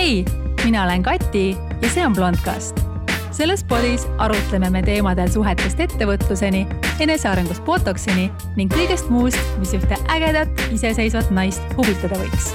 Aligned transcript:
hei, 0.00 0.24
mina 0.64 0.84
olen 0.84 1.02
Kati 1.02 1.56
ja 1.82 1.88
see 1.92 2.06
on 2.06 2.14
Blondcast. 2.16 2.78
selles 3.36 3.64
podis 3.64 4.06
arutleme 4.18 4.70
me 4.72 4.80
teemadel 4.82 5.28
suhetest 5.28 5.80
ettevõtluseni, 5.84 6.62
enesearengust 7.04 7.60
botoksini 7.68 8.30
ning 8.56 8.72
kõigest 8.72 9.10
muust, 9.12 9.52
mis 9.60 9.74
ühte 9.76 9.98
ägedat 10.14 10.64
iseseisvat 10.72 11.28
naist 11.36 11.76
huvitada 11.76 12.16
võiks. 12.16 12.48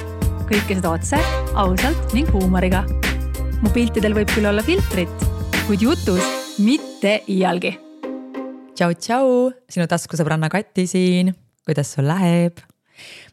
kõike 0.49 0.79
seda 0.79 0.95
otse, 0.97 1.21
ausalt 1.53 2.17
ning 2.17 2.33
huumoriga. 2.33 2.81
mu 3.61 3.69
piltidel 3.69 4.17
võib 4.17 4.33
küll 4.33 4.49
olla 4.49 4.65
filtrit, 4.65 5.27
kuid 5.67 5.85
jutus 5.85 6.57
mitte 6.57 7.19
iialgi. 7.29 7.77
tšau, 8.73 8.93
tšau, 8.93 9.51
sinu 9.69 9.85
taskusõbranna 9.85 10.49
Kati 10.49 10.87
siin, 10.87 11.35
kuidas 11.65 11.93
sul 11.93 12.09
läheb? 12.09 12.57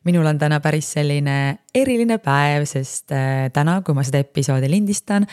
Minul 0.05 0.27
on 0.27 0.39
täna 0.39 0.59
päris 0.62 0.91
selline 0.95 1.37
eriline 1.75 2.19
päev, 2.23 2.66
sest 2.69 3.12
äh, 3.15 3.48
täna, 3.55 3.79
kui 3.87 3.97
ma 3.97 4.05
seda 4.07 4.20
episoodi 4.23 4.70
lindistan, 4.70 5.27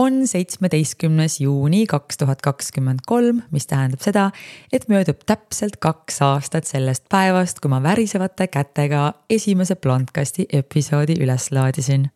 on 0.00 0.22
seitsmeteistkümnes 0.28 1.40
juuni 1.44 1.84
kaks 1.90 2.20
tuhat 2.22 2.42
kakskümmend 2.44 3.04
kolm, 3.06 3.42
mis 3.54 3.68
tähendab 3.70 4.04
seda, 4.04 4.30
et 4.72 4.88
möödub 4.92 5.22
täpselt 5.26 5.78
kaks 5.82 6.20
aastat 6.24 6.68
sellest 6.70 7.06
päevast, 7.12 7.60
kui 7.60 7.72
ma 7.72 7.82
värisevate 7.84 8.48
kätega 8.52 9.06
esimese 9.30 9.76
Blondcasti 9.76 10.48
episoodi 10.52 11.18
üles 11.22 11.50
laadisin. 11.54 12.10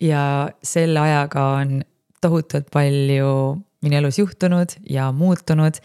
ja 0.00 0.50
selle 0.62 1.00
ajaga 1.00 1.44
on 1.60 1.84
tohutult 2.20 2.66
palju 2.72 3.60
minu 3.84 3.96
elus 3.96 4.18
juhtunud 4.18 4.74
ja 4.90 5.12
muutunud 5.12 5.78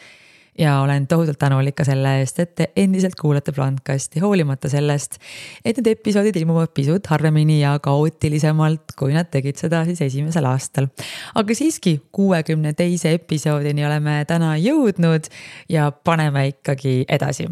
ja 0.59 0.79
olen 0.83 1.07
tohutult 1.07 1.39
tänulik 1.39 1.77
ka 1.79 1.85
selle 1.87 2.17
eest, 2.19 2.39
et 2.43 2.55
te 2.55 2.69
endiselt 2.79 3.15
kuulate 3.19 3.53
Blondcasti, 3.55 4.19
hoolimata 4.23 4.69
sellest, 4.71 5.17
et 5.63 5.79
need 5.79 5.87
episoodid 5.93 6.35
ilmuvad 6.41 6.73
pisut 6.75 7.07
harvemini 7.07 7.61
ja 7.61 7.77
kaootilisemalt, 7.83 8.95
kui 8.99 9.15
nad 9.15 9.31
tegid 9.31 9.59
seda 9.61 9.85
siis 9.87 10.01
esimesel 10.09 10.45
aastal. 10.49 10.89
aga 11.35 11.55
siiski, 11.55 11.99
kuuekümne 12.11 12.73
teise 12.73 13.13
episoodini 13.15 13.85
oleme 13.87 14.23
täna 14.27 14.55
jõudnud 14.59 15.31
ja 15.69 15.91
paneme 15.91 16.47
ikkagi 16.53 17.03
edasi 17.09 17.47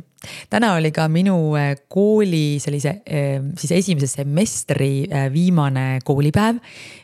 täna 0.50 0.74
oli 0.76 0.92
ka 0.92 1.08
minu 1.12 1.38
äh, 1.58 1.76
kooli 1.88 2.60
sellise 2.60 2.90
äh, 3.06 3.42
siis 3.58 3.72
esimese 3.72 4.08
semestri 4.08 5.08
äh, 5.12 5.28
viimane 5.34 6.00
koolipäev 6.06 6.58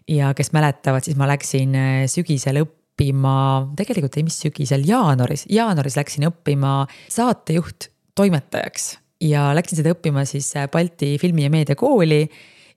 ja 0.08 0.34
kes 0.34 0.52
mäletavad, 0.54 1.06
siis 1.06 1.18
ma 1.18 1.30
läksin 1.30 1.78
sügisel 2.12 2.64
õppima 2.64 2.83
õppima, 2.94 3.74
tegelikult 3.76 4.18
ei, 4.18 4.24
mis 4.28 4.38
sügisel, 4.44 4.84
jaanuaris, 4.86 5.48
jaanuaris 5.50 5.98
läksin 5.98 6.28
õppima 6.30 6.84
saatejuht 7.10 7.90
toimetajaks 8.16 9.00
ja 9.24 9.52
läksin 9.58 9.80
seda 9.80 9.94
õppima 9.96 10.26
siis 10.30 10.52
äh, 10.56 10.70
Balti 10.70 11.18
Filmi- 11.18 11.48
ja 11.48 11.50
Meediakooli 11.50 12.28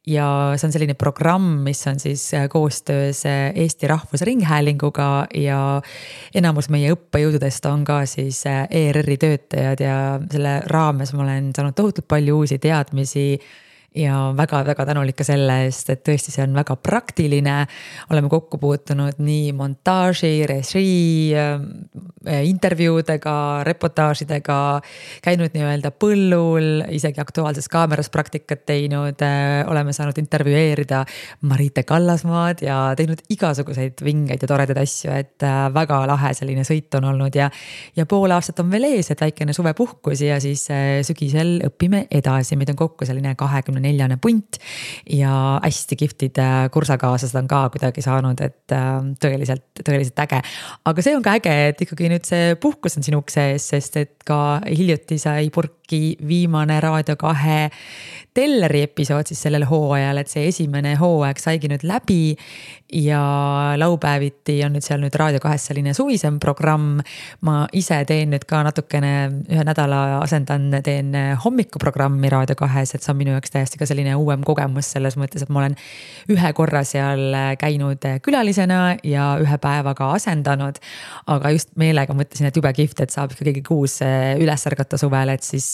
ja 0.06 0.26
see 0.56 0.68
on 0.68 0.72
selline 0.72 0.94
programm, 0.94 1.60
mis 1.66 1.82
on 1.90 2.00
siis 2.00 2.30
äh, 2.34 2.46
koostöös 2.48 3.24
äh, 3.28 3.52
Eesti 3.54 3.90
Rahvusringhäälinguga 3.90 5.26
ja 5.36 5.60
enamus 6.34 6.70
meie 6.72 6.94
õppejõududest 6.94 7.68
on 7.68 7.84
ka 7.84 8.04
siis 8.08 8.40
ERR-i 8.46 9.18
töötajad 9.20 9.84
ja 9.84 10.00
selle 10.32 10.60
raames 10.72 11.12
ma 11.12 11.26
olen 11.26 11.52
saanud 11.56 11.76
tohutult 11.76 12.08
palju 12.08 12.40
uusi 12.40 12.60
teadmisi 12.62 13.34
ja 13.96 14.34
väga-väga 14.36 14.86
tänulik 14.86 15.16
ka 15.16 15.24
selle 15.24 15.62
eest, 15.64 15.88
et 15.90 16.02
tõesti, 16.04 16.32
see 16.34 16.44
on 16.44 16.54
väga 16.56 16.76
praktiline. 16.76 17.56
oleme 18.10 18.28
kokku 18.28 18.58
puutunud 18.58 19.18
nii 19.18 19.52
montaaži, 19.56 20.46
režii, 20.46 21.34
äh, 21.34 22.44
intervjuudega, 22.44 23.64
reportaažidega. 23.64 24.80
käinud 25.22 25.54
nii-öelda 25.54 25.90
põllul, 25.90 26.84
isegi 26.90 27.20
Aktuaalses 27.20 27.68
Kaameras 27.68 28.10
praktikat 28.10 28.66
teinud. 28.66 29.22
Äh, 29.22 29.64
oleme 29.66 29.92
saanud 29.92 30.18
intervjueerida 30.18 31.04
Marite 31.40 31.82
Kallasmaad 31.82 32.62
ja 32.62 32.94
teinud 32.96 33.22
igasuguseid 33.28 34.04
vingeid 34.04 34.42
ja 34.42 34.48
toredaid 34.48 34.78
asju, 34.78 35.10
et 35.12 35.42
äh, 35.42 35.74
väga 35.74 36.06
lahe 36.06 36.34
selline 36.34 36.64
sõit 36.64 36.94
on 36.94 37.04
olnud 37.04 37.34
ja. 37.34 37.50
ja 37.96 38.06
pool 38.06 38.30
aastat 38.30 38.60
on 38.60 38.70
veel 38.70 38.84
ees, 38.84 39.10
et 39.10 39.20
väikene 39.20 39.52
suvepuhkus 39.52 40.20
ja 40.20 40.40
siis 40.40 40.66
sügisel 41.06 41.60
õpime 41.66 42.06
edasi, 42.10 42.56
meid 42.56 42.70
on 42.70 42.76
kokku 42.76 43.06
selline 43.06 43.34
kahekümne 43.34 43.75
neljane 43.82 44.18
punt. 44.22 44.60
ja 45.10 45.60
hästi 45.62 45.96
kihvtid 45.96 46.40
äh, 46.42 46.68
kursakaaslased 46.72 47.38
on 47.40 47.48
ka 47.50 47.66
kuidagi 47.74 48.04
saanud, 48.04 48.40
et 48.44 48.74
äh, 48.74 49.00
tõeliselt, 49.22 49.66
tõeliselt 49.82 50.24
äge. 50.26 50.42
aga 50.84 51.04
see 51.04 51.16
on 51.16 51.24
ka 51.24 51.36
äge, 51.40 51.56
et 51.70 51.82
ikkagi 51.86 52.10
nüüd 52.12 52.28
see 52.28 52.54
puhkus 52.60 52.98
on 52.98 53.06
sinu 53.06 53.22
ukse 53.24 53.50
ees, 53.52 53.70
sest 53.74 54.00
et 54.02 54.14
ka 54.26 54.60
hiljuti 54.66 55.18
sai 55.22 55.50
purki 55.54 56.16
viimane 56.26 56.80
Raadio 56.82 57.18
kahe 57.20 57.66
Telleri 58.36 58.82
episood 58.84 59.30
siis 59.30 59.40
sellel 59.46 59.64
hooajal, 59.64 60.20
et 60.20 60.28
see 60.28 60.44
esimene 60.50 60.92
hooaeg 61.00 61.38
saigi 61.40 61.70
nüüd 61.72 61.86
läbi. 61.88 62.36
ja 62.92 63.18
laupäeviti 63.74 64.60
on 64.62 64.76
nüüd 64.76 64.84
seal 64.84 65.00
nüüd 65.02 65.16
Raadio 65.18 65.40
kahes 65.42 65.64
selline 65.66 65.90
suvisem 65.96 66.36
programm. 66.38 67.00
ma 67.40 67.54
ise 67.72 67.98
teen 68.06 68.30
nüüd 68.30 68.44
ka 68.46 68.60
natukene, 68.62 69.12
ühe 69.50 69.64
nädala 69.66 70.20
asendan, 70.20 70.68
teen 70.84 71.10
hommikuprogrammi 71.44 72.30
Raadio 72.30 72.54
kahes, 72.58 72.94
et 72.94 73.02
see 73.02 73.10
on 73.14 73.18
minu 73.18 73.32
jaoks 73.34 73.54
täiesti 73.54 73.80
ka 73.80 73.88
selline 73.88 74.14
uuem 74.14 74.44
kogemus 74.46 74.92
selles 74.94 75.16
mõttes, 75.16 75.42
et 75.42 75.50
ma 75.50 75.64
olen 75.64 75.74
ühe 76.36 76.52
korra 76.54 76.84
seal 76.84 77.34
käinud 77.58 78.04
külalisena 78.22 78.98
ja 79.02 79.32
ühe 79.42 79.58
päeva 79.58 79.96
ka 79.98 80.12
asendanud. 80.18 80.78
aga 81.26 81.50
just 81.56 81.72
meelega 81.76 82.14
mõtlesin, 82.14 82.46
et 82.46 82.56
jube 82.56 82.72
kihvt, 82.76 83.00
et 83.00 83.10
saab 83.16 83.32
ikkagi 83.32 83.64
kuus 83.66 83.98
üles 84.04 84.68
ärgata 84.70 85.00
suvel, 85.00 85.32
et 85.34 85.42
siis 85.42 85.72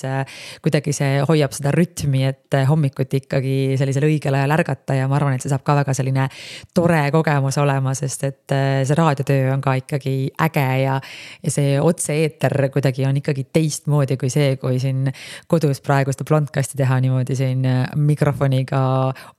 kuidagi 0.62 0.94
see 0.96 1.20
hoiab 1.28 1.52
seda 1.52 1.74
rütmi, 1.74 2.24
et 2.30 2.51
et 2.58 2.68
hommikuti 2.68 3.22
ikkagi 3.22 3.54
sellisel 3.80 4.06
õigel 4.08 4.36
ajal 4.38 4.54
ärgata 4.56 4.96
ja 4.96 5.08
ma 5.10 5.18
arvan, 5.18 5.36
et 5.36 5.44
see 5.44 5.52
saab 5.52 5.64
ka 5.66 5.76
väga 5.80 5.94
selline 5.96 6.28
tore 6.74 7.02
kogemus 7.14 7.58
olema, 7.62 7.94
sest 7.98 8.26
et 8.28 8.54
äh, 8.54 8.82
see 8.88 8.98
raadiotöö 8.98 9.52
on 9.54 9.64
ka 9.64 9.76
ikkagi 9.82 10.16
äge 10.46 10.66
ja. 10.82 10.98
ja 11.42 11.54
see 11.54 11.76
otse-eeter 11.80 12.56
kuidagi 12.72 13.06
on 13.08 13.20
ikkagi 13.20 13.46
teistmoodi 13.52 14.16
kui 14.20 14.30
see, 14.32 14.56
kui 14.62 14.80
siin 14.82 15.10
kodus 15.50 15.82
praegu 15.84 16.14
seda 16.14 16.26
blondcast'i 16.28 16.80
teha 16.80 17.00
niimoodi 17.04 17.36
siin 17.38 17.66
äh, 17.68 17.84
mikrofoniga 17.96 18.82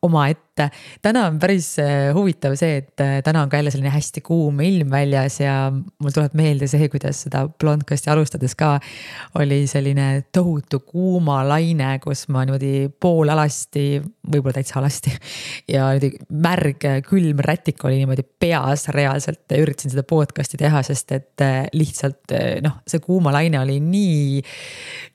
omaette 0.05 0.52
et 0.53 0.73
täna 1.01 1.25
on 1.29 1.39
päris 1.41 1.67
äh, 1.81 2.11
huvitav 2.13 2.55
see, 2.59 2.77
et 2.83 3.01
äh, 3.01 3.17
täna 3.25 3.43
on 3.43 3.49
ka 3.49 3.57
jälle 3.57 3.71
selline 3.73 3.91
hästi 3.93 4.21
kuum 4.25 4.59
ilm 4.61 4.91
väljas 4.93 5.39
ja 5.41 5.55
mul 5.73 6.13
tuleb 6.13 6.35
meelde 6.37 6.67
see, 6.69 6.87
kuidas 6.93 7.23
seda 7.25 7.45
blondcast'i 7.47 8.11
alustades 8.13 8.53
ka 8.59 8.75
oli 9.39 9.63
selline 9.69 10.25
tohutu 10.35 10.83
kuumalaine, 10.85 11.95
kus 12.03 12.27
ma 12.33 12.45
niimoodi 12.45 12.89
poolalasti, 13.01 14.01
võib-olla 14.29 14.59
täitsa 14.59 14.79
alasti 14.81 15.13
ja 15.73 15.89
niimoodi 15.89 16.11
märg, 16.45 16.87
külm 17.07 17.41
rätik 17.45 17.81
oli 17.87 18.01
niimoodi 18.03 18.25
peas 18.39 18.87
reaalselt 18.93 19.49
ja 19.49 19.61
üritasin 19.63 19.95
seda 19.95 20.05
podcast'i 20.07 20.59
teha, 20.61 20.83
sest 20.85 21.15
et 21.17 21.45
äh, 21.45 21.63
lihtsalt 21.73 22.35
noh, 22.63 22.79
see 22.87 23.01
kuumalaine 23.03 23.61
oli 23.63 23.79
nii 23.83 24.43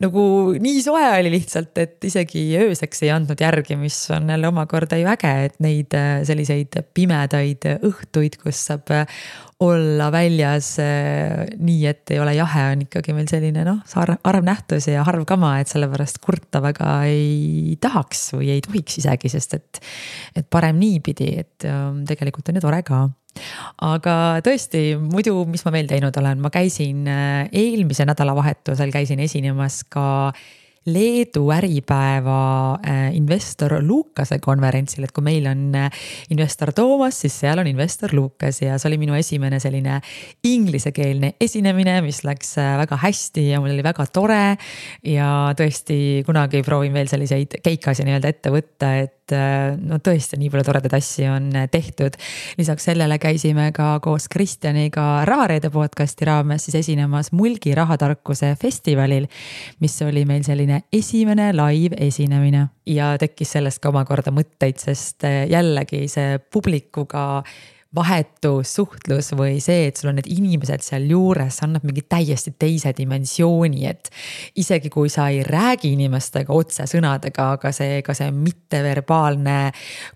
nagu 0.02 0.22
nii 0.58 0.82
soe 0.82 1.06
oli 1.20 1.30
lihtsalt, 1.32 1.72
et 1.78 2.04
isegi 2.10 2.44
ööseks 2.58 3.06
ei 3.06 3.14
andnud 3.14 3.38
järgi, 3.40 3.78
mis 3.78 3.96
on 4.14 4.28
jälle 4.30 4.50
omakorda 4.50 4.98
ju 4.98 5.06
äge 5.08 5.27
äge, 5.28 5.48
et 5.48 5.60
neid 5.64 5.94
äh, 5.96 6.22
selliseid 6.26 6.78
pimedaid 6.96 7.66
õhtuid, 7.76 8.38
kus 8.42 8.60
saab 8.70 8.90
äh, 8.94 9.20
olla 9.64 10.08
väljas 10.14 10.74
äh, 10.82 11.46
nii, 11.58 11.84
et 11.90 12.14
ei 12.14 12.20
ole 12.22 12.34
jahe, 12.38 12.64
on 12.74 12.84
ikkagi 12.86 13.14
meil 13.16 13.28
selline 13.30 13.64
noh, 13.66 13.80
harv 13.94 14.46
nähtus 14.46 14.88
ja 14.90 15.04
harv 15.06 15.26
kama, 15.28 15.56
et 15.62 15.70
sellepärast 15.70 16.20
kurta 16.24 16.62
väga 16.64 16.92
ei 17.10 17.76
tahaks 17.82 18.32
või 18.36 18.52
ei 18.56 18.64
tohiks 18.64 19.00
isegi, 19.02 19.32
sest 19.32 19.58
et. 19.58 19.82
et 20.38 20.46
parem 20.50 20.78
niipidi, 20.78 21.32
et 21.42 21.66
ähm, 21.68 22.04
tegelikult 22.08 22.48
on 22.48 22.58
ju 22.58 22.64
tore 22.64 22.82
ka 22.86 23.06
aga 23.86 24.14
tõesti, 24.42 24.96
muidu, 24.98 25.44
mis 25.50 25.62
ma 25.66 25.72
veel 25.74 25.90
teinud 25.90 26.16
olen, 26.18 26.40
ma 26.42 26.50
käisin 26.50 27.06
eelmise 27.06 28.06
nädalavahetusel 28.08 28.90
käisin 28.94 29.20
esinemas 29.22 29.84
ka 29.92 30.32
Leedu 30.86 31.50
Äripäeva 31.52 32.78
äh, 32.86 33.16
investor 33.16 33.78
Lukase 33.82 34.38
konverentsil, 34.38 35.04
et 35.04 35.12
kui 35.12 35.24
meil 35.26 35.48
on 35.50 35.74
äh, 35.76 35.90
investor 36.32 36.72
Toomas, 36.72 37.18
siis 37.24 37.34
seal 37.42 37.60
on 37.60 37.68
investor 37.68 38.14
Lukas 38.16 38.62
ja 38.62 38.78
see 38.78 38.88
oli 38.90 39.00
minu 39.02 39.16
esimene 39.18 39.60
selline 39.60 39.98
inglisekeelne 40.46 41.34
esinemine, 41.40 41.98
mis 42.06 42.22
läks 42.24 42.56
äh, 42.62 42.76
väga 42.80 43.00
hästi 43.04 43.48
ja 43.50 43.60
mul 43.60 43.74
oli 43.74 43.84
väga 43.84 44.06
tore. 44.12 44.56
ja 45.04 45.28
tõesti 45.58 46.24
kunagi 46.26 46.62
proovin 46.64 46.94
veel 46.94 47.08
selliseid 47.10 47.58
keikasi 47.64 48.06
nii-öelda 48.06 48.32
ette 48.32 48.52
võtta, 48.54 48.92
et 49.02 49.14
no 49.28 49.98
tõesti 50.00 50.38
nii 50.40 50.48
palju 50.48 50.64
toredaid 50.64 50.94
asju 50.96 51.26
on 51.28 51.50
tehtud. 51.70 52.16
lisaks 52.56 52.86
sellele 52.88 53.18
käisime 53.20 53.66
ka 53.76 53.98
koos 54.00 54.28
Kristjaniga 54.32 55.26
Rahareede 55.28 55.68
podcast'i 55.70 56.24
raames 56.24 56.64
siis 56.64 56.78
esinemas 56.80 57.28
Mulgi 57.36 57.74
rahatarkuse 57.76 58.54
festivalil, 58.60 59.28
mis 59.84 60.00
oli 60.02 60.24
meil 60.24 60.46
selline 60.48 60.67
esimene 60.92 61.50
live 61.56 61.96
esinemine. 62.06 62.66
Ja 62.86 63.14
tekkis 63.20 63.56
sellest 63.56 63.82
ka 63.82 63.92
omakorda 63.92 64.32
mõtteid, 64.34 64.78
sest 64.80 65.24
eh, 65.28 65.44
jällegi 65.50 66.06
see 66.10 66.38
publikuga 66.52 67.42
vahetu 67.96 68.58
suhtlus 68.68 69.30
või 69.32 69.62
see, 69.64 69.86
et 69.88 69.96
sul 69.96 70.10
on 70.10 70.18
need 70.18 70.26
inimesed 70.28 70.82
sealjuures, 70.84 71.62
annab 71.64 71.86
mingi 71.88 72.02
täiesti 72.04 72.52
teise 72.60 72.92
dimensiooni, 72.96 73.86
et. 73.88 74.10
isegi 74.60 74.90
kui 74.92 75.08
sa 75.08 75.30
ei 75.32 75.40
räägi 75.46 75.94
inimestega 75.96 76.52
otse 76.52 76.84
sõnadega, 76.90 77.48
aga 77.56 77.72
see, 77.72 78.02
ka 78.04 78.12
see 78.16 78.28
mitteverbaalne 78.34 79.56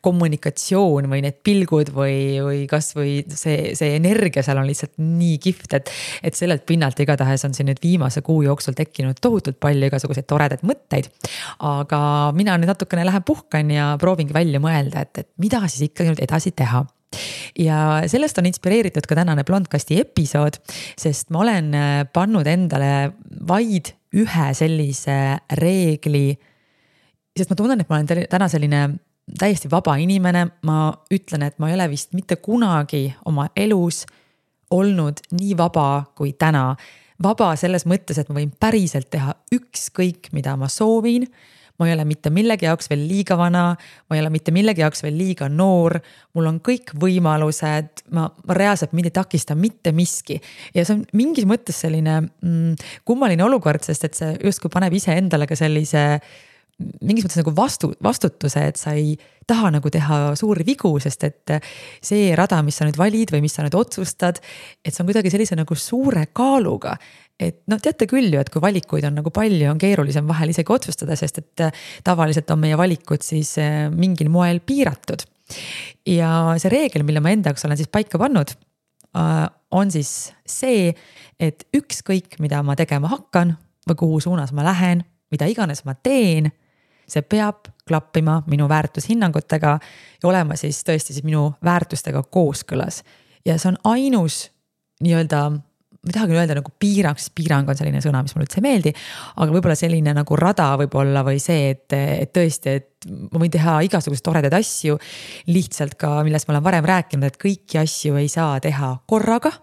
kommunikatsioon 0.05 1.09
või 1.09 1.25
need 1.25 1.41
pilgud 1.41 1.95
või, 1.97 2.17
või 2.45 2.63
kasvõi 2.69 3.17
see, 3.33 3.73
see 3.79 3.97
energia 3.97 4.45
seal 4.45 4.61
on 4.61 4.69
lihtsalt 4.69 4.99
nii 5.01 5.41
kihvt, 5.41 5.81
et. 5.81 5.93
et 6.29 6.37
sellelt 6.37 6.69
pinnalt 6.69 7.01
igatahes 7.01 7.49
on 7.49 7.57
siin 7.57 7.73
nüüd 7.73 7.81
viimase 7.83 8.21
kuu 8.21 8.43
jooksul 8.45 8.77
tekkinud 8.77 9.17
tohutult 9.25 9.57
palju 9.63 9.89
igasuguseid 9.89 10.29
toredaid 10.29 10.61
mõtteid. 10.69 11.09
aga 11.65 12.01
mina 12.37 12.61
nüüd 12.61 12.69
natukene 12.69 13.09
lähen 13.09 13.25
puhkan 13.25 13.71
ja 13.73 13.95
proovingi 14.01 14.37
välja 14.37 14.61
mõelda, 14.61 15.07
et, 15.07 15.25
et 15.25 15.31
mida 15.41 15.65
siis 15.69 15.89
ikkagi 15.89 16.13
nüüd 16.13 16.29
edasi 16.29 16.53
teha 16.53 16.85
ja 17.59 18.03
sellest 18.11 18.39
on 18.39 18.49
inspireeritud 18.49 19.07
ka 19.09 19.17
tänane 19.19 19.45
Blondcasti 19.45 20.01
episood, 20.01 20.59
sest 20.99 21.31
ma 21.31 21.43
olen 21.45 21.73
äh, 21.75 21.91
pannud 22.13 22.49
endale 22.49 23.13
vaid 23.49 23.95
ühe 24.13 24.49
sellise 24.57 25.19
reegli. 25.59 26.33
sest 27.37 27.51
ma 27.51 27.57
tunnen, 27.57 27.81
et 27.81 27.89
ma 27.89 28.01
olen 28.01 28.27
täna 28.31 28.49
selline 28.53 28.83
täiesti 29.39 29.71
vaba 29.71 29.97
inimene, 29.97 30.47
ma 30.67 30.93
ütlen, 31.13 31.47
et 31.47 31.59
ma 31.63 31.71
ei 31.71 31.77
ole 31.77 31.89
vist 31.93 32.13
mitte 32.17 32.37
kunagi 32.43 33.07
oma 33.29 33.49
elus 33.57 34.05
olnud 34.73 35.23
nii 35.37 35.57
vaba 35.57 36.05
kui 36.17 36.33
täna. 36.33 36.75
vaba 37.23 37.53
selles 37.57 37.85
mõttes, 37.87 38.19
et 38.19 38.29
ma 38.29 38.41
võin 38.41 38.51
päriselt 38.61 39.11
teha 39.11 39.35
ükskõik, 39.55 40.33
mida 40.33 40.57
ma 40.59 40.69
soovin 40.69 41.29
ma 41.83 41.89
ei 41.89 41.97
ole 41.97 42.07
mitte 42.07 42.31
millegi 42.31 42.69
jaoks 42.69 42.89
veel 42.93 43.03
liiga 43.11 43.37
vana, 43.41 43.65
ma 43.75 44.17
ei 44.17 44.23
ole 44.23 44.31
mitte 44.31 44.55
millegi 44.55 44.85
jaoks 44.85 45.03
veel 45.03 45.19
liiga 45.19 45.49
noor. 45.51 45.99
mul 46.33 46.47
on 46.49 46.61
kõik 46.65 46.95
võimalused, 46.97 48.07
ma, 48.17 48.29
ma 48.31 48.55
reaalselt 48.57 48.95
mind 48.97 49.11
ei 49.11 49.17
takista 49.19 49.57
mitte 49.59 49.93
miski 49.93 50.39
ja 50.75 50.87
see 50.87 50.95
on 50.97 51.03
mingis 51.19 51.45
mõttes 51.49 51.83
selline 51.85 52.21
mm, 52.23 52.79
kummaline 53.05 53.45
olukord, 53.45 53.85
sest 53.85 54.09
et 54.09 54.17
see 54.17 54.33
justkui 54.39 54.73
paneb 54.73 54.95
iseendale 54.97 55.51
ka 55.51 55.59
sellise 55.59 56.07
mingis 57.03 57.27
mõttes 57.27 57.41
nagu 57.41 57.53
vastu, 57.57 57.93
vastutuse, 58.03 58.65
et 58.71 58.81
sa 58.81 58.95
ei 58.97 59.15
taha 59.49 59.73
nagu 59.75 59.91
teha 59.93 60.33
suuri 60.39 60.65
vigu, 60.67 60.93
sest 61.03 61.27
et 61.29 61.55
see 62.05 62.31
rada, 62.39 62.63
mis 62.65 62.79
sa 62.79 62.87
nüüd 62.87 62.99
valid 63.01 63.33
või 63.35 63.43
mis 63.45 63.57
sa 63.57 63.65
nüüd 63.67 63.77
otsustad, 63.79 64.41
et 64.83 64.95
see 64.95 65.03
on 65.03 65.11
kuidagi 65.11 65.33
sellise 65.33 65.59
nagu 65.59 65.77
suure 65.79 66.29
kaaluga. 66.35 66.97
Et 67.41 67.63
noh, 67.71 67.81
teate 67.83 68.07
küll 68.11 68.31
ju, 68.33 68.41
et 68.41 68.51
kui 68.53 68.63
valikuid 68.63 69.07
on 69.09 69.17
nagu 69.19 69.33
palju, 69.35 69.65
on 69.71 69.81
keerulisem 69.81 70.29
vahel 70.29 70.53
isegi 70.53 70.73
otsustada, 70.73 71.17
sest 71.19 71.41
et 71.43 71.65
tavaliselt 72.05 72.51
on 72.55 72.61
meie 72.63 72.79
valikud 72.79 73.25
siis 73.25 73.55
eh, 73.63 73.87
mingil 73.93 74.31
moel 74.33 74.63
piiratud. 74.65 75.25
ja 76.09 76.55
see 76.61 76.71
reegel, 76.73 77.05
mille 77.05 77.21
ma 77.21 77.33
enda 77.35 77.51
jaoks 77.51 77.67
olen 77.67 77.77
siis 77.77 77.91
paika 77.93 78.21
pannud, 78.21 78.55
äh, 79.19 79.45
on 79.73 79.91
siis 79.93 80.33
see, 80.49 80.93
et 81.41 81.67
ükskõik, 81.77 82.39
mida 82.41 82.63
ma 82.63 82.77
tegema 82.79 83.11
hakkan 83.13 83.57
või 83.89 83.99
kuhu 83.99 84.21
suunas 84.21 84.53
ma 84.57 84.65
lähen, 84.65 85.05
mida 85.33 85.49
iganes 85.51 85.85
ma 85.85 85.95
teen 85.95 86.53
see 87.13 87.23
peab 87.23 87.69
klappima 87.89 88.41
minu 88.47 88.69
väärtushinnangutega 88.71 89.73
ja 90.23 90.29
olema 90.29 90.57
siis 90.57 90.81
tõesti 90.87 91.17
siis 91.17 91.27
minu 91.27 91.53
väärtustega 91.65 92.23
kooskõlas. 92.23 93.03
ja 93.45 93.59
see 93.59 93.73
on 93.73 93.79
ainus 93.85 94.51
nii-öelda 95.03 95.51
ma 96.03 96.11
ei 96.11 96.17
tahagi 96.17 96.35
öelda 96.35 96.57
nagu 96.59 96.73
piirang, 96.83 97.19
sest 97.21 97.31
piirang 97.39 97.69
on 97.71 97.79
selline 97.79 98.01
sõna, 98.03 98.25
mis 98.25 98.35
mulle 98.35 98.49
üldse 98.49 98.59
ei 98.59 98.65
meeldi. 98.65 98.93
aga 99.37 99.55
võib-olla 99.55 99.77
selline 99.79 100.15
nagu 100.17 100.39
rada 100.39 100.73
võib-olla 100.81 101.23
või 101.27 101.39
see, 101.43 101.71
et, 101.77 101.95
et 101.95 102.33
tõesti, 102.35 102.75
et 102.81 103.07
ma 103.31 103.39
võin 103.39 103.53
teha 103.55 103.77
igasuguseid 103.87 104.27
toredaid 104.27 104.57
asju. 104.59 104.99
lihtsalt 105.55 105.95
ka, 106.01 106.17
millest 106.27 106.49
ma 106.49 106.57
olen 106.57 106.67
varem 106.67 106.89
rääkinud, 106.91 107.29
et 107.31 107.39
kõiki 107.39 107.79
asju 107.83 108.19
ei 108.19 108.31
saa 108.33 108.59
teha 108.63 108.97
korraga 109.07 109.55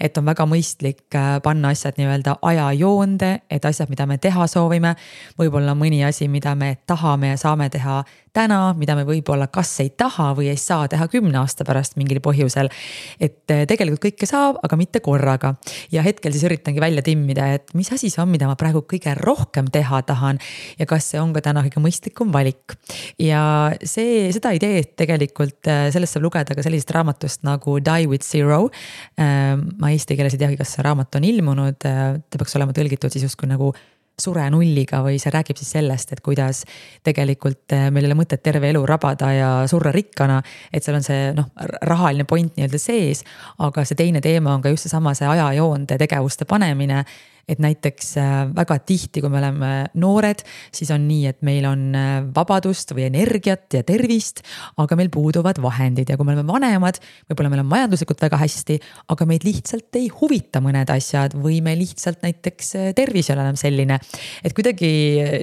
et 0.00 0.18
on 0.18 0.26
väga 0.26 0.46
mõistlik 0.48 1.16
äh, 1.16 1.36
panna 1.42 1.72
asjad 1.74 1.98
nii-öelda 2.00 2.38
ajajoonde, 2.42 3.32
et 3.50 3.64
asjad, 3.64 3.90
mida 3.92 4.06
me 4.06 4.18
teha 4.18 4.46
soovime, 4.50 4.94
võib-olla 5.38 5.74
mõni 5.78 6.02
asi, 6.06 6.28
mida 6.28 6.54
me 6.54 6.76
tahame 6.86 7.34
ja 7.34 7.40
saame 7.40 7.70
teha 7.72 8.02
täna, 8.36 8.58
mida 8.76 8.96
me 8.98 9.04
võib-olla 9.08 9.48
kas 9.52 9.70
ei 9.84 9.90
taha 9.96 10.30
või 10.36 10.50
ei 10.52 10.60
saa 10.60 10.86
teha 10.90 11.08
kümne 11.12 11.38
aasta 11.40 11.64
pärast 11.66 11.96
mingil 12.00 12.20
põhjusel. 12.24 12.68
et 13.20 13.52
äh, 13.52 13.64
tegelikult 13.68 14.04
kõike 14.06 14.28
saab, 14.28 14.60
aga 14.66 14.76
mitte 14.76 15.00
korraga. 15.04 15.54
ja 15.92 16.04
hetkel 16.04 16.34
siis 16.34 16.44
üritangi 16.48 16.82
välja 16.82 17.02
timmida, 17.06 17.48
et 17.56 17.72
mis 17.74 17.90
asi 17.92 18.10
see 18.12 18.22
on, 18.22 18.30
mida 18.32 18.48
ma 18.48 18.56
praegu 18.58 18.84
kõige 18.88 19.14
rohkem 19.20 19.70
teha 19.72 20.02
tahan 20.02 20.40
ja 20.78 20.86
kas 20.86 21.10
see 21.12 21.20
on 21.20 21.32
ka 21.36 21.44
täna 21.48 21.64
kõige 21.66 21.82
mõistlikum 21.84 22.32
valik. 22.34 22.76
ja 23.18 23.72
see, 23.82 24.28
seda 24.36 24.52
ideed 24.56 24.94
tegelikult, 25.00 25.60
äh, 25.70 25.88
sellest 25.94 26.16
saab 26.16 26.28
lugeda 26.28 26.56
ka 26.56 26.64
sellisest 26.66 26.92
raamatust 26.96 27.46
nagu 27.46 27.78
Die 27.80 28.06
with 28.10 28.24
zero 28.26 28.68
ma 29.80 29.90
eesti 29.94 30.16
keeles 30.16 30.36
ei 30.36 30.42
teagi, 30.42 30.58
kas 30.60 30.76
see 30.76 30.86
raamat 30.86 31.18
on 31.18 31.26
ilmunud, 31.28 31.78
ta 31.82 32.38
peaks 32.38 32.56
olema 32.58 32.74
tõlgitud 32.76 33.12
siis 33.12 33.26
justkui 33.28 33.50
nagu 33.50 33.72
surenulliga 34.20 35.02
või 35.04 35.18
see 35.20 35.32
räägib 35.32 35.58
siis 35.60 35.74
sellest, 35.76 36.12
et 36.14 36.22
kuidas 36.24 36.62
tegelikult 37.04 37.72
eh, 37.76 37.88
meil 37.92 38.06
ei 38.06 38.10
ole 38.10 38.18
mõtet 38.22 38.42
terve 38.42 38.70
elu 38.72 38.80
rabada 38.88 39.30
ja 39.34 39.50
surra 39.68 39.92
rikkana. 39.92 40.40
et 40.72 40.84
seal 40.84 40.96
on 40.96 41.04
see 41.04 41.32
noh, 41.36 41.50
rahaline 41.82 42.24
point 42.24 42.56
nii-öelda 42.56 42.80
sees, 42.80 43.24
aga 43.58 43.84
see 43.84 43.98
teine 43.98 44.22
teema 44.24 44.54
on 44.54 44.64
ka 44.64 44.72
just 44.72 44.88
seesama 44.88 45.14
see 45.14 45.28
ajajoonde 45.28 45.98
tegevuste 46.00 46.48
panemine 46.48 47.04
et 47.46 47.60
näiteks 47.62 48.08
äh, 48.18 48.32
väga 48.54 48.78
tihti, 48.82 49.22
kui 49.22 49.30
me 49.30 49.38
oleme 49.38 49.70
noored, 50.02 50.42
siis 50.74 50.90
on 50.94 51.04
nii, 51.06 51.30
et 51.30 51.44
meil 51.46 51.66
on 51.68 51.84
äh, 51.94 52.16
vabadust 52.34 52.90
või 52.96 53.06
energiat 53.06 53.76
ja 53.78 53.84
tervist, 53.86 54.42
aga 54.82 54.98
meil 54.98 55.12
puuduvad 55.14 55.60
vahendid 55.62 56.10
ja 56.10 56.18
kui 56.18 56.26
me 56.26 56.34
oleme 56.34 56.46
vanemad, 56.48 56.98
võib-olla 57.30 57.52
meil 57.52 57.62
on 57.62 57.70
majanduslikult 57.70 58.26
väga 58.26 58.40
hästi, 58.42 58.80
aga 59.14 59.28
meid 59.30 59.46
lihtsalt 59.46 60.00
ei 60.00 60.10
huvita 60.10 60.62
mõned 60.64 60.90
asjad 60.92 61.38
või 61.38 61.60
me 61.64 61.76
lihtsalt 61.78 62.26
näiteks 62.26 62.74
äh, 62.80 62.90
tervis 62.98 63.30
ei 63.30 63.36
ole 63.36 63.46
enam 63.46 63.60
selline. 63.60 64.00
et 64.42 64.56
kuidagi 64.56 64.90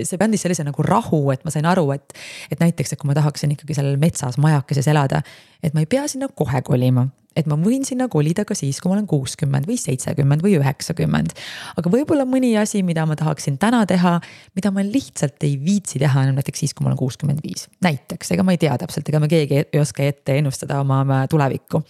see 0.04 0.20
andis 0.24 0.44
sellise 0.44 0.68
nagu 0.68 0.84
rahu, 0.86 1.24
et 1.32 1.48
ma 1.48 1.56
sain 1.56 1.68
aru, 1.70 1.88
et, 1.96 2.16
et 2.52 2.60
näiteks, 2.60 2.94
et 2.94 3.00
kui 3.00 3.08
ma 3.08 3.16
tahaksin 3.18 3.56
ikkagi 3.56 3.80
seal 3.80 3.96
metsas 4.02 4.40
majakeses 4.42 4.92
elada, 4.92 5.24
et 5.64 5.76
ma 5.76 5.84
ei 5.84 5.90
pea 5.90 6.04
sinna 6.12 6.28
kohe 6.36 6.60
kolima 6.68 7.08
et 7.36 7.50
ma 7.50 7.58
võin 7.60 7.86
sinna 7.88 8.08
kolida 8.12 8.46
ka 8.48 8.56
siis, 8.58 8.80
kui 8.82 8.92
ma 8.92 8.98
olen 8.98 9.08
kuuskümmend 9.10 9.68
või 9.70 9.78
seitsekümmend 9.82 10.44
või 10.46 10.58
üheksakümmend. 10.60 11.34
aga 11.78 11.94
võib-olla 11.94 12.26
mõni 12.30 12.54
asi, 12.60 12.84
mida 12.86 13.06
ma 13.10 13.18
tahaksin 13.20 13.58
täna 13.62 13.84
teha, 13.90 14.20
mida 14.56 14.72
ma 14.72 14.86
lihtsalt 14.86 15.44
ei 15.48 15.58
viitsi 15.62 16.02
teha 16.02 16.26
enam 16.28 16.40
näiteks 16.40 16.66
siis, 16.66 16.74
kui 16.74 16.86
ma 16.86 16.92
olen 16.92 17.02
kuuskümmend 17.02 17.44
viis. 17.46 17.68
näiteks, 17.84 18.32
ega 18.36 18.46
ma 18.46 18.56
ei 18.56 18.62
tea 18.62 18.78
täpselt, 18.78 19.10
ega 19.10 19.22
me 19.24 19.32
keegi 19.32 19.64
ei 19.66 19.82
oska 19.82 20.06
ette 20.06 20.38
ennustada 20.38 20.80
oma 20.84 21.24
tulevikku. 21.30 21.84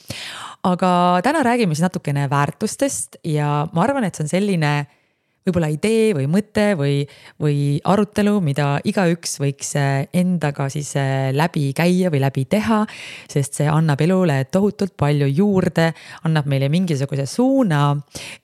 aga 0.64 0.92
täna 1.24 1.44
räägime 1.44 1.76
siis 1.76 1.86
natukene 1.88 2.30
väärtustest 2.30 3.20
ja 3.24 3.68
ma 3.74 3.88
arvan, 3.88 4.08
et 4.08 4.16
see 4.16 4.26
on 4.26 4.36
selline 4.38 4.74
võib-olla 5.44 5.70
idee 5.74 6.14
või 6.16 6.28
mõte 6.32 6.66
või, 6.80 7.02
või 7.42 7.58
arutelu, 7.90 8.38
mida 8.44 8.78
igaüks 8.88 9.38
võiks 9.42 9.74
äh, 9.80 10.06
endaga 10.16 10.70
siis 10.72 10.94
äh, 11.00 11.32
läbi 11.36 11.72
käia 11.76 12.12
või 12.14 12.24
läbi 12.24 12.46
teha. 12.50 12.84
sest 13.32 13.60
see 13.60 13.68
annab 13.70 14.02
elule 14.02 14.44
tohutult 14.52 14.96
palju 15.00 15.28
juurde, 15.28 15.92
annab 16.24 16.48
meile 16.52 16.70
mingisuguse 16.72 17.26
suuna 17.30 17.84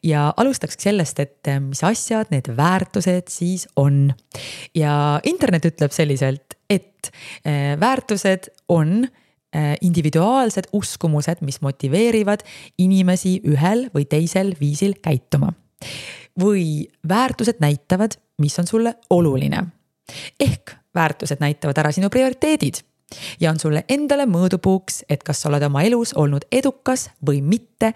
ja 0.04 0.30
alustakski 0.38 0.90
sellest, 0.90 1.24
et 1.24 1.52
äh, 1.52 1.62
mis 1.64 1.84
asjad 1.88 2.34
need 2.34 2.52
väärtused 2.58 3.32
siis 3.32 3.68
on. 3.80 4.12
ja 4.76 5.20
internet 5.24 5.66
ütleb 5.72 5.96
selliselt, 5.96 6.58
et 6.70 7.10
väärtused 7.80 8.50
on 8.70 9.08
individuaalsed 9.82 10.68
uskumused, 10.78 11.40
mis 11.42 11.58
motiveerivad 11.66 12.44
inimesi 12.78 13.40
ühel 13.50 13.88
või 13.96 14.06
teisel 14.06 14.52
viisil 14.60 14.94
käituma 15.02 15.50
või 16.40 16.88
väärtused 17.08 17.60
näitavad, 17.60 18.18
mis 18.38 18.60
on 18.60 18.68
sulle 18.68 18.96
oluline. 19.10 19.64
ehk 20.40 20.72
väärtused 20.96 21.38
näitavad 21.40 21.78
ära 21.78 21.92
sinu 21.92 22.10
prioriteedid 22.10 22.82
ja 23.40 23.52
on 23.52 23.60
sulle 23.60 23.84
endale 23.90 24.26
mõõdupuuks, 24.26 25.04
et 25.10 25.24
kas 25.24 25.42
sa 25.42 25.50
oled 25.50 25.64
oma 25.66 25.84
elus 25.84 26.14
olnud 26.14 26.46
edukas 26.52 27.10
või 27.26 27.42
mitte. 27.42 27.94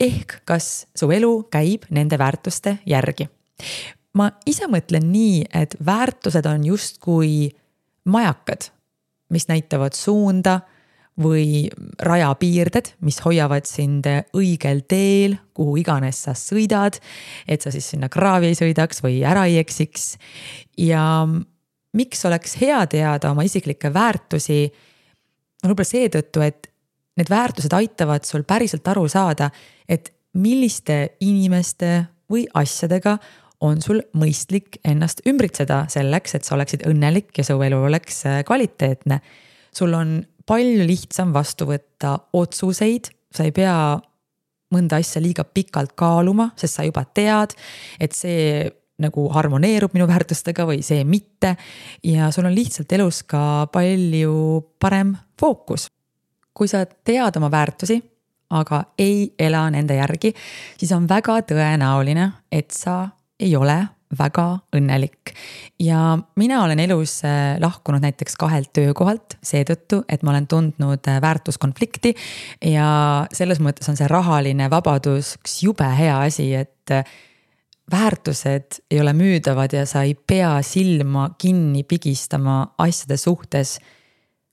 ehk 0.00 0.40
kas 0.44 0.86
su 0.96 1.10
elu 1.10 1.42
käib 1.50 1.82
nende 1.90 2.18
väärtuste 2.18 2.78
järgi. 2.86 3.28
ma 4.12 4.30
ise 4.46 4.66
mõtlen 4.66 5.12
nii, 5.12 5.44
et 5.54 5.76
väärtused 5.86 6.46
on 6.46 6.64
justkui 6.64 7.50
majakad, 8.04 8.70
mis 9.30 9.48
näitavad 9.48 9.92
suunda 9.92 10.60
või 11.20 11.68
rajapiirded, 12.02 12.92
mis 13.06 13.18
hoiavad 13.24 13.64
sind 13.68 14.04
õigel 14.36 14.82
teel, 14.88 15.38
kuhu 15.56 15.78
iganes 15.80 16.20
sa 16.26 16.34
sõidad. 16.36 16.98
et 17.48 17.62
sa 17.62 17.70
siis 17.70 17.88
sinna 17.88 18.08
kraavi 18.08 18.52
ei 18.52 18.58
sõidaks 18.58 19.02
või 19.02 19.22
ära 19.24 19.46
ei 19.46 19.58
eksiks. 19.58 20.18
ja 20.76 21.26
miks 21.92 22.24
oleks 22.24 22.58
hea 22.60 22.86
teada 22.86 23.30
oma 23.30 23.42
isiklikke 23.42 23.92
väärtusi? 23.94 24.72
no 25.62 25.70
võib-olla 25.70 25.88
seetõttu, 25.88 26.42
et 26.44 26.68
need 27.16 27.30
väärtused 27.32 27.72
aitavad 27.72 28.24
sul 28.28 28.44
päriselt 28.44 28.88
aru 28.88 29.08
saada, 29.08 29.50
et 29.88 30.12
milliste 30.36 31.16
inimeste 31.24 32.06
või 32.30 32.44
asjadega 32.54 33.16
on 33.64 33.80
sul 33.80 34.02
mõistlik 34.12 34.76
ennast 34.84 35.22
ümbritseda 35.26 35.86
selleks, 35.88 36.36
et 36.36 36.44
sa 36.44 36.54
oleksid 36.58 36.84
õnnelik 36.84 37.32
ja 37.38 37.44
su 37.46 37.56
elu 37.62 37.78
oleks 37.88 38.22
kvaliteetne. 38.44 39.20
sul 39.72 39.94
on 39.94 40.20
palju 40.46 40.86
lihtsam 40.86 41.32
vastu 41.34 41.66
võtta 41.68 42.16
otsuseid 42.32 43.10
sa 43.36 43.46
ei 43.46 43.52
pea 43.54 43.76
mõnda 44.74 44.98
asja 45.00 45.22
liiga 45.22 45.44
pikalt 45.44 45.94
kaaluma, 45.98 46.50
sest 46.58 46.78
sa 46.78 46.86
juba 46.86 47.04
tead, 47.14 47.54
et 48.02 48.16
see 48.16 48.66
nagu 49.02 49.26
harmoneerub 49.32 49.92
minu 49.92 50.06
väärtustega 50.08 50.64
või 50.68 50.80
see 50.84 51.04
mitte. 51.04 51.56
ja 52.02 52.30
sul 52.32 52.48
on 52.48 52.54
lihtsalt 52.54 52.92
elus 52.92 53.22
ka 53.28 53.68
palju 53.72 54.62
parem 54.80 55.14
fookus. 55.40 55.88
kui 56.54 56.68
sa 56.68 56.86
tead 56.86 57.36
oma 57.36 57.50
väärtusi, 57.50 58.00
aga 58.50 58.84
ei 58.98 59.34
ela 59.38 59.66
nende 59.70 59.94
järgi, 59.94 60.32
siis 60.78 60.92
on 60.92 61.08
väga 61.08 61.42
tõenäoline, 61.50 62.30
et 62.50 62.70
sa 62.70 63.08
ei 63.40 63.56
ole 63.56 63.76
väga 64.18 64.46
õnnelik. 64.76 65.34
ja 65.80 66.18
mina 66.36 66.62
olen 66.64 66.80
elus 66.80 67.18
äh, 67.24 67.56
lahkunud 67.60 68.04
näiteks 68.04 68.36
kahelt 68.38 68.72
töökohalt 68.72 69.36
seetõttu, 69.42 70.04
et 70.08 70.22
ma 70.22 70.30
olen 70.30 70.46
tundnud 70.46 71.08
äh, 71.08 71.20
väärtuskonflikti. 71.22 72.14
ja 72.62 73.26
selles 73.32 73.60
mõttes 73.60 73.88
on 73.90 73.98
see 73.98 74.08
rahaline 74.08 74.70
vabadus 74.70 75.36
üks 75.40 75.62
jube 75.62 75.88
hea 75.98 76.20
asi, 76.28 76.52
et 76.54 76.94
äh, 76.94 77.04
väärtused 77.90 78.80
ei 78.90 79.00
ole 79.00 79.12
müüdavad 79.12 79.74
ja 79.74 79.86
sa 79.86 80.02
ei 80.02 80.14
pea 80.14 80.56
silma 80.62 81.30
kinni 81.38 81.82
pigistama 81.82 82.74
asjade 82.78 83.16
suhtes, 83.16 83.78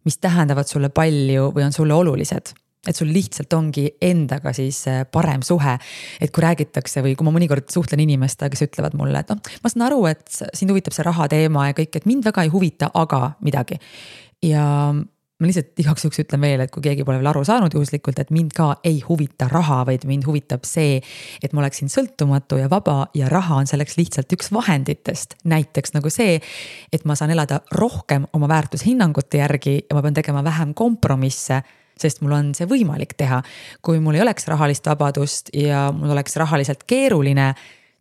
mis 0.06 0.18
tähendavad 0.18 0.68
sulle 0.68 0.90
palju 0.90 1.52
või 1.54 1.66
on 1.66 1.74
sulle 1.74 1.94
olulised 1.94 2.54
et 2.88 2.98
sul 2.98 3.12
lihtsalt 3.16 3.54
ongi 3.56 3.86
endaga 4.04 4.54
siis 4.56 4.82
äh, 4.92 5.04
parem 5.12 5.44
suhe. 5.46 5.78
et 6.22 6.32
kui 6.32 6.44
räägitakse 6.44 7.04
või 7.06 7.16
kui 7.16 7.28
ma 7.28 7.36
mõnikord 7.36 7.72
suhtlen 7.72 8.04
inimestega, 8.04 8.52
kes 8.54 8.68
ütlevad 8.68 8.98
mulle, 9.00 9.24
et 9.24 9.32
noh, 9.32 9.40
ma 9.64 9.72
saan 9.72 9.88
aru, 9.88 10.04
et 10.12 10.28
sind 10.54 10.74
huvitab 10.74 10.96
see 10.96 11.08
raha 11.08 11.30
teema 11.32 11.70
ja 11.70 11.78
kõik, 11.78 11.96
et 11.96 12.10
mind 12.10 12.28
väga 12.28 12.44
ei 12.44 12.54
huvita, 12.54 12.92
aga 12.94 13.34
midagi. 13.46 13.80
ja 14.44 14.68
ma 15.44 15.50
lihtsalt 15.50 15.80
igaks 15.82 16.06
juhuks 16.06 16.22
ütlen 16.24 16.44
veel, 16.44 16.62
et 16.64 16.72
kui 16.72 16.84
keegi 16.86 17.04
pole 17.04 17.20
veel 17.20 17.30
aru 17.34 17.42
saanud 17.48 17.74
juhuslikult, 17.76 18.20
et 18.22 18.32
mind 18.32 18.54
ka 18.56 18.70
ei 18.88 19.02
huvita 19.04 19.50
raha, 19.52 19.82
vaid 19.90 20.06
mind 20.08 20.28
huvitab 20.28 20.64
see, 20.68 21.02
et 21.44 21.56
ma 21.56 21.64
oleksin 21.64 21.92
sõltumatu 21.92 22.62
ja 22.62 22.70
vaba 22.72 23.10
ja 23.18 23.28
raha 23.32 23.60
on 23.60 23.70
selleks 23.70 23.98
lihtsalt 24.00 24.36
üks 24.36 24.52
vahenditest. 24.56 25.36
näiteks 25.44 25.96
nagu 25.98 26.12
see, 26.14 26.40
et 26.92 27.06
ma 27.06 27.16
saan 27.20 27.34
elada 27.36 27.60
rohkem 27.76 28.28
oma 28.34 28.48
väärtushinnangute 28.52 29.42
järgi 29.42 29.78
ja 29.82 29.96
ma 29.98 30.04
pean 30.06 30.20
tegema 30.20 30.44
vähem 30.44 30.74
kompromisse 30.74 31.64
sest 32.00 32.24
mul 32.24 32.36
on 32.38 32.52
see 32.58 32.68
võimalik 32.70 33.16
teha. 33.18 33.42
kui 33.82 34.02
mul 34.04 34.18
ei 34.18 34.26
oleks 34.26 34.48
rahalist 34.48 34.88
vabadust 34.90 35.54
ja 35.54 35.88
mul 35.96 36.16
oleks 36.16 36.36
rahaliselt 36.42 36.84
keeruline, 36.90 37.54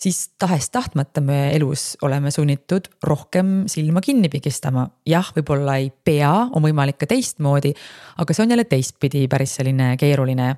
siis 0.02 0.30
tahes-tahtmata 0.38 1.20
me 1.22 1.54
elus 1.54 1.96
oleme 2.02 2.30
sunnitud 2.30 2.88
rohkem 3.06 3.64
silma 3.70 4.00
kinni 4.02 4.28
pigistama. 4.28 4.88
jah, 5.06 5.28
võib-olla 5.37 5.76
ei 5.78 5.90
pea, 6.04 6.32
on 6.52 6.64
võimalik 6.64 6.99
ka 6.99 7.06
teistmoodi, 7.11 7.72
aga 8.18 8.34
see 8.34 8.44
on 8.44 8.54
jälle 8.54 8.66
teistpidi 8.70 9.26
päris 9.30 9.56
selline 9.61 9.92
keeruline. 10.00 10.56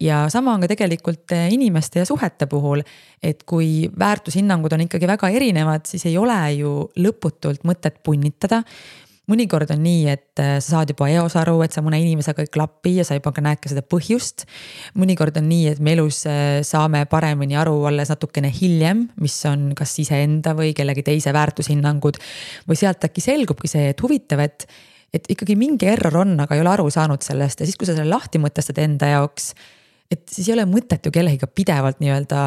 ja 0.00 0.24
sama 0.32 0.54
on 0.54 0.64
ka 0.64 0.70
tegelikult 0.72 1.36
inimeste 1.50 2.00
ja 2.00 2.08
suhete 2.08 2.46
puhul, 2.46 2.84
et 3.22 3.44
kui 3.44 3.90
väärtushinnangud 3.98 4.72
on 4.72 4.86
ikkagi 4.86 5.08
väga 5.08 5.28
erinevad, 5.28 5.84
siis 5.86 6.06
ei 6.06 6.16
ole 6.18 6.38
ju 6.56 6.76
lõputult 6.96 7.68
mõtet 7.68 8.00
punnitada 8.04 8.62
mõnikord 9.30 9.70
on 9.74 9.82
nii, 9.82 10.06
et 10.12 10.42
äh, 10.42 10.56
sa 10.62 10.78
saad 10.78 10.92
juba 10.92 11.08
eos 11.10 11.36
aru, 11.38 11.58
et 11.64 11.74
sa 11.74 11.82
mõne 11.84 11.98
inimesega 12.02 12.44
ei 12.44 12.50
klapi 12.52 12.96
ja 13.00 13.06
sa 13.06 13.18
juba 13.18 13.32
ka 13.34 13.44
näed 13.44 13.60
ka 13.62 13.70
seda 13.72 13.82
põhjust. 13.82 14.46
mõnikord 14.98 15.38
on 15.40 15.48
nii, 15.50 15.70
et 15.74 15.82
me 15.82 15.96
elus 15.96 16.22
äh, 16.30 16.60
saame 16.66 17.04
paremini 17.10 17.58
aru 17.58 17.78
alles 17.90 18.12
natukene 18.12 18.52
hiljem, 18.54 19.06
mis 19.22 19.38
on 19.50 19.72
kas 19.78 19.96
iseenda 20.02 20.54
või 20.58 20.72
kellegi 20.76 21.04
teise 21.06 21.34
väärtushinnangud. 21.36 22.20
või 22.68 22.78
sealt 22.78 23.04
äkki 23.08 23.24
selgubki 23.24 23.70
see, 23.70 23.90
et 23.94 24.02
huvitav, 24.02 24.44
et, 24.46 24.68
et 25.14 25.32
ikkagi 25.34 25.58
mingi 25.58 25.90
error 25.90 26.22
on, 26.22 26.38
aga 26.40 26.54
ei 26.54 26.62
ole 26.62 26.74
aru 26.76 26.90
saanud 26.90 27.22
sellest 27.22 27.60
ja 27.60 27.66
siis, 27.66 27.78
kui 27.78 27.88
sa 27.88 27.96
selle 27.96 28.12
lahti 28.12 28.42
mõtestad 28.42 28.78
enda 28.82 29.10
jaoks 29.16 29.54
et 30.10 30.22
siis 30.30 30.46
ei 30.46 30.54
ole 30.54 30.66
mõtet 30.70 31.02
ju 31.02 31.10
kellegiga 31.10 31.48
pidevalt 31.50 31.98
nii-öelda 31.98 32.46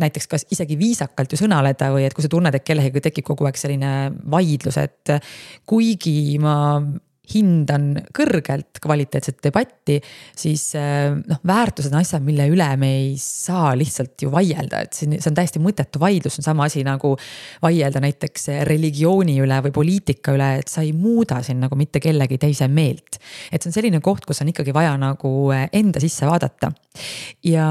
näiteks 0.00 0.30
kas 0.30 0.46
isegi 0.54 0.78
viisakalt 0.78 1.32
ju 1.32 1.40
sõnaleda 1.40 1.90
või 1.94 2.06
et 2.06 2.14
kui 2.16 2.24
sa 2.24 2.30
tunned, 2.32 2.54
et 2.54 2.66
kellegagi 2.66 3.04
tekib 3.08 3.26
kogu 3.32 3.48
aeg 3.48 3.58
selline 3.60 3.92
vaidlus, 4.30 4.78
et 4.82 5.16
kuigi 5.66 6.36
ma 6.42 6.56
hindan 7.32 7.88
kõrgelt 8.14 8.78
kvaliteetset 8.82 9.40
debatti, 9.44 9.98
siis 10.38 10.68
noh, 10.76 11.40
väärtused 11.46 11.90
on 11.90 12.00
asjad, 12.00 12.24
mille 12.26 12.46
üle 12.52 12.68
me 12.78 12.90
ei 13.00 13.08
saa 13.20 13.72
lihtsalt 13.78 14.22
ju 14.22 14.30
vaielda, 14.32 14.84
et 14.86 14.96
see 14.96 15.18
on 15.30 15.36
täiesti 15.36 15.62
mõttetu 15.62 16.00
vaidlus, 16.02 16.38
on 16.40 16.46
sama 16.46 16.68
asi 16.70 16.84
nagu 16.86 17.14
vaielda 17.64 18.02
näiteks 18.04 18.50
religiooni 18.68 19.38
üle 19.42 19.58
või 19.66 19.74
poliitika 19.74 20.36
üle, 20.36 20.52
et 20.60 20.70
sa 20.70 20.84
ei 20.86 20.92
muuda 20.96 21.40
siin 21.46 21.62
nagu 21.64 21.78
mitte 21.78 22.02
kellegi 22.02 22.38
teise 22.42 22.70
meelt. 22.70 23.18
et 23.50 23.62
see 23.62 23.72
on 23.72 23.74
selline 23.74 24.00
koht, 24.04 24.26
kus 24.26 24.42
on 24.44 24.52
ikkagi 24.52 24.74
vaja 24.74 24.94
nagu 25.00 25.32
enda 25.50 26.02
sisse 26.02 26.28
vaadata 26.28 26.70
ja 27.42 27.66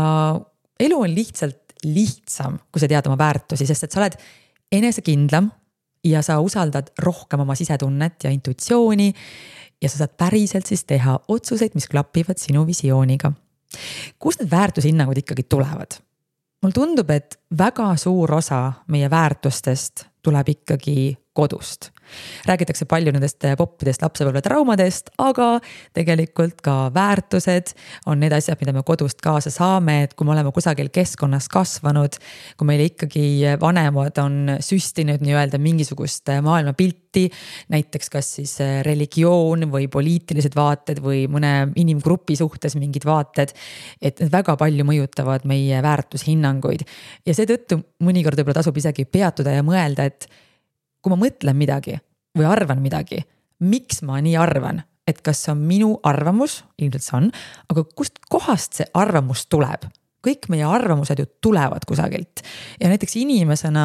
elu 0.79 0.99
on 0.99 1.15
lihtsalt 1.15 1.64
lihtsam, 1.93 2.57
kui 2.71 2.81
sa 2.81 2.89
tead 2.89 3.07
oma 3.09 3.17
väärtusi, 3.19 3.67
sest 3.67 3.87
et 3.87 3.95
sa 3.95 4.01
oled 4.01 4.17
enesekindlam 4.71 5.49
ja 6.05 6.21
sa 6.25 6.39
usaldad 6.43 6.91
rohkem 7.01 7.43
oma 7.45 7.55
sisetunnet 7.55 8.23
ja 8.23 8.33
intuitsiooni. 8.33 9.13
ja 9.81 9.89
sa 9.89 9.97
saad 9.97 10.15
päriselt 10.17 10.65
siis 10.65 10.85
teha 10.85 11.19
otsuseid, 11.27 11.75
mis 11.75 11.87
klapivad 11.87 12.37
sinu 12.37 12.65
visiooniga. 12.67 13.31
kust 14.19 14.39
need 14.41 14.51
väärtushinnangud 14.51 15.17
ikkagi 15.17 15.43
tulevad? 15.43 15.99
mulle 16.61 16.73
tundub, 16.73 17.09
et 17.09 17.39
väga 17.57 17.95
suur 17.97 18.33
osa 18.33 18.73
meie 18.87 19.09
väärtustest 19.09 20.07
tuleb 20.21 20.49
ikkagi 20.49 21.17
kodust 21.33 21.94
räägitakse 22.47 22.87
palju 22.89 23.13
nendest 23.15 23.43
poppidest 23.57 24.03
lapsepõlvetraumadest, 24.05 25.11
aga 25.21 25.59
tegelikult 25.95 26.61
ka 26.65 26.89
väärtused 26.95 27.73
on 28.09 28.21
need 28.21 28.35
asjad, 28.35 28.59
mida 28.61 28.73
me 28.75 28.83
kodust 28.85 29.21
kaasa 29.23 29.51
saame, 29.53 30.01
et 30.05 30.15
kui 30.15 30.27
me 30.27 30.35
oleme 30.35 30.51
kusagil 30.55 30.91
keskkonnas 30.93 31.49
kasvanud. 31.51 32.19
kui 32.57 32.67
meile 32.67 32.89
ikkagi 32.91 33.55
vanemad 33.61 34.17
on 34.23 34.57
süstinud 34.63 35.23
nii-öelda 35.25 35.59
mingisugust 35.61 36.29
maailmapilti, 36.41 37.27
näiteks 37.73 38.09
kas 38.13 38.31
siis 38.39 38.57
religioon 38.85 39.67
või 39.71 39.87
poliitilised 39.91 40.55
vaated 40.55 41.01
või 41.03 41.25
mõne 41.31 41.71
inimgrupi 41.75 42.35
suhtes 42.35 42.75
mingid 42.75 43.05
vaated. 43.05 43.53
et 44.01 44.19
need 44.19 44.31
väga 44.31 44.55
palju 44.59 44.85
mõjutavad 44.87 45.45
meie 45.47 45.81
väärtushinnanguid 45.81 46.85
ja 47.25 47.33
seetõttu 47.33 47.81
mõnikord 48.03 48.39
võib-olla 48.39 48.61
tasub 48.61 48.77
isegi 48.77 49.05
peatuda 49.05 49.55
ja 49.57 49.63
mõelda, 49.65 50.07
et 50.09 50.27
kui 51.05 51.13
ma 51.13 51.19
mõtlen 51.21 51.53
midagi 51.53 51.99
või 52.35 52.47
arvan 52.49 52.81
midagi, 52.81 53.19
miks 53.61 54.01
ma 54.01 54.17
nii 54.25 54.33
arvan, 54.41 54.81
et 55.05 55.21
kas 55.21 55.43
see 55.45 55.53
on 55.53 55.61
minu 55.69 55.91
arvamus, 56.03 56.63
ilmselt 56.81 57.05
see 57.05 57.17
on, 57.19 57.27
aga 57.69 57.83
kust 57.93 58.17
kohast 58.31 58.81
see 58.81 58.89
arvamus 58.97 59.45
tuleb? 59.45 59.85
kõik 60.25 60.47
meie 60.49 60.65
arvamused 60.65 61.19
ju 61.21 61.27
tulevad 61.45 61.83
kusagilt 61.85 62.41
ja 62.81 62.87
näiteks 62.89 63.13
inimesena 63.21 63.83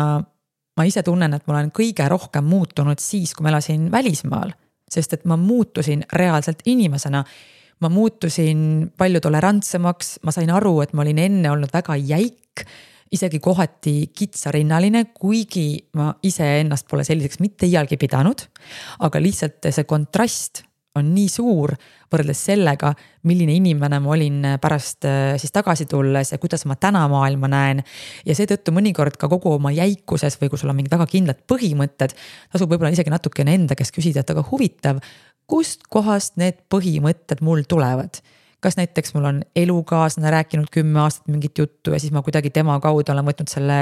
ma 0.80 0.86
ise 0.88 1.02
tunnen, 1.04 1.34
et 1.36 1.44
ma 1.44 1.52
olen 1.52 1.68
kõige 1.76 2.06
rohkem 2.08 2.46
muutunud 2.48 3.02
siis, 3.02 3.34
kui 3.36 3.44
ma 3.44 3.50
elasin 3.52 3.90
välismaal, 3.92 4.54
sest 4.88 5.18
et 5.18 5.26
ma 5.28 5.36
muutusin 5.36 6.06
reaalselt 6.16 6.64
inimesena 6.64 7.20
ma 7.80 7.90
muutusin 7.92 8.62
palju 8.96 9.20
tolerantsemaks, 9.20 10.14
ma 10.24 10.32
sain 10.32 10.48
aru, 10.52 10.78
et 10.80 10.96
ma 10.96 11.04
olin 11.04 11.20
enne 11.20 11.52
olnud 11.52 11.76
väga 11.76 11.98
jäik 12.00 12.64
isegi 13.12 13.40
kohati 13.42 13.94
kitsarinnaline, 14.14 15.04
kuigi 15.14 15.68
ma 15.98 16.12
iseennast 16.22 16.86
pole 16.90 17.04
selliseks 17.06 17.40
mitte 17.42 17.66
iialgi 17.66 17.98
pidanud. 17.98 18.46
aga 18.98 19.22
lihtsalt 19.22 19.70
see 19.70 19.84
kontrast 19.84 20.64
on 20.98 21.12
nii 21.14 21.28
suur 21.30 21.72
võrreldes 22.10 22.40
sellega, 22.48 22.90
milline 23.30 23.54
inimene 23.54 24.00
ma 24.02 24.10
olin 24.10 24.46
pärast 24.62 25.06
äh, 25.06 25.36
siis 25.38 25.54
tagasi 25.54 25.86
tulles 25.90 26.32
ja 26.32 26.38
kuidas 26.42 26.66
ma 26.66 26.74
täna 26.76 27.04
maailma 27.10 27.50
näen. 27.50 27.82
ja 28.26 28.34
seetõttu 28.34 28.74
mõnikord 28.74 29.18
ka 29.18 29.30
kogu 29.30 29.54
oma 29.54 29.70
jäikuses 29.74 30.38
või 30.40 30.50
kui 30.50 30.58
sul 30.58 30.72
on 30.72 30.80
mingid 30.80 30.94
väga 30.94 31.06
kindlad 31.10 31.42
põhimõtted, 31.50 32.14
tasub 32.52 32.70
võib-olla 32.70 32.90
isegi 32.94 33.10
natukene 33.10 33.54
enda 33.54 33.78
käest 33.78 33.94
küsida, 33.94 34.24
et 34.24 34.34
aga 34.34 34.44
huvitav, 34.50 35.02
kust 35.50 35.86
kohast 35.90 36.38
need 36.42 36.62
põhimõtted 36.70 37.42
mul 37.46 37.62
tulevad 37.70 38.22
kas 38.60 38.76
näiteks 38.76 39.14
mul 39.14 39.24
on 39.24 39.40
elukaaslane 39.56 40.30
rääkinud 40.30 40.68
kümme 40.72 41.00
aastat 41.00 41.28
mingit 41.32 41.58
juttu 41.58 41.94
ja 41.94 42.00
siis 42.00 42.12
ma 42.12 42.22
kuidagi 42.22 42.50
tema 42.50 42.76
kaudu 42.80 43.12
olen 43.12 43.26
võtnud 43.26 43.50
selle 43.50 43.78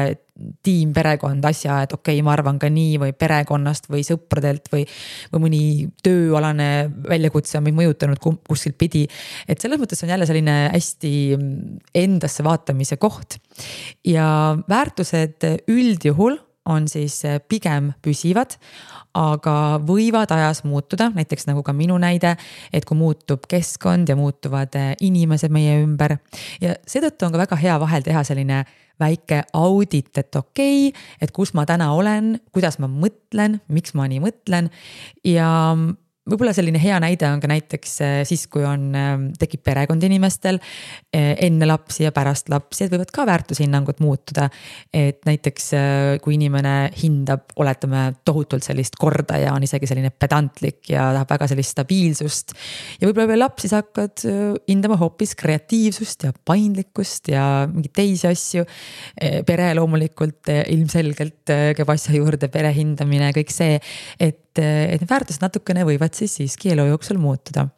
tiim, 0.62 0.92
perekond 0.94 1.44
asja, 1.44 1.80
et 1.82 1.92
okei 1.92 2.18
okay,, 2.18 2.24
ma 2.24 2.32
arvan 2.36 2.60
ka 2.62 2.70
nii 2.70 2.98
või 3.02 3.14
perekonnast 3.18 3.88
või 3.90 4.04
sõpradelt 4.06 4.70
või. 4.72 4.84
või 5.32 5.44
mõni 5.46 5.62
tööalane 6.04 6.68
väljakutse 7.08 7.58
on 7.58 7.66
mind 7.66 7.80
mõjutanud 7.80 8.22
kuskilt 8.22 8.78
pidi. 8.78 9.06
et 9.48 9.60
selles 9.60 9.80
mõttes 9.80 10.02
on 10.04 10.14
jälle 10.14 10.26
selline 10.26 10.58
hästi 10.72 11.14
endasse 11.94 12.44
vaatamise 12.44 12.96
koht. 12.96 13.40
ja 14.04 14.56
väärtused 14.68 15.48
üldjuhul 15.66 16.38
on 16.68 16.88
siis 16.88 17.22
pigem 17.48 17.92
püsivad 18.04 18.58
aga 19.18 19.54
võivad 19.84 20.30
ajas 20.34 20.62
muutuda, 20.66 21.10
näiteks 21.14 21.48
nagu 21.48 21.62
ka 21.66 21.74
minu 21.76 21.98
näide, 22.00 22.34
et 22.72 22.86
kui 22.88 22.98
muutub 22.98 23.46
keskkond 23.50 24.08
ja 24.10 24.16
muutuvad 24.18 24.74
eh, 24.78 24.90
inimesed 25.04 25.52
meie 25.54 25.78
ümber. 25.82 26.18
ja 26.60 26.76
seetõttu 26.86 27.26
on 27.26 27.34
ka 27.34 27.42
väga 27.44 27.58
hea 27.60 27.78
vahel 27.80 28.04
teha 28.06 28.24
selline 28.24 28.64
väike 28.98 29.44
audit, 29.54 30.10
et 30.18 30.36
okei 30.36 30.88
okay,, 30.88 31.02
et 31.22 31.32
kus 31.32 31.54
ma 31.54 31.64
täna 31.66 31.92
olen, 31.94 32.36
kuidas 32.52 32.80
ma 32.82 32.90
mõtlen, 32.90 33.60
miks 33.68 33.94
ma 33.94 34.08
nii 34.10 34.20
mõtlen 34.22 34.70
ja 35.24 35.50
võib-olla 36.28 36.52
selline 36.56 36.80
hea 36.82 36.98
näide 37.02 37.28
on 37.30 37.40
ka 37.42 37.50
näiteks 37.50 37.94
äh, 38.04 38.14
siis, 38.28 38.46
kui 38.52 38.64
on, 38.66 38.88
ähm, 38.96 39.26
tekib 39.38 39.62
perekond 39.66 40.02
inimestel 40.04 40.60
äh, 40.60 41.34
enne 41.44 41.68
lapsi 41.68 42.04
ja 42.04 42.12
pärast 42.14 42.50
lapsi, 42.52 42.84
et 42.84 42.92
võivad 42.92 43.12
ka 43.14 43.26
väärtushinnangud 43.28 44.02
muutuda. 44.04 44.48
et 44.92 45.24
näiteks 45.28 45.70
äh, 45.76 46.14
kui 46.24 46.36
inimene 46.36 46.90
hindab, 47.02 47.48
oletame 47.60 48.04
tohutult 48.28 48.66
sellist 48.66 48.98
korda 49.00 49.38
ja 49.40 49.54
on 49.54 49.64
isegi 49.64 49.88
selline 49.90 50.10
pedantlik 50.10 50.90
ja 50.92 51.10
tahab 51.16 51.32
väga 51.36 51.50
sellist 51.52 51.76
stabiilsust. 51.76 52.56
ja 53.00 53.08
võib-olla 53.08 53.28
veel 53.32 53.44
lapsi 53.44 53.70
sa 53.70 53.82
hakkad 53.82 54.24
hindama 54.68 54.98
hoopis 55.00 55.34
kreatiivsust 55.38 56.28
ja 56.28 56.32
paindlikkust 56.32 57.32
ja 57.32 57.44
mingeid 57.70 57.94
teisi 57.96 58.28
asju. 58.28 58.64
pere 59.46 59.70
loomulikult 59.76 60.50
ilmselgelt 60.68 61.50
käib 61.76 61.90
asja 61.92 62.14
juurde, 62.16 62.48
pere 62.52 62.72
hindamine, 62.74 63.30
kõik 63.36 63.52
see, 63.52 63.78
et 64.20 64.47
et, 64.58 64.94
et 64.94 65.02
need 65.02 65.10
väärtused 65.10 65.44
natukene 65.44 65.84
võivad 65.88 66.16
siis 66.18 66.38
siiski 66.38 66.72
elu 66.74 66.88
jooksul 66.92 67.20
muutuda. 67.22 67.68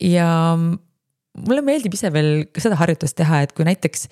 ja 0.00 0.28
mulle 0.56 1.62
meeldib 1.64 1.94
ise 1.96 2.12
veel 2.12 2.46
seda 2.58 2.78
harjutust 2.80 3.16
teha, 3.18 3.42
et 3.44 3.54
kui 3.56 3.66
näiteks 3.68 4.08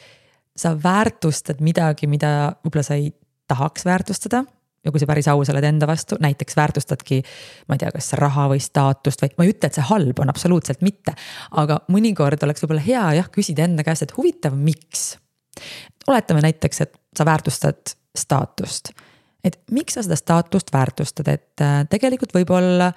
sa 0.58 0.74
väärtustad 0.76 1.60
midagi, 1.64 2.08
mida 2.10 2.56
võib-olla 2.64 2.84
sa 2.86 2.98
ei 2.98 3.12
tahaks 3.50 3.84
väärtustada 3.86 4.44
ja 4.84 4.92
kui 4.92 5.00
sa 5.00 5.08
päris 5.08 5.28
aus 5.28 5.50
oled 5.52 5.64
enda 5.66 5.86
vastu, 5.88 6.16
näiteks 6.20 6.56
väärtustadki, 6.56 7.20
ma 7.68 7.76
ei 7.76 7.82
tea, 7.82 7.90
kas 7.92 8.12
raha 8.20 8.46
või 8.52 8.62
staatust 8.64 9.24
või 9.24 9.34
ma 9.36 9.46
ei 9.46 9.52
ütle, 9.52 9.68
et 9.68 9.76
see 9.76 9.88
halb 9.90 10.22
on, 10.22 10.32
absoluutselt 10.32 10.84
mitte. 10.86 11.14
aga 11.60 11.82
mõnikord 11.92 12.40
oleks 12.46 12.64
võib-olla 12.64 12.84
hea 12.84 13.04
jah, 13.20 13.28
küsida 13.32 13.66
enda 13.68 13.84
käest, 13.86 14.06
et 14.06 14.16
huvitav, 14.16 14.56
miks. 14.56 15.18
oletame 16.08 16.44
näiteks, 16.46 16.80
et 16.86 16.96
sa 17.16 17.28
väärtustad 17.28 17.96
staatust 18.16 18.94
et 19.44 19.58
miks 19.70 19.96
sa 19.96 20.04
seda 20.04 20.16
staatust 20.18 20.72
väärtustad, 20.72 21.28
et 21.28 21.64
äh, 21.64 21.82
tegelikult 21.90 22.34
võib-olla 22.34 22.92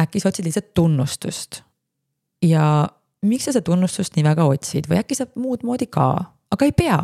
äkki 0.00 0.20
sa 0.20 0.30
otsid 0.30 0.46
lihtsalt 0.48 0.74
tunnustust. 0.74 1.62
ja 2.42 2.88
miks 3.22 3.48
sa 3.48 3.52
seda 3.52 3.64
tunnustust 3.64 4.16
nii 4.16 4.24
väga 4.26 4.44
otsid 4.44 4.88
või 4.90 5.00
äkki 5.00 5.18
saab 5.18 5.36
muud 5.40 5.64
moodi 5.64 5.88
ka 5.90 6.35
aga 6.54 6.66
ei 6.66 6.72
pea. 6.76 6.98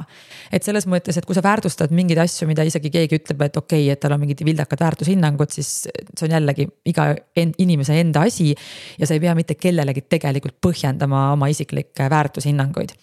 et 0.53 0.63
selles 0.63 0.85
mõttes, 0.91 1.17
et 1.17 1.27
kui 1.27 1.35
sa 1.35 1.43
väärtustad 1.43 1.93
mingeid 1.95 2.21
asju, 2.23 2.47
mida 2.47 2.65
isegi 2.67 2.91
keegi 2.93 3.19
ütleb, 3.19 3.41
et 3.47 3.57
okei 3.57 3.87
okay,, 3.87 3.95
et 3.95 4.01
tal 4.03 4.15
on 4.15 4.21
mingid 4.23 4.43
vildakad 4.45 4.83
väärtushinnangud, 4.85 5.51
siis 5.55 5.71
see 5.89 6.27
on 6.29 6.35
jällegi 6.37 6.67
iga 6.93 7.09
en, 7.41 7.55
inimese 7.63 7.97
enda 8.01 8.27
asi. 8.29 8.53
ja 8.99 9.09
sa 9.09 9.17
ei 9.17 9.23
pea 9.25 9.35
mitte 9.39 9.57
kellelegi 9.59 10.05
tegelikult 10.13 10.59
põhjendama 10.63 11.25
oma 11.33 11.49
isiklikke 11.51 12.11
väärtushinnanguid. 12.13 12.95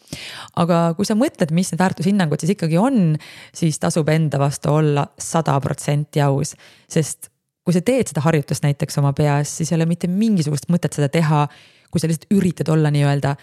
aga 0.64 0.84
kui 0.98 1.10
sa 1.10 1.18
mõtled, 1.20 1.52
mis 1.56 1.74
need 1.74 1.82
väärtushinnangud 1.82 2.40
siis 2.40 2.56
ikkagi 2.56 2.80
on, 2.80 3.18
siis 3.56 3.82
tasub 3.82 4.10
enda 4.14 4.40
vastu 4.40 4.72
olla 4.78 5.10
sada 5.20 5.58
protsenti 5.64 6.24
aus, 6.24 6.56
sest 6.88 7.34
kui 7.66 7.76
sa 7.76 7.84
teed 7.86 8.10
seda 8.10 8.24
harjutust 8.26 8.64
näiteks 8.64 8.98
oma 9.02 9.12
peas, 9.14 9.52
siis 9.60 9.74
ei 9.74 9.78
ole 9.78 9.90
mitte 9.90 10.08
mingisugust 10.10 10.72
mõtet 10.74 10.96
seda 10.96 11.10
teha, 11.12 11.48
kui 11.92 12.02
sa 12.02 12.08
lihtsalt 12.10 12.32
üritad 12.34 12.70
olla 12.72 12.90
nii-öelda 12.94 13.36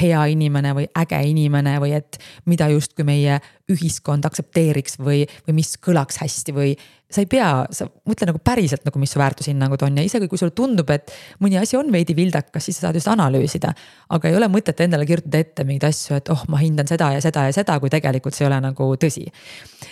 hea 0.00 0.24
inimene 0.32 0.74
või 0.76 0.86
äge 1.00 1.20
inimene 1.28 1.76
või 1.82 1.94
et 1.98 2.18
mida 2.50 2.68
justkui 2.72 3.06
meie 3.06 3.38
ühiskond 3.70 4.26
aktsepteeriks 4.26 4.98
või, 5.00 5.22
või 5.46 5.58
mis 5.60 5.74
kõlaks 5.80 6.18
hästi 6.20 6.54
või. 6.54 6.74
sa 7.14 7.22
ei 7.22 7.28
pea, 7.30 7.48
sa 7.70 7.86
mõtle 8.08 8.26
nagu 8.26 8.40
päriselt 8.42 8.82
nagu, 8.84 8.98
mis 8.98 9.12
su 9.14 9.20
väärtushinnangud 9.20 9.84
on 9.86 10.00
ja 10.00 10.04
isegi 10.04 10.28
kui 10.28 10.38
sulle 10.38 10.52
tundub, 10.56 10.90
et 10.90 11.12
mõni 11.40 11.60
asi 11.60 11.76
on 11.78 11.92
veidi 11.92 12.16
vildakas, 12.16 12.64
siis 12.64 12.80
sa 12.80 12.88
saad 12.88 12.98
just 12.98 13.08
analüüsida. 13.08 13.72
aga 14.08 14.28
ei 14.28 14.36
ole 14.36 14.48
mõtet 14.50 14.80
endale 14.84 15.06
kirjutada 15.06 15.38
ette 15.38 15.64
mingeid 15.64 15.88
asju, 15.88 16.18
et 16.18 16.28
oh, 16.34 16.44
ma 16.48 16.58
hindan 16.58 16.90
seda 16.90 17.12
ja 17.14 17.22
seda 17.24 17.46
ja 17.46 17.54
seda, 17.54 17.78
kui 17.80 17.90
tegelikult 17.90 18.34
see 18.34 18.44
ei 18.44 18.50
ole 18.50 18.60
nagu 18.60 18.90
tõsi. 19.00 19.26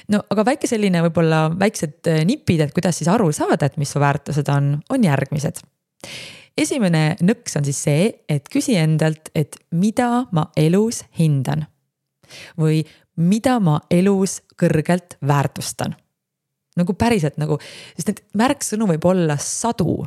no 0.08 0.24
aga 0.30 0.44
väike 0.52 0.66
selline 0.66 1.02
võib-olla 1.08 1.46
väiksed 1.58 2.12
nipid, 2.26 2.66
et 2.66 2.74
kuidas 2.74 2.98
siis 2.98 3.08
aru 3.08 3.32
saada, 3.32 3.66
et 3.66 3.78
mis 3.78 3.90
su 3.90 4.02
väärtused 4.02 4.48
on, 4.52 4.76
on 4.90 5.04
järgmised 5.04 5.62
esimene 6.58 7.16
nõks 7.22 7.56
on 7.58 7.66
siis 7.66 7.82
see, 7.86 8.08
et 8.28 8.48
küsi 8.52 8.76
endalt, 8.80 9.30
et 9.34 9.56
mida 9.70 10.26
ma 10.32 10.48
elus 10.56 11.04
hindan. 11.18 11.66
või 12.56 12.80
mida 13.16 13.58
ma 13.60 13.80
elus 13.90 14.40
kõrgelt 14.56 15.18
väärtustan. 15.20 15.96
nagu 16.76 16.94
päriselt 16.94 17.36
nagu, 17.36 17.58
sest 17.96 18.08
neid 18.08 18.22
märksõnu 18.34 18.86
võib 18.88 19.04
olla 19.04 19.36
sadu 19.36 20.06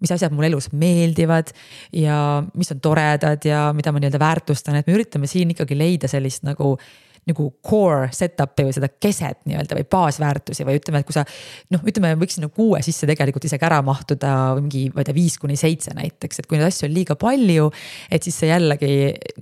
mis 0.00 0.12
asjad 0.12 0.32
mulle 0.32 0.50
elus 0.52 0.68
meeldivad 0.76 1.50
ja 1.92 2.44
mis 2.54 2.70
on 2.72 2.80
toredad 2.80 3.44
ja 3.44 3.72
mida 3.76 3.92
ma 3.92 4.00
nii-öelda 4.00 4.20
väärtustan, 4.20 4.76
et 4.76 4.86
me 4.86 4.94
üritame 4.94 5.26
siin 5.26 5.50
ikkagi 5.54 5.78
leida 5.78 6.08
sellist 6.08 6.44
nagu 6.44 6.74
nagu 7.26 7.46
core 7.64 8.06
setup'i 8.14 8.68
või 8.68 8.74
seda 8.76 8.88
keset 9.02 9.40
nii-öelda 9.50 9.74
või 9.74 9.86
baasväärtusi 9.90 10.66
või 10.66 10.78
ütleme, 10.78 11.00
et 11.02 11.08
kui 11.08 11.14
sa. 11.16 11.24
noh, 11.74 11.82
ütleme, 11.82 12.12
võiks 12.20 12.36
sinna 12.38 12.48
kuue 12.54 12.78
sisse 12.86 13.08
tegelikult 13.08 13.48
isegi 13.48 13.66
ära 13.66 13.80
mahtuda 13.86 14.30
mingi, 14.60 14.84
ma 14.94 15.02
ei 15.02 15.08
tea, 15.08 15.16
viis 15.16 15.34
kuni 15.42 15.58
seitse 15.58 15.94
näiteks, 15.96 16.38
et 16.38 16.46
kui 16.46 16.60
neid 16.60 16.68
asju 16.68 16.86
on 16.86 16.94
liiga 16.94 17.16
palju. 17.18 17.70
et 18.10 18.22
siis 18.22 18.38
see 18.42 18.50
jällegi 18.52 18.92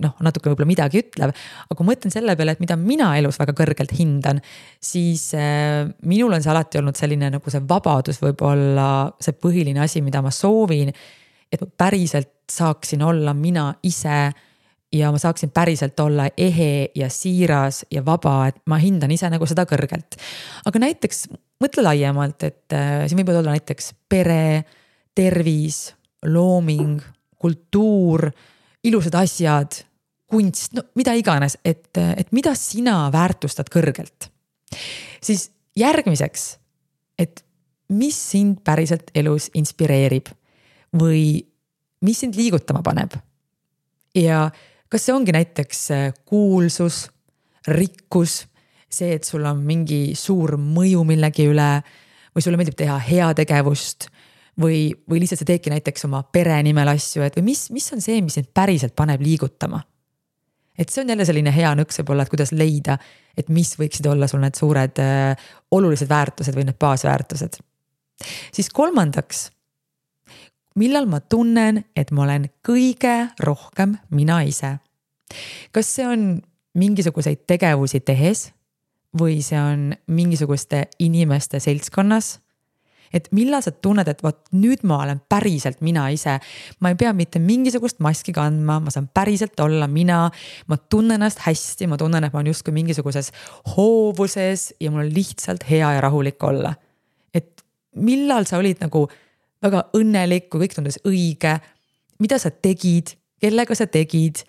noh, 0.01 0.15
natuke 0.25 0.49
võib-olla 0.49 0.71
midagi 0.71 1.03
ütleb, 1.03 1.35
aga 1.35 1.77
kui 1.77 1.85
ma 1.85 1.93
mõtlen 1.93 2.15
selle 2.15 2.35
peale, 2.39 2.55
et 2.57 2.63
mida 2.63 2.79
mina 2.79 3.11
elus 3.19 3.37
väga 3.41 3.53
kõrgelt 3.57 3.93
hindan. 3.99 4.41
siis 4.81 5.27
äh, 5.37 5.85
minul 6.09 6.33
on 6.33 6.41
see 6.41 6.53
alati 6.55 6.81
olnud 6.81 6.97
selline 6.97 7.29
nagu 7.37 7.53
see 7.53 7.61
vabadus 7.69 8.21
võib-olla 8.23 8.89
see 9.21 9.37
põhiline 9.37 9.85
asi, 9.85 10.01
mida 10.01 10.25
ma 10.25 10.33
soovin. 10.33 10.89
et 11.53 11.61
ma 11.61 11.69
päriselt 11.85 12.33
saaksin 12.49 13.05
olla 13.05 13.33
mina 13.33 13.69
ise 13.83 14.33
ja 14.93 15.11
ma 15.11 15.19
saaksin 15.21 15.51
päriselt 15.51 15.99
olla 15.99 16.27
ehe 16.37 16.89
ja 16.95 17.09
siiras 17.09 17.85
ja 17.91 18.05
vaba, 18.05 18.47
et 18.47 18.61
ma 18.65 18.77
hindan 18.81 19.11
ise 19.11 19.29
nagu 19.29 19.45
seda 19.49 19.65
kõrgelt. 19.69 20.17
aga 20.65 20.79
näiteks 20.79 21.27
mõtle 21.63 21.83
laiemalt, 21.85 22.43
et 22.43 22.75
äh, 22.75 23.05
siin 23.07 23.21
võivad 23.21 23.41
olla 23.41 23.55
näiteks 23.55 23.93
pere, 24.09 24.63
tervis, 25.15 25.95
looming, 26.25 26.99
kultuur, 27.39 28.29
ilusad 28.85 29.17
asjad, 29.19 29.79
kunst, 30.31 30.73
no 30.75 30.85
mida 30.97 31.13
iganes, 31.17 31.57
et, 31.65 31.89
et 31.95 32.31
mida 32.35 32.55
sina 32.57 33.05
väärtustad 33.13 33.69
kõrgelt. 33.73 34.29
siis 35.21 35.49
järgmiseks, 35.77 36.57
et 37.19 37.43
mis 37.89 38.17
sind 38.31 38.61
päriselt 38.65 39.11
elus 39.15 39.49
inspireerib 39.53 40.31
või 40.95 41.45
mis 42.01 42.19
sind 42.19 42.35
liigutama 42.35 42.81
paneb. 42.83 43.13
ja 44.15 44.49
kas 44.95 45.09
see 45.09 45.15
ongi 45.15 45.33
näiteks 45.35 45.79
äh, 45.91 46.03
kuulsus, 46.23 47.09
rikkus, 47.67 48.45
see, 48.87 49.15
et 49.17 49.27
sul 49.27 49.43
on 49.43 49.59
mingi 49.67 50.13
suur 50.15 50.55
mõju 50.55 51.01
millegi 51.03 51.49
üle 51.51 51.71
või 52.31 52.43
sulle 52.43 52.59
meeldib 52.59 52.77
teha 52.79 52.95
heategevust 53.03 54.07
või, 54.61 54.93
või 55.09 55.19
lihtsalt 55.19 55.41
sa 55.41 55.47
teedki 55.49 55.73
näiteks 55.73 56.07
oma 56.07 56.21
pere 56.23 56.61
nimel 56.63 56.93
asju, 56.93 57.25
et 57.25 57.35
või 57.35 57.49
mis, 57.49 57.65
mis 57.75 57.89
on 57.91 58.03
see, 58.03 58.21
mis 58.23 58.37
sind 58.39 58.47
päriselt 58.55 58.95
paneb 58.95 59.19
liigutama. 59.25 59.81
et 60.79 60.89
see 60.89 61.03
on 61.03 61.11
jälle 61.11 61.25
selline 61.27 61.51
hea 61.55 61.73
nõks 61.75 61.99
võib-olla, 61.99 62.23
et 62.23 62.31
kuidas 62.31 62.55
leida, 62.55 62.95
et 63.35 63.51
mis 63.51 63.73
võiksid 63.79 64.07
olla 64.07 64.31
sul 64.31 64.39
need 64.43 64.55
suured 64.55 65.03
äh, 65.03 65.49
olulised 65.71 66.07
väärtused 66.07 66.55
või 66.55 66.69
need 66.69 66.79
baasväärtused. 66.79 67.59
siis 68.55 68.71
kolmandaks 68.71 69.49
millal 70.75 71.05
ma 71.07 71.19
tunnen, 71.19 71.83
et 71.95 72.11
ma 72.11 72.23
olen 72.23 72.49
kõige 72.63 73.17
rohkem 73.43 73.97
mina 74.11 74.41
ise. 74.47 74.77
Kas 75.71 75.95
see 75.95 76.07
on 76.07 76.41
mingisuguseid 76.75 77.45
tegevusi 77.47 77.99
tehes 77.99 78.49
või 79.15 79.39
see 79.43 79.59
on 79.59 79.93
mingisuguste 80.07 80.87
inimeste 80.99 81.59
seltskonnas? 81.63 82.39
et 83.15 83.27
millal 83.31 83.63
sa 83.63 83.71
tunned, 83.71 84.07
et 84.11 84.21
vot 84.23 84.39
nüüd 84.57 84.81
ma 84.87 84.97
olen 85.05 85.21
päriselt 85.29 85.79
mina 85.85 86.07
ise. 86.11 86.37
ma 86.79 86.91
ei 86.91 86.97
pea 86.99 87.13
mitte 87.15 87.39
mingisugust 87.39 88.01
maski 88.03 88.33
kandma, 88.35 88.79
ma 88.83 88.91
saan 88.91 89.07
päriselt 89.13 89.59
olla 89.59 89.87
mina. 89.87 90.29
ma 90.67 90.77
tunnen 90.77 91.15
ennast 91.19 91.45
hästi, 91.45 91.87
ma 91.87 91.97
tunnen, 91.97 92.23
et 92.23 92.33
ma 92.33 92.41
olen 92.41 92.51
justkui 92.51 92.73
mingisuguses 92.75 93.31
hoovuses 93.75 94.73
ja 94.79 94.91
mul 94.91 95.05
on 95.05 95.13
lihtsalt 95.13 95.63
hea 95.69 95.93
ja 95.95 96.01
rahulik 96.01 96.43
olla. 96.43 96.75
et 97.33 97.63
millal 97.95 98.45
sa 98.49 98.57
olid 98.57 98.83
nagu 98.83 99.07
väga 99.63 99.85
õnnelik, 99.97 100.49
kui 100.49 100.65
kõik 100.65 100.75
tundus 100.75 100.99
õige. 101.07 101.59
mida 102.19 102.39
sa 102.39 102.51
tegid, 102.51 103.15
kellega 103.39 103.75
sa 103.75 103.87
tegid, 103.87 104.43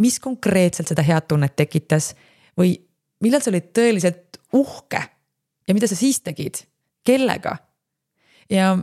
mis 0.00 0.18
konkreetselt 0.20 0.90
seda 0.90 1.04
head 1.06 1.28
tunnet 1.28 1.56
tekitas 1.56 2.12
või 2.58 2.74
millal 3.24 3.42
sa 3.44 3.52
olid 3.52 3.70
tõeliselt 3.76 4.40
uhke 4.56 5.02
ja 5.68 5.76
mida 5.76 5.88
sa 5.90 5.98
siis 5.98 6.20
tegid, 6.24 6.64
kellega? 7.06 7.56
ja 8.50 8.74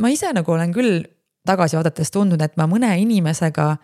ma 0.00 0.12
ise 0.12 0.30
nagu 0.32 0.52
olen 0.52 0.72
küll 0.72 1.02
tagasi 1.46 1.78
vaadates 1.78 2.12
tundnud, 2.14 2.40
et 2.42 2.56
ma 2.60 2.68
mõne 2.70 2.90
inimesega 3.00 3.74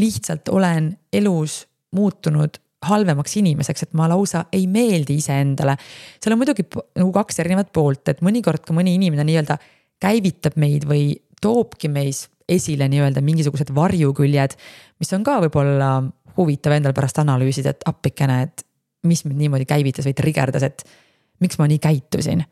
lihtsalt 0.00 0.48
olen 0.52 0.92
elus 1.12 1.64
muutunud 1.96 2.60
halvemaks 2.86 3.36
inimeseks, 3.40 3.86
et 3.86 3.94
ma 3.96 4.08
lausa 4.08 4.44
ei 4.52 4.66
meeldi 4.70 5.16
iseendale. 5.18 5.76
seal 6.20 6.36
on 6.36 6.40
muidugi 6.40 6.66
nagu 6.68 7.12
kaks 7.12 7.40
erinevat 7.42 7.72
poolt, 7.72 8.08
et 8.12 8.20
mõnikord 8.22 8.64
ka 8.66 8.76
mõni 8.76 8.94
inimene 8.98 9.24
nii-öelda 9.26 9.56
käivitab 10.02 10.58
meid 10.60 10.84
või 10.88 11.16
toobki 11.42 11.88
meis 11.88 12.26
esile 12.48 12.88
nii-öelda 12.90 13.22
mingisugused 13.24 13.72
varjuküljed, 13.74 14.54
mis 15.00 15.12
on 15.16 15.24
ka 15.26 15.40
võib-olla 15.44 15.90
huvitav 16.36 16.76
endal 16.76 16.94
pärast 16.96 17.18
analüüsida, 17.22 17.72
et 17.74 17.86
appikene, 17.88 18.42
et 18.46 18.66
mis 19.06 19.24
mind 19.26 19.40
niimoodi 19.40 19.66
käivitas 19.68 20.06
või 20.06 20.14
trigerdas, 20.18 20.66
et 20.66 20.84
miks 21.42 21.58
ma 21.58 21.68
nii 21.70 21.80
käitusin. 21.82 22.44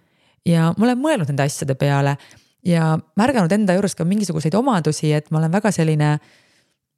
ja 0.47 0.73
ma 0.77 0.87
olen 0.87 0.99
mõelnud 1.01 1.29
nende 1.31 1.47
asjade 1.47 1.75
peale 1.75 2.17
ja 2.65 2.99
märganud 3.17 3.53
enda 3.53 3.77
juures 3.77 3.95
ka 3.95 4.05
mingisuguseid 4.05 4.55
omadusi, 4.55 5.13
et 5.13 5.31
ma 5.31 5.39
olen 5.39 5.53
väga 5.53 5.73
selline 5.73 6.19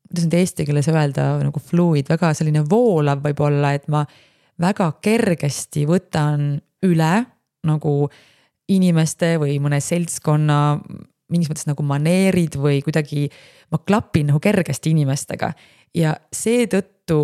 kuidas 0.07 0.27
nüüd 0.27 0.39
eesti 0.39 0.67
keeles 0.67 0.89
öelda, 0.91 1.27
nagu 1.43 1.61
fluid, 1.63 2.09
väga 2.09 2.33
selline 2.35 2.63
voolav 2.71 3.23
võib-olla, 3.25 3.73
et 3.75 3.89
ma 3.91 4.05
väga 4.63 4.93
kergesti 5.03 5.85
võtan 5.89 6.57
üle 6.87 7.13
nagu 7.67 7.95
inimeste 8.71 9.37
või 9.43 9.59
mõne 9.63 9.81
seltskonna 9.83 10.79
mingis 11.33 11.51
mõttes 11.51 11.67
nagu 11.69 11.83
maneerid 11.87 12.59
või 12.61 12.81
kuidagi 12.85 13.27
ma 13.75 13.81
klapin 13.83 14.31
nagu 14.31 14.41
kergesti 14.43 14.93
inimestega. 14.95 15.51
Ja 15.97 16.15
seetõttu 16.33 17.21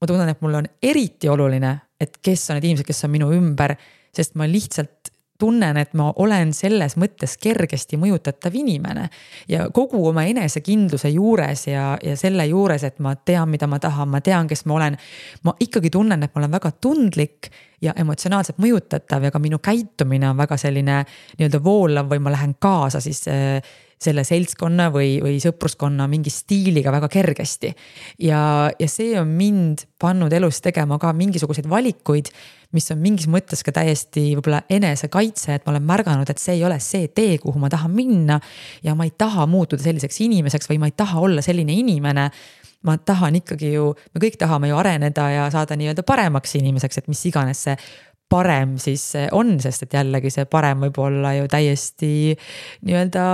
ma 0.00 0.08
tunnen, 0.10 0.28
et 0.28 0.42
mul 0.44 0.58
on 0.60 0.68
eriti 0.84 1.30
oluline, 1.32 1.74
et 2.00 2.18
kes 2.20 2.50
on 2.50 2.58
need 2.58 2.68
inimesed, 2.68 2.88
kes 2.88 3.04
on 3.06 3.14
minu 3.14 3.30
ümber, 3.32 3.76
sest 4.14 4.36
ma 4.38 4.48
lihtsalt 4.50 5.13
tunnen, 5.38 5.76
et 5.76 5.94
ma 5.98 6.12
olen 6.22 6.52
selles 6.54 6.94
mõttes 7.00 7.36
kergesti 7.42 7.98
mõjutatav 7.98 8.54
inimene. 8.54 9.08
ja 9.48 9.68
kogu 9.74 10.06
oma 10.08 10.24
enesekindluse 10.30 11.08
juures 11.08 11.66
ja, 11.66 11.98
ja 12.02 12.16
selle 12.16 12.46
juures, 12.46 12.84
et 12.84 12.98
ma 12.98 13.14
tean, 13.16 13.48
mida 13.50 13.66
ma 13.66 13.78
tahan, 13.78 14.08
ma 14.08 14.20
tean, 14.20 14.48
kes 14.48 14.64
ma 14.66 14.74
olen. 14.74 14.98
ma 15.42 15.54
ikkagi 15.60 15.90
tunnen, 15.90 16.22
et 16.22 16.34
ma 16.34 16.42
olen 16.42 16.52
väga 16.58 16.70
tundlik 16.80 17.50
ja 17.82 17.92
emotsionaalselt 17.96 18.58
mõjutatav 18.62 19.24
ja 19.24 19.30
ka 19.30 19.38
minu 19.38 19.58
käitumine 19.58 20.30
on 20.30 20.36
väga 20.36 20.56
selline 20.56 21.02
nii-öelda 21.38 21.64
voolav 21.64 22.08
või 22.10 22.22
ma 22.22 22.32
lähen 22.32 22.54
kaasa 22.60 23.00
siis 23.00 23.26
äh, 23.28 23.60
selle 24.04 24.24
seltskonna 24.26 24.88
või, 24.92 25.16
või 25.22 25.38
sõpruskonna 25.42 26.06
mingi 26.10 26.32
stiiliga 26.32 26.92
väga 26.94 27.08
kergesti. 27.12 27.72
ja, 28.26 28.70
ja 28.78 28.88
see 28.90 29.14
on 29.20 29.32
mind 29.38 29.86
pannud 30.00 30.32
elus 30.32 30.60
tegema 30.64 30.98
ka 31.00 31.12
mingisuguseid 31.16 31.68
valikuid, 31.70 32.30
mis 32.74 32.90
on 32.94 33.00
mingis 33.02 33.28
mõttes 33.30 33.64
ka 33.66 33.72
täiesti 33.74 34.32
võib-olla 34.34 34.64
enesekaitse, 34.72 35.58
et 35.58 35.64
ma 35.66 35.74
olen 35.74 35.86
märganud, 35.88 36.30
et 36.30 36.42
see 36.42 36.58
ei 36.58 36.64
ole 36.66 36.80
see 36.82 37.08
tee, 37.14 37.38
kuhu 37.42 37.62
ma 37.62 37.70
tahan 37.72 37.94
minna. 37.94 38.40
ja 38.82 38.94
ma 38.94 39.06
ei 39.08 39.14
taha 39.18 39.46
muutuda 39.50 39.82
selliseks 39.82 40.20
inimeseks 40.26 40.70
või 40.70 40.82
ma 40.82 40.90
ei 40.90 40.96
taha 40.96 41.20
olla 41.20 41.42
selline 41.44 41.72
inimene 41.72 42.30
ma 42.84 42.96
tahan 42.98 43.38
ikkagi 43.40 43.72
ju, 43.72 43.92
me 44.14 44.20
kõik 44.20 44.36
tahame 44.40 44.68
ju 44.68 44.76
areneda 44.76 45.28
ja 45.32 45.46
saada 45.52 45.76
nii-öelda 45.80 46.04
paremaks 46.06 46.58
inimeseks, 46.58 47.00
et 47.00 47.08
mis 47.08 47.22
iganes 47.30 47.64
see 47.64 47.76
parem 48.28 48.76
siis 48.82 49.06
on, 49.32 49.56
sest 49.62 49.86
et 49.86 49.96
jällegi 49.96 50.32
see 50.32 50.46
parem 50.50 50.84
võib 50.86 50.98
olla 51.06 51.34
ju 51.38 51.48
täiesti 51.50 52.12
nii-öelda 52.84 53.24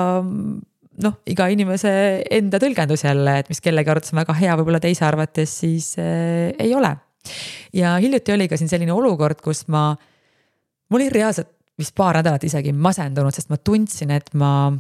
noh, 1.05 1.21
iga 1.31 1.47
inimese 1.53 1.93
enda 2.31 2.61
tõlgendus 2.63 3.05
jälle, 3.07 3.39
et 3.41 3.51
mis 3.51 3.63
kellegi 3.65 3.93
arvates 3.93 4.15
on 4.15 4.23
väga 4.23 4.37
hea, 4.41 4.57
võib-olla 4.59 4.83
teise 4.83 5.07
arvates 5.09 5.55
siis 5.63 5.95
äh, 6.01 6.51
ei 6.61 6.75
ole. 6.77 6.93
Ja 7.77 7.97
hiljuti 8.03 8.33
oli 8.33 8.49
ka 8.49 8.57
siin 8.57 8.69
selline 8.69 8.93
olukord, 8.93 9.41
kus 9.45 9.67
ma, 9.69 9.91
mul 10.91 11.01
oli 11.03 11.11
reaalselt 11.15 11.53
vist 11.81 11.95
paar 11.97 12.21
nädalat 12.21 12.45
isegi 12.45 12.73
masendunud, 12.77 13.35
sest 13.35 13.51
ma 13.53 13.57
tundsin, 13.57 14.13
et 14.13 14.29
ma 14.37 14.71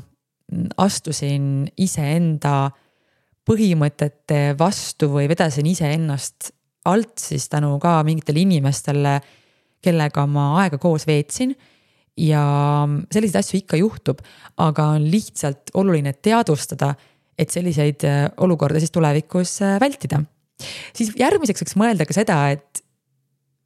astusin 0.83 1.68
iseenda 1.81 2.70
põhimõtete 3.48 4.55
vastu 4.59 5.09
või 5.14 5.29
vedasin 5.31 5.68
iseennast 5.70 6.50
alt 6.90 7.20
siis 7.20 7.48
tänu 7.48 7.76
ka 7.81 8.00
mingitele 8.07 8.42
inimestele 8.44 9.18
kellega 9.85 10.26
ma 10.29 10.53
aega 10.62 10.79
koos 10.81 11.07
veetsin 11.09 11.55
ja 12.20 12.42
selliseid 13.12 13.40
asju 13.40 13.61
ikka 13.61 13.79
juhtub, 13.81 14.20
aga 14.61 14.90
on 14.96 15.07
lihtsalt 15.11 15.72
oluline 15.74 16.12
teadvustada, 16.20 16.92
et 17.38 17.53
selliseid 17.53 18.05
äh, 18.05 18.26
olukordi 18.44 18.83
siis 18.83 18.92
tulevikus 18.92 19.61
äh, 19.64 19.79
vältida. 19.81 20.20
Siis 20.96 21.12
järgmiseks 21.18 21.64
võiks 21.64 21.76
mõelda 21.80 22.06
ka 22.08 22.16
seda, 22.16 22.38
et 22.54 22.82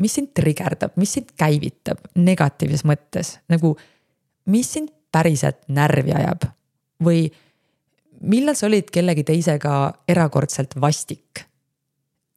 mis 0.02 0.14
sind 0.18 0.32
trigerdab, 0.34 0.96
mis 1.00 1.14
sind 1.16 1.32
käivitab 1.38 2.02
negatiivses 2.18 2.84
mõttes, 2.88 3.38
nagu 3.52 3.74
mis 4.50 4.72
sind 4.76 4.90
päriselt 5.14 5.62
närvi 5.70 6.14
ajab 6.16 6.48
või 7.04 7.28
millal 8.24 8.56
sa 8.58 8.66
olid 8.68 8.90
kellegi 8.92 9.24
teisega 9.26 9.74
erakordselt 10.08 10.74
vastik. 10.80 11.44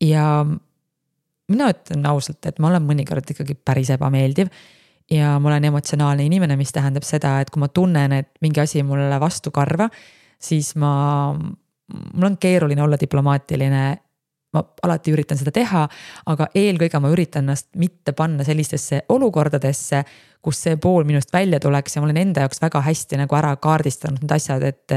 ja 0.01 0.45
mina 1.47 1.69
ütlen 1.71 2.05
ausalt, 2.05 2.45
et 2.45 2.59
ma 2.59 2.69
olen 2.69 2.83
mõnikord 2.85 3.31
ikkagi 3.31 3.55
päris 3.55 3.89
ebameeldiv. 3.95 4.47
ja 5.11 5.37
ma 5.39 5.49
olen 5.49 5.69
emotsionaalne 5.69 6.25
inimene, 6.27 6.57
mis 6.59 6.73
tähendab 6.75 7.05
seda, 7.07 7.39
et 7.41 7.49
kui 7.49 7.59
ma 7.59 7.69
tunnen, 7.71 8.11
et 8.11 8.29
mingi 8.41 8.59
asi 8.59 8.83
mulle 8.83 9.19
vastu 9.19 9.51
karva, 9.55 9.89
siis 10.39 10.75
ma, 10.75 11.31
mul 12.13 12.25
on 12.27 12.37
keeruline 12.37 12.83
olla 12.83 12.99
diplomaatiline 12.99 13.83
ma 14.55 14.63
alati 14.83 15.11
üritan 15.11 15.39
seda 15.39 15.51
teha, 15.55 15.83
aga 16.31 16.47
eelkõige 16.55 17.01
ma 17.03 17.11
üritan 17.11 17.45
ennast 17.45 17.67
mitte 17.79 18.13
panna 18.17 18.45
sellistesse 18.47 19.03
olukordadesse, 19.13 20.03
kus 20.43 20.61
see 20.63 20.77
pool 20.81 21.03
minust 21.07 21.33
välja 21.33 21.59
tuleks 21.59 21.95
ja 21.97 22.01
ma 22.01 22.07
olen 22.07 22.21
enda 22.21 22.45
jaoks 22.45 22.61
väga 22.63 22.81
hästi 22.85 23.19
nagu 23.23 23.35
ära 23.35 23.55
kaardistanud 23.59 24.23
need 24.23 24.35
asjad, 24.37 24.63
et 24.63 24.95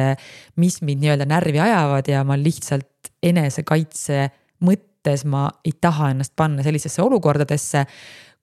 mis 0.60 0.78
mind 0.86 1.02
nii-öelda 1.02 1.26
närvi 1.30 1.62
ajavad 1.62 2.10
ja 2.12 2.22
ma 2.26 2.38
lihtsalt 2.38 3.10
enesekaitse 3.22 4.28
mõttes 4.64 5.24
ma 5.26 5.48
ei 5.66 5.74
taha 5.80 6.12
ennast 6.14 6.36
panna 6.36 6.62
sellisesse 6.62 7.02
olukordadesse, 7.02 7.86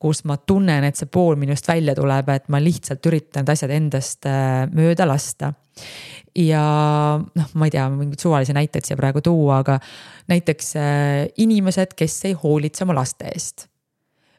kus 0.01 0.23
ma 0.29 0.37
tunnen, 0.37 0.85
et 0.85 0.97
see 0.97 1.09
pool 1.09 1.37
minust 1.39 1.67
välja 1.67 1.95
tuleb, 1.97 2.29
et 2.29 2.49
ma 2.53 2.61
lihtsalt 2.61 3.05
üritan 3.09 3.43
need 3.43 3.53
asjad 3.53 3.73
endast 3.73 4.27
äh, 4.29 4.65
mööda 4.73 5.07
lasta. 5.09 5.53
ja 6.37 6.61
noh, 7.17 7.49
ma 7.57 7.65
ei 7.65 7.73
tea, 7.73 7.87
mingeid 7.89 8.21
suvalisi 8.21 8.53
näiteid 8.53 8.85
siia 8.85 8.97
praegu 8.97 9.23
tuua, 9.25 9.61
aga 9.63 9.79
näiteks 10.29 10.75
äh, 10.77 11.23
inimesed, 11.41 11.95
kes 11.97 12.19
ei 12.29 12.37
hoolitse 12.37 12.85
oma 12.85 12.97
laste 12.99 13.29
eest. 13.31 13.67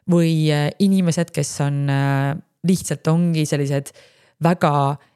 või 0.09 0.47
äh, 0.53 0.69
inimesed, 0.79 1.31
kes 1.35 1.51
on 1.65 1.83
lihtsalt 2.67 3.07
ongi 3.07 3.45
sellised 3.47 3.91
väga 4.43 4.71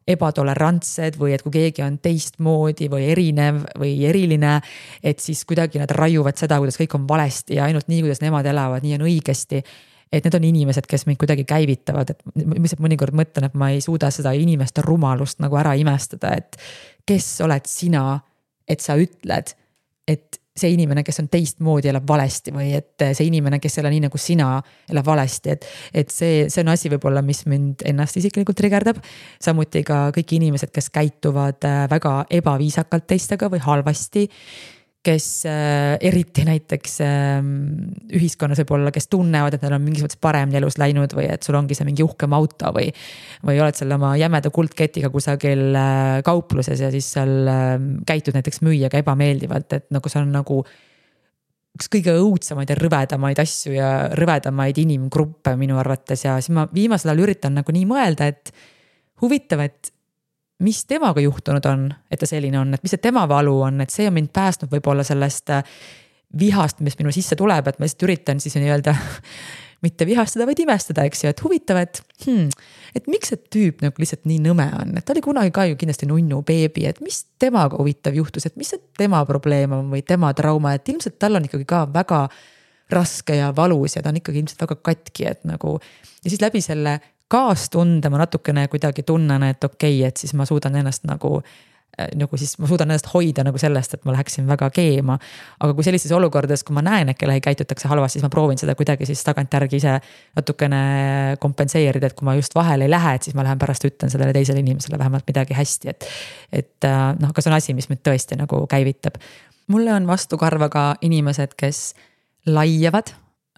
ebatolerantsed 0.07 1.15
või 1.19 1.31
et 1.35 1.43
kui 1.45 1.53
keegi 1.53 1.83
on 1.85 1.95
teistmoodi 2.03 2.89
või 2.91 3.07
erinev 3.13 3.61
või 3.79 3.95
eriline. 4.03 4.59
et 5.03 5.19
siis 5.23 5.45
kuidagi 5.47 5.79
nad 5.79 5.91
raiuvad 5.91 6.35
seda, 6.35 6.59
kuidas 6.59 6.77
kõik 6.79 6.95
on 6.99 7.07
valesti 7.07 7.55
ja 7.55 7.69
ainult 7.71 7.87
nii, 7.87 8.01
kuidas 8.03 8.19
nemad 8.21 8.45
elavad, 8.45 8.83
nii 8.83 8.97
on 8.99 9.07
õigesti 9.07 9.63
et 10.13 10.25
need 10.25 10.37
on 10.37 10.45
inimesed, 10.45 10.85
kes 10.89 11.07
mind 11.09 11.19
kuidagi 11.21 11.45
käivitavad, 11.49 12.13
et 12.13 12.21
ma 12.37 12.59
lihtsalt 12.59 12.83
mõnikord 12.85 13.17
mõtlen, 13.17 13.49
et 13.49 13.57
ma 13.57 13.71
ei 13.73 13.81
suuda 13.83 14.11
seda 14.13 14.35
inimeste 14.37 14.85
rumalust 14.85 15.41
nagu 15.43 15.57
ära 15.59 15.73
imestada, 15.79 16.35
et. 16.37 16.57
kes 17.03 17.41
oled 17.43 17.65
sina, 17.67 18.21
et 18.69 18.79
sa 18.79 18.95
ütled, 18.95 19.49
et 20.07 20.39
see 20.53 20.69
inimene, 20.75 21.01
kes 21.03 21.17
on 21.23 21.27
teistmoodi, 21.33 21.89
elab 21.89 22.05
valesti 22.07 22.53
või 22.53 22.69
et 22.77 23.01
see 23.17 23.25
inimene, 23.25 23.57
kes 23.59 23.77
ei 23.77 23.81
ole 23.81 23.91
nii 23.95 24.03
nagu 24.05 24.19
sina, 24.21 24.49
elab 24.91 25.07
valesti, 25.07 25.55
et. 25.55 25.65
et 26.03 26.13
see, 26.13 26.45
see 26.53 26.61
on 26.61 26.69
asi 26.75 26.91
võib-olla, 26.93 27.23
mis 27.25 27.41
mind 27.49 27.81
ennast 27.89 28.19
isiklikult 28.21 28.59
trigerdab. 28.61 29.01
samuti 29.41 29.81
ka 29.87 30.05
kõik 30.13 30.35
inimesed, 30.37 30.69
kes 30.73 30.91
käituvad 30.93 31.65
äh, 31.65 31.83
väga 31.89 32.13
ebaviisakalt 32.29 33.09
teistega 33.09 33.49
või 33.49 33.63
halvasti 33.65 34.27
kes 35.03 35.25
äh, 35.45 35.97
eriti 36.07 36.45
näiteks 36.47 36.93
äh, 37.03 37.41
ühiskonnas 38.15 38.61
võib-olla, 38.61 38.91
kes 38.95 39.09
tunnevad, 39.11 39.57
et 39.57 39.65
neil 39.65 39.75
on 39.75 39.83
mingis 39.83 40.05
mõttes 40.05 40.19
paremini 40.23 40.61
elus 40.61 40.77
läinud 40.79 41.11
või 41.17 41.27
et 41.33 41.43
sul 41.43 41.57
ongi 41.59 41.75
see 41.75 41.87
mingi 41.87 42.05
uhkem 42.05 42.35
auto 42.37 42.71
või. 42.75 42.87
või 43.43 43.59
oled 43.59 43.75
seal 43.75 43.91
oma 43.97 44.13
jämeda 44.19 44.51
kuldketiga 44.55 45.11
kusagil 45.11 45.75
äh, 45.75 46.21
kaupluses 46.23 46.79
ja 46.85 46.91
siis 46.93 47.11
seal 47.17 47.51
äh, 47.51 47.75
käitud 48.07 48.37
näiteks 48.37 48.63
müüjaga 48.63 49.03
ebameeldivalt, 49.03 49.75
et 49.75 49.89
nagu 49.91 50.11
see 50.11 50.21
on 50.23 50.31
nagu 50.31 50.61
üks 51.73 51.89
kõige 51.91 52.13
õudsemaid 52.21 52.71
ja 52.71 52.77
rõvedamaid 52.77 53.41
asju 53.43 53.73
ja 53.75 53.89
rõvedamaid 54.15 54.77
inimgruppe 54.83 55.57
minu 55.59 55.79
arvates 55.81 56.23
ja 56.23 56.37
siis 56.39 56.53
ma 56.55 56.67
viimasel 56.71 57.11
ajal 57.11 57.25
üritan 57.25 57.57
nagu 57.59 57.75
nii 57.75 57.89
mõelda, 57.89 58.29
et 58.29 58.53
huvitav, 59.23 59.65
et 59.65 59.92
mis 60.63 60.85
temaga 60.89 61.21
juhtunud 61.23 61.65
on, 61.69 61.89
et 62.11 62.21
ta 62.21 62.29
selline 62.29 62.59
on, 62.59 62.73
et 62.75 62.83
mis 62.83 62.93
see 62.93 63.01
tema 63.03 63.25
valu 63.29 63.57
on, 63.67 63.83
et 63.83 63.93
see 63.93 64.07
on 64.07 64.15
mind 64.15 64.31
päästnud 64.35 64.71
võib-olla 64.71 65.05
sellest 65.07 65.51
äh, 65.53 65.63
vihast, 66.39 66.81
mis 66.85 66.97
minu 66.99 67.13
sisse 67.13 67.37
tuleb, 67.39 67.67
et 67.67 67.79
ma 67.79 67.87
lihtsalt 67.87 68.07
üritan 68.07 68.41
siis 68.41 68.55
nii-öelda 68.57 68.95
mitte 69.85 70.07
vihastada, 70.07 70.47
vaid 70.47 70.61
imestada, 70.63 71.05
eks 71.07 71.25
ju, 71.25 71.33
et 71.33 71.43
huvitav, 71.43 71.81
et 71.83 72.01
hmm,. 72.25 72.49
et 72.95 73.09
miks 73.11 73.33
see 73.33 73.41
tüüp 73.55 73.83
nagu 73.83 74.01
lihtsalt 74.01 74.25
nii 74.29 74.39
nõme 74.45 74.69
on, 74.79 74.95
et 74.97 75.05
ta 75.05 75.13
oli 75.15 75.23
kunagi 75.25 75.53
ka 75.53 75.67
ju 75.69 75.77
kindlasti 75.79 76.09
nunnu 76.09 76.41
beebi, 76.47 76.87
et 76.89 77.01
mis 77.03 77.23
temaga 77.41 77.77
huvitav 77.79 78.15
juhtus, 78.17 78.47
et 78.47 78.57
mis 78.59 78.73
see 78.73 78.81
tema 78.97 79.21
probleem 79.29 79.75
on 79.75 79.91
või 79.93 80.03
tema 80.07 80.31
trauma, 80.37 80.75
et 80.77 80.89
ilmselt 80.89 81.19
tal 81.21 81.37
on 81.39 81.49
ikkagi 81.49 81.67
ka 81.69 81.85
väga 81.93 82.25
raske 82.93 83.35
ja 83.37 83.51
valus 83.55 83.97
ja 83.97 84.03
ta 84.03 84.11
on 84.13 84.21
ikkagi 84.21 84.43
ilmselt 84.43 84.63
väga 84.65 84.79
katki, 84.81 85.27
et 85.29 85.43
nagu. 85.49 85.77
ja 86.23 86.29
siis 86.29 86.41
läbi 86.41 86.61
selle 86.63 86.99
kaastunde 87.31 88.09
ma 88.09 88.23
natukene 88.23 88.67
kuidagi 88.71 89.03
tunnen, 89.03 89.43
et 89.43 89.63
okei 89.63 89.99
okay,, 89.99 90.07
et 90.07 90.17
siis 90.17 90.33
ma 90.37 90.45
suudan 90.45 90.75
ennast 90.79 91.05
nagu 91.09 91.37
äh, 91.39 92.09
nagu 92.17 92.37
siis 92.37 92.55
ma 92.61 92.67
suudan 92.69 92.91
ennast 92.91 93.09
hoida 93.13 93.45
nagu 93.45 93.59
sellest, 93.61 93.93
et 93.93 94.05
ma 94.05 94.15
läheksin 94.15 94.47
väga 94.49 94.69
keema. 94.73 95.17
aga 95.59 95.73
kui 95.73 95.85
sellistes 95.85 96.11
olukordades, 96.15 96.63
kui 96.63 96.75
ma 96.75 96.83
näen, 96.85 97.09
et 97.09 97.19
kellegagi 97.19 97.45
käitutakse 97.49 97.87
halvasti, 97.91 98.19
siis 98.19 98.25
ma 98.25 98.31
proovin 98.33 98.57
seda 98.61 98.75
kuidagi 98.75 99.05
siis 99.09 99.23
tagantjärgi 99.27 99.79
ise 99.81 99.95
natukene 100.35 100.83
kompenseerida, 101.39 102.09
et 102.09 102.17
kui 102.17 102.25
ma 102.25 102.35
just 102.39 102.55
vahele 102.55 102.87
ei 102.87 102.93
lähe, 102.93 103.15
et 103.17 103.29
siis 103.29 103.37
ma 103.37 103.45
lähen 103.45 103.61
pärast 103.61 103.85
ütlen 103.89 104.13
sellele 104.13 104.33
teisele 104.33 104.63
inimesele 104.65 104.99
vähemalt 104.99 105.27
midagi 105.29 105.57
hästi, 105.57 105.93
et. 105.93 106.09
et 106.51 106.89
äh, 106.89 107.01
noh, 107.19 107.33
aga 107.33 107.41
see 107.45 107.53
on 107.53 107.57
asi, 107.59 107.77
mis 107.77 107.89
mind 107.91 108.03
tõesti 108.05 108.39
nagu 108.39 108.65
käivitab. 108.69 109.21
mulle 109.67 109.93
on 109.93 110.07
vastukarva 110.07 110.69
ka 110.69 110.87
inimesed, 111.01 111.53
kes 111.57 111.93
laiavad, 112.45 113.13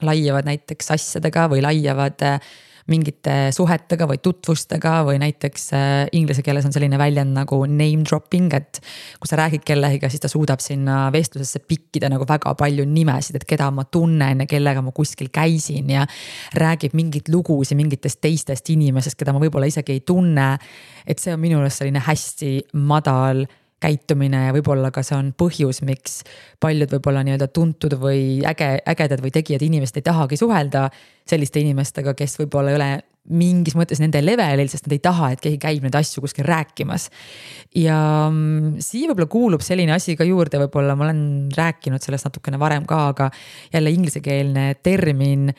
laiavad 0.06 0.46
näiteks 0.46 0.92
asjadega 0.92 1.48
või 1.50 1.64
laiavad 1.64 2.22
äh, 2.24 2.56
mingite 2.92 3.50
suhetega 3.56 4.06
või 4.10 4.20
tutvustega 4.22 5.00
või 5.08 5.18
näiteks 5.22 5.64
äh, 5.74 5.94
inglise 6.18 6.44
keeles 6.46 6.68
on 6.68 6.74
selline 6.76 7.00
väljend 7.02 7.34
nagu 7.34 7.64
name 7.66 8.06
dropping, 8.06 8.54
et. 8.54 8.80
kui 9.20 9.30
sa 9.30 9.40
räägid 9.40 9.66
kellegiga, 9.66 10.10
siis 10.10 10.22
ta 10.22 10.30
suudab 10.30 10.62
sinna 10.62 11.08
vestlusesse 11.14 11.64
pikkida 11.66 12.10
nagu 12.14 12.28
väga 12.30 12.54
palju 12.58 12.86
nimesid, 12.86 13.40
et 13.40 13.48
keda 13.50 13.72
ma 13.74 13.88
tunnen 13.90 14.46
ja 14.46 14.50
kellega 14.50 14.84
ma 14.86 14.94
kuskil 14.96 15.32
käisin 15.34 15.90
ja. 15.90 16.06
räägib 16.54 16.94
mingeid 16.94 17.34
lugusid 17.34 17.78
mingitest 17.80 18.22
teistest 18.22 18.70
inimesest, 18.70 19.18
keda 19.18 19.34
ma 19.34 19.42
võib-olla 19.42 19.70
isegi 19.72 19.98
ei 19.98 20.06
tunne. 20.06 20.56
et 21.06 21.20
see 21.20 21.34
on 21.34 21.42
minu 21.42 21.60
arust 21.62 21.82
selline 21.82 22.02
hästi 22.06 22.52
madal 22.86 23.46
käitumine 23.86 24.48
ja 24.48 24.54
võib-olla 24.56 24.92
ka 24.94 25.04
see 25.06 25.18
on 25.18 25.32
põhjus, 25.38 25.82
miks 25.86 26.22
paljud 26.64 26.98
võib-olla 26.98 27.26
nii-öelda 27.26 27.50
tuntud 27.54 27.98
või 28.02 28.42
äge, 28.48 28.76
ägedad 28.90 29.24
või 29.24 29.34
tegijad 29.36 29.66
inimesed 29.66 30.02
ei 30.02 30.06
tahagi 30.06 30.40
suhelda 30.42 30.88
selliste 31.30 31.62
inimestega, 31.62 32.16
kes 32.18 32.40
võib-olla 32.42 32.74
ei 32.74 32.80
ole 32.80 32.90
mingis 33.34 33.74
mõttes 33.78 34.02
nende 34.02 34.22
levelil, 34.22 34.70
sest 34.70 34.86
nad 34.86 34.94
ei 34.94 35.02
taha, 35.02 35.32
et 35.34 35.42
keegi 35.42 35.58
käib 35.62 35.86
neid 35.86 35.96
asju 35.98 36.22
kuskil 36.22 36.46
rääkimas. 36.46 37.10
ja 37.76 37.98
mm, 38.30 38.82
siia 38.86 39.10
võib-olla 39.10 39.32
kuulub 39.32 39.66
selline 39.66 39.96
asi 39.96 40.16
ka 40.18 40.28
juurde, 40.28 40.60
võib-olla 40.66 40.98
ma 40.98 41.08
olen 41.08 41.24
rääkinud 41.56 42.04
sellest 42.06 42.30
natukene 42.30 42.62
varem 42.62 42.86
ka, 42.86 43.08
aga 43.14 43.32
jälle 43.74 43.96
inglisekeelne 43.96 44.76
termin 44.86 45.50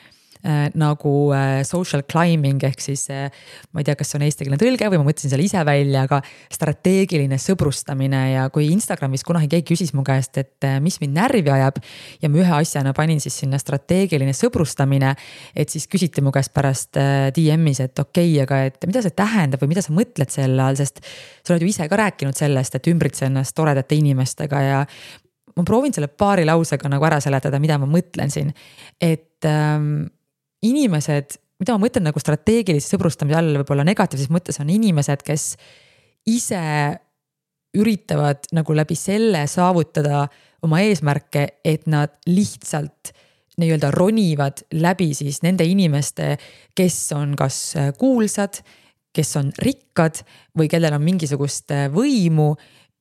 nagu 0.77 1.13
äh, 1.35 1.61
social 1.67 2.03
climbing 2.07 2.61
ehk 2.67 2.81
siis 2.83 3.07
äh, 3.13 3.27
ma 3.73 3.81
ei 3.81 3.87
tea, 3.87 3.95
kas 3.99 4.11
see 4.11 4.19
on 4.19 4.25
eestikeelne 4.27 4.59
tõlge 4.61 4.89
või 4.91 5.01
ma 5.01 5.07
mõtlesin 5.09 5.33
selle 5.33 5.45
ise 5.47 5.63
välja, 5.67 6.05
aga 6.07 6.21
strateegiline 6.53 7.39
sõbrustamine 7.41 8.21
ja 8.33 8.47
kui 8.53 8.69
Instagramis 8.71 9.25
kunagi 9.27 9.49
keegi 9.51 9.67
küsis 9.73 9.93
mu 9.97 10.05
käest, 10.07 10.37
et 10.41 10.67
mis 10.83 10.99
mind 11.03 11.17
närvi 11.17 11.45
ajab. 11.53 11.81
ja 12.21 12.31
ma 12.31 12.41
ühe 12.43 12.55
asjana 12.59 12.93
panin 12.97 13.21
siis 13.23 13.37
sinna 13.43 13.59
strateegiline 13.61 14.35
sõbrustamine, 14.37 15.13
et 15.55 15.73
siis 15.73 15.87
küsiti 15.91 16.23
mu 16.23 16.33
käest 16.35 16.53
pärast 16.55 16.97
DM-is, 17.35 17.81
et 17.83 17.99
okei 17.99 18.33
okay,, 18.33 18.43
aga 18.45 18.63
et 18.69 18.89
mida 18.89 19.03
see 19.05 19.15
tähendab 19.17 19.63
või 19.63 19.73
mida 19.73 19.83
sa 19.85 19.95
mõtled 19.95 20.33
selle 20.33 20.63
all, 20.63 20.79
sest 20.79 21.01
sa 21.43 21.53
oled 21.53 21.65
ju 21.65 21.71
ise 21.71 21.87
ka 21.89 21.99
rääkinud 21.99 22.37
sellest, 22.37 22.77
et 22.77 22.91
ümbritse 22.91 23.27
ennast 23.27 23.55
toredate 23.57 23.97
inimestega 23.97 24.61
ja 24.63 24.83
ma 25.57 25.65
proovin 25.65 25.95
selle 25.95 26.09
paari 26.11 26.45
lausega 26.47 26.89
nagu 26.91 27.07
ära 27.07 27.19
seletada, 27.23 27.59
mida 27.61 27.79
ma 27.81 27.89
mõtlen 27.89 28.31
siin, 28.33 28.53
et 29.01 29.45
ähm, 29.47 30.05
inimesed, 30.65 31.37
mida 31.61 31.75
ma 31.75 31.85
mõtlen 31.85 32.07
nagu 32.09 32.21
strateegilise 32.21 32.89
sõbrustamise 32.93 33.37
all 33.37 33.59
võib-olla 33.61 33.85
negatiivses 33.87 34.31
mõttes 34.33 34.59
on 34.61 34.71
inimesed, 34.73 35.23
kes 35.25 35.51
ise 36.27 36.61
üritavad 37.77 38.49
nagu 38.57 38.75
läbi 38.75 38.97
selle 38.97 39.43
saavutada 39.49 40.25
oma 40.65 40.81
eesmärke, 40.85 41.47
et 41.65 41.85
nad 41.89 42.15
lihtsalt 42.29 43.13
nii-öelda 43.57 43.91
ronivad 43.93 44.61
läbi 44.77 45.11
siis 45.17 45.41
nende 45.45 45.65
inimeste, 45.65 46.35
kes 46.77 46.97
on 47.17 47.33
kas 47.37 47.59
kuulsad, 47.97 48.61
kes 49.13 49.33
on 49.39 49.49
rikkad 49.61 50.21
või 50.57 50.69
kellel 50.69 50.93
on 50.97 51.05
mingisugust 51.05 51.73
võimu 51.93 52.51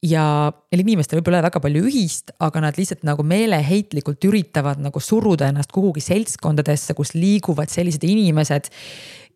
ja 0.05 0.53
neil 0.73 0.83
inimestel 0.83 1.21
võib-olla 1.21 1.39
ei 1.39 1.43
ole 1.43 1.49
väga 1.49 1.63
palju 1.65 1.87
ühist, 1.89 2.33
aga 2.43 2.63
nad 2.67 2.79
lihtsalt 2.79 3.07
nagu 3.07 3.25
meeleheitlikult 3.27 4.29
üritavad 4.29 4.83
nagu 4.83 5.01
suruda 5.01 5.49
ennast 5.51 5.73
kuhugi 5.75 6.05
seltskondadesse, 6.05 6.95
kus 6.99 7.15
liiguvad 7.17 7.73
sellised 7.73 8.05
inimesed, 8.07 8.71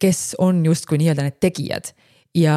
kes 0.00 0.22
on 0.40 0.64
justkui 0.66 1.00
nii-öelda 1.00 1.26
need 1.26 1.40
tegijad. 1.42 1.92
Ja 2.36 2.54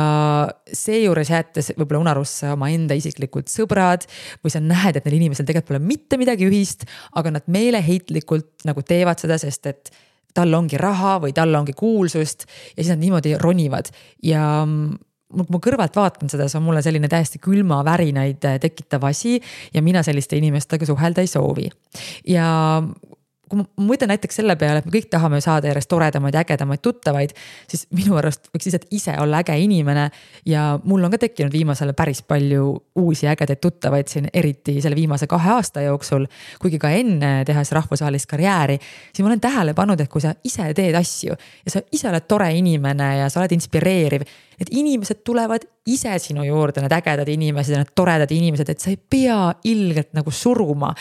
seejuures 0.70 1.32
jättes 1.34 1.72
võib-olla 1.74 2.04
unarusse 2.04 2.52
omaenda 2.54 2.94
isiklikud 2.94 3.48
sõbrad 3.50 4.06
või 4.44 4.54
sa 4.54 4.62
näed, 4.62 5.00
et 5.00 5.08
neil 5.08 5.18
inimesel 5.18 5.48
tegelikult 5.48 5.72
pole 5.72 5.82
mitte 5.82 6.20
midagi 6.22 6.46
ühist, 6.46 6.86
aga 7.18 7.34
nad 7.40 7.48
meeleheitlikult 7.50 8.68
nagu 8.70 8.84
teevad 8.86 9.24
seda, 9.24 9.40
sest 9.42 9.72
et 9.72 9.90
tal 10.34 10.54
ongi 10.54 10.78
raha 10.82 11.16
või 11.24 11.34
tal 11.34 11.54
ongi 11.58 11.74
kuulsust 11.78 12.46
ja 12.76 12.84
siis 12.84 12.92
nad 12.94 13.02
niimoodi 13.02 13.34
ronivad. 13.42 13.90
Ja 14.22 14.46
kui 15.34 15.56
ma 15.56 15.62
kõrvalt 15.64 15.98
vaatan 15.98 16.32
seda, 16.32 16.48
see 16.50 16.60
on 16.60 16.68
mulle 16.68 16.84
selline 16.86 17.10
täiesti 17.12 17.42
külmavärinaid 17.44 18.46
tekitav 18.64 19.08
asi 19.10 19.40
ja 19.74 19.82
mina 19.86 20.04
selliste 20.06 20.38
inimestega 20.40 20.88
suhelda 20.90 21.24
ei 21.24 21.32
soovi. 21.32 21.70
ja 22.28 22.48
kui 23.54 23.62
ma 23.62 23.88
mõtlen 23.94 24.12
näiteks 24.12 24.42
selle 24.42 24.58
peale, 24.60 24.82
et 24.82 24.90
me 24.90 24.96
kõik 24.98 25.10
tahame 25.14 25.40
saada 25.44 25.72
järjest 25.72 25.90
toredamaid 25.92 26.36
ägedamaid 26.44 26.82
tuttavaid, 26.84 27.34
siis 27.70 27.86
minu 27.96 28.18
arust 28.20 28.50
võiks 28.52 28.68
lihtsalt 28.68 28.88
ise 28.92 29.16
olla 29.22 29.40
äge 29.44 29.56
inimene. 29.64 30.10
ja 30.46 30.80
mul 30.84 31.04
on 31.04 31.12
ka 31.12 31.22
tekkinud 31.22 31.54
viimasel 31.54 31.94
ajal 31.94 31.98
päris 31.98 32.22
palju 32.22 32.74
uusi 32.96 33.28
ägedaid 33.28 33.62
tuttavaid 33.62 34.08
siin, 34.08 34.28
eriti 34.34 34.82
selle 34.82 34.96
viimase 34.96 35.28
kahe 35.28 35.50
aasta 35.50 35.82
jooksul. 35.82 36.26
kuigi 36.60 36.80
ka 36.80 36.90
enne 36.90 37.44
tehes 37.46 37.72
rahvusvahelist 37.72 38.30
karjääri, 38.30 38.80
siis 39.14 39.24
ma 39.24 39.28
olen 39.28 39.42
tähele 39.42 39.74
pannud, 39.74 40.00
et 40.00 40.10
kui 40.10 40.22
sa 40.22 40.34
ise 40.44 40.74
teed 40.74 40.96
asju 40.96 41.36
ja 41.66 41.72
sa 41.72 41.82
ise 41.92 42.10
oled 42.10 42.28
tore 42.28 42.52
inimene 42.58 43.18
ja 43.20 43.30
sa 43.30 43.40
oled 43.40 43.52
inspireeriv. 43.52 44.26
Need 44.60 44.70
inimesed 44.72 45.24
tulevad 45.26 45.66
ise 45.86 46.20
sinu 46.20 46.44
juurde, 46.46 46.82
need 46.82 46.94
ägedad 46.94 47.28
inimesed 47.28 47.74
ja 47.74 47.82
need 47.82 47.94
toredad 47.96 48.32
inimesed, 48.32 48.70
et 48.70 48.80
sa 48.80 48.92
ei 48.92 48.98
pea 48.98 49.54
ilgelt 49.64 50.14
nagu 50.14 50.32
suruma 50.32 50.94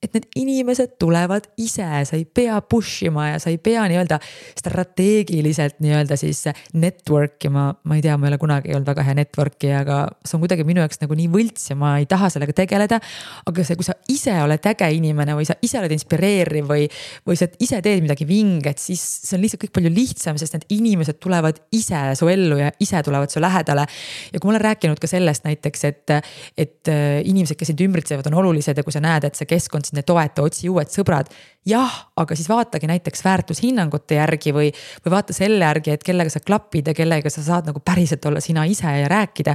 et 0.00 0.14
need 0.16 0.26
inimesed 0.40 0.94
tulevad 1.00 1.44
ise, 1.60 1.84
sa 2.08 2.16
ei 2.16 2.24
pea 2.24 2.56
push 2.64 3.04
ima 3.04 3.26
ja 3.34 3.40
sa 3.42 3.50
ei 3.52 3.58
pea 3.60 3.82
nii-öelda 3.90 4.16
strateegiliselt 4.56 5.82
nii-öelda 5.84 6.16
siis 6.16 6.46
network 6.72 7.44
ima. 7.44 7.66
ma 7.84 7.98
ei 7.98 8.04
tea, 8.04 8.16
ma 8.16 8.26
ei 8.26 8.32
ole 8.32 8.38
kunagi 8.40 8.72
olnud 8.72 8.88
väga 8.88 9.04
hea 9.04 9.16
network'i, 9.18 9.72
aga 9.76 9.98
see 10.24 10.38
on 10.38 10.44
kuidagi 10.44 10.64
minu 10.64 10.80
jaoks 10.80 11.02
nagu 11.02 11.18
nii 11.18 11.28
võlts 11.34 11.68
ja 11.72 11.76
ma 11.76 11.92
ei 12.00 12.08
taha 12.08 12.30
sellega 12.32 12.54
tegeleda. 12.62 13.00
aga 13.50 13.66
see, 13.66 13.76
kui 13.76 13.84
sa 13.84 13.96
ise 14.08 14.38
oled 14.40 14.70
äge 14.72 14.88
inimene 14.96 15.36
või 15.36 15.48
sa 15.48 15.58
ise 15.60 15.82
oled 15.82 15.92
inspireeriv 15.92 16.70
või, 16.72 16.88
või 17.28 17.36
sa 17.36 17.50
ise 17.60 17.82
teed 17.84 18.00
midagi 18.00 18.24
vinget, 18.28 18.80
siis 18.80 19.04
see 19.26 19.36
on 19.36 19.44
lihtsalt 19.44 19.66
kõik 19.66 19.76
palju 19.76 19.92
lihtsam, 19.92 20.40
sest 20.40 20.56
need 20.56 20.66
inimesed 20.80 21.20
tulevad 21.20 21.60
ise 21.76 22.06
su 22.16 22.30
ellu 22.32 22.56
ja 22.62 22.72
ise 22.80 23.04
tulevad 23.04 23.28
su 23.28 23.44
lähedale. 23.44 23.84
ja 24.32 24.40
kui 24.40 24.48
ma 24.48 24.56
olen 24.56 24.64
rääkinud 24.70 25.02
ka 25.02 25.12
sellest 25.12 25.44
näiteks, 25.44 25.84
et, 25.92 26.16
et 26.56 26.88
äh, 26.88 27.20
inimesed, 27.20 27.60
kes 27.60 27.74
sind 27.74 27.84
ümbritsevad, 27.84 28.32
on 28.32 28.40
olulised 28.40 28.80
ja 28.80 28.86
kui 28.86 28.96
sa 28.96 29.04
näed, 29.04 29.28
et 29.28 29.36
see 29.36 29.48
keskkond 29.50 29.89
sind 29.90 30.02
ei 30.02 30.06
toeta, 30.06 30.46
otsi 30.46 30.70
uued 30.70 30.92
sõbrad. 30.92 31.30
Jah, 31.66 31.92
aga 32.16 32.36
siis 32.36 32.48
vaatagi 32.48 32.88
näiteks 32.88 33.20
väärtushinnangute 33.24 34.16
järgi 34.16 34.52
või, 34.56 34.70
või 35.04 35.12
vaata 35.12 35.34
selle 35.36 35.64
järgi, 35.64 35.92
et 35.92 36.04
kellega 36.06 36.32
sa 36.32 36.40
klapid 36.40 36.88
ja 36.88 36.94
kellega 36.96 37.30
sa 37.32 37.44
saad 37.44 37.68
nagu 37.68 37.82
päriselt 37.84 38.24
olla 38.26 38.40
sina 38.40 38.64
ise 38.64 38.88
ja 38.88 39.08
rääkida. 39.12 39.54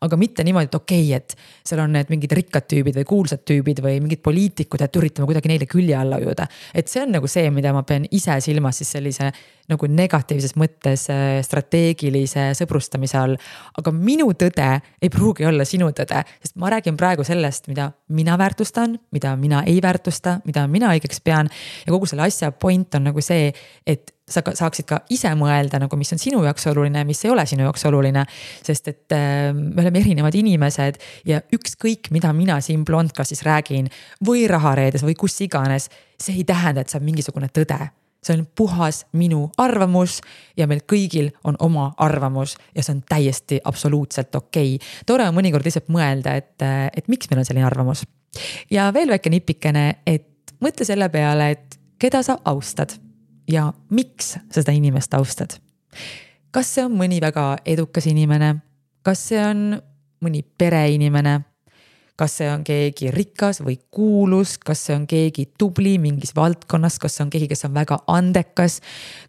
aga 0.00 0.16
mitte 0.16 0.44
niimoodi, 0.44 0.64
et 0.64 0.74
okei 0.74 1.04
okay,, 1.04 1.16
et 1.16 1.36
seal 1.64 1.80
on 1.84 1.94
need 1.94 2.10
mingid 2.10 2.32
rikkad 2.34 2.66
tüübid 2.70 2.98
või 2.98 3.06
kuulsad 3.06 3.44
tüübid 3.46 3.82
või 3.84 4.00
mingid 4.02 4.22
poliitikud, 4.22 4.82
et 4.82 4.96
üritame 4.96 5.30
kuidagi 5.30 5.52
neile 5.52 5.66
külje 5.70 5.96
alla 5.96 6.18
ujuda. 6.18 6.46
et 6.74 6.88
see 6.88 7.02
on 7.02 7.14
nagu 7.18 7.30
see, 7.30 7.50
mida 7.50 7.72
ma 7.72 7.82
pean 7.82 8.06
ise 8.10 8.40
silmas 8.40 8.82
siis 8.82 8.90
sellise 8.98 9.30
nagu 9.70 9.88
negatiivses 9.88 10.54
mõttes 10.60 11.06
äh, 11.12 11.38
strateegilise 11.44 12.50
sõbrustamise 12.58 13.16
all. 13.20 13.36
aga 13.78 13.92
minu 13.94 14.26
tõde 14.36 14.68
ei 15.00 15.10
pruugi 15.12 15.46
olla 15.48 15.64
sinu 15.68 15.90
tõde, 15.96 16.20
sest 16.42 16.56
ma 16.60 16.72
räägin 16.74 16.98
praegu 17.00 17.24
sellest, 17.24 17.68
mida 17.72 17.90
mina 18.08 18.36
väärtustan, 18.40 18.98
mida 19.14 19.34
mina 19.40 19.62
ei 19.66 19.80
väärtusta, 19.82 20.38
mida 20.44 20.66
mina 20.68 20.92
õigeks 20.92 21.22
pean. 21.24 21.43
Ja 21.48 21.92
kogu 21.92 22.08
selle 22.10 22.26
asja 22.26 22.52
point 22.52 22.94
on 22.94 23.08
nagu 23.10 23.24
see, 23.24 23.52
et 23.86 24.14
sa 24.28 24.40
ka 24.44 24.54
saaksid 24.56 24.86
ka 24.88 25.00
ise 25.12 25.30
mõelda 25.36 25.78
nagu, 25.82 25.96
mis 26.00 26.12
on 26.16 26.20
sinu 26.20 26.40
jaoks 26.46 26.66
oluline 26.70 27.02
mis 27.04 27.20
ei 27.26 27.32
ole 27.32 27.44
sinu 27.46 27.66
jaoks 27.66 27.84
oluline. 27.90 28.24
sest 28.64 28.88
et 28.88 29.12
äh, 29.16 29.50
me 29.52 29.82
oleme 29.82 30.00
erinevad 30.00 30.34
inimesed 30.34 31.00
ja 31.28 31.42
ükskõik, 31.52 32.10
mida 32.10 32.32
mina 32.32 32.60
siin 32.64 32.84
Blondcastis 32.84 33.44
räägin 33.44 33.90
või 34.24 34.46
Rahareedes 34.48 35.04
või 35.04 35.16
kus 35.18 35.40
iganes, 35.44 35.90
see 36.20 36.40
ei 36.40 36.48
tähenda, 36.48 36.80
et 36.80 36.88
see 36.88 37.00
on 37.00 37.06
mingisugune 37.10 37.52
tõde 37.52 37.90
see 38.24 38.38
on 38.38 38.46
puhas 38.56 39.04
minu 39.12 39.50
arvamus 39.60 40.20
ja 40.56 40.66
meil 40.70 40.80
kõigil 40.88 41.30
on 41.44 41.58
oma 41.60 41.90
arvamus 42.00 42.56
ja 42.74 42.82
see 42.82 42.96
on 42.96 43.02
täiesti 43.08 43.60
absoluutselt 43.64 44.34
okei 44.34 44.76
okay.. 44.76 44.92
tore 45.06 45.28
on 45.28 45.36
mõnikord 45.36 45.66
lihtsalt 45.66 45.90
mõelda, 45.92 46.36
et, 46.40 46.56
et 46.96 47.08
miks 47.12 47.30
meil 47.30 47.42
on 47.42 47.48
selline 47.48 47.66
arvamus. 47.68 48.06
ja 48.70 48.90
veel 48.94 49.12
väike 49.12 49.30
nipikene, 49.30 49.86
et 50.06 50.30
mõtle 50.64 50.86
selle 50.88 51.08
peale, 51.12 51.50
et 51.54 51.78
keda 52.00 52.22
sa 52.24 52.38
austad 52.48 52.96
ja 53.50 53.68
miks 53.90 54.34
sa 54.34 54.44
seda 54.50 54.72
inimest 54.72 55.14
austad. 55.14 55.58
kas 56.50 56.74
see 56.74 56.84
on 56.84 56.94
mõni 56.96 57.20
väga 57.20 57.56
edukas 57.66 58.06
inimene, 58.06 58.56
kas 59.02 59.28
see 59.28 59.42
on 59.44 59.74
mõni 60.24 60.42
pereinimene 60.42 61.40
kas 62.16 62.36
see 62.38 62.48
on 62.50 62.62
keegi 62.66 63.10
rikas 63.10 63.60
või 63.64 63.76
kuulus, 63.90 64.56
kas 64.62 64.84
see 64.86 64.94
on 64.94 65.06
keegi 65.10 65.48
tubli 65.58 65.96
mingis 65.98 66.34
valdkonnas, 66.36 67.00
kas 67.02 67.18
see 67.18 67.24
on 67.26 67.32
keegi, 67.32 67.48
kes 67.50 67.66
on 67.66 67.74
väga 67.74 67.98
andekas. 68.06 68.80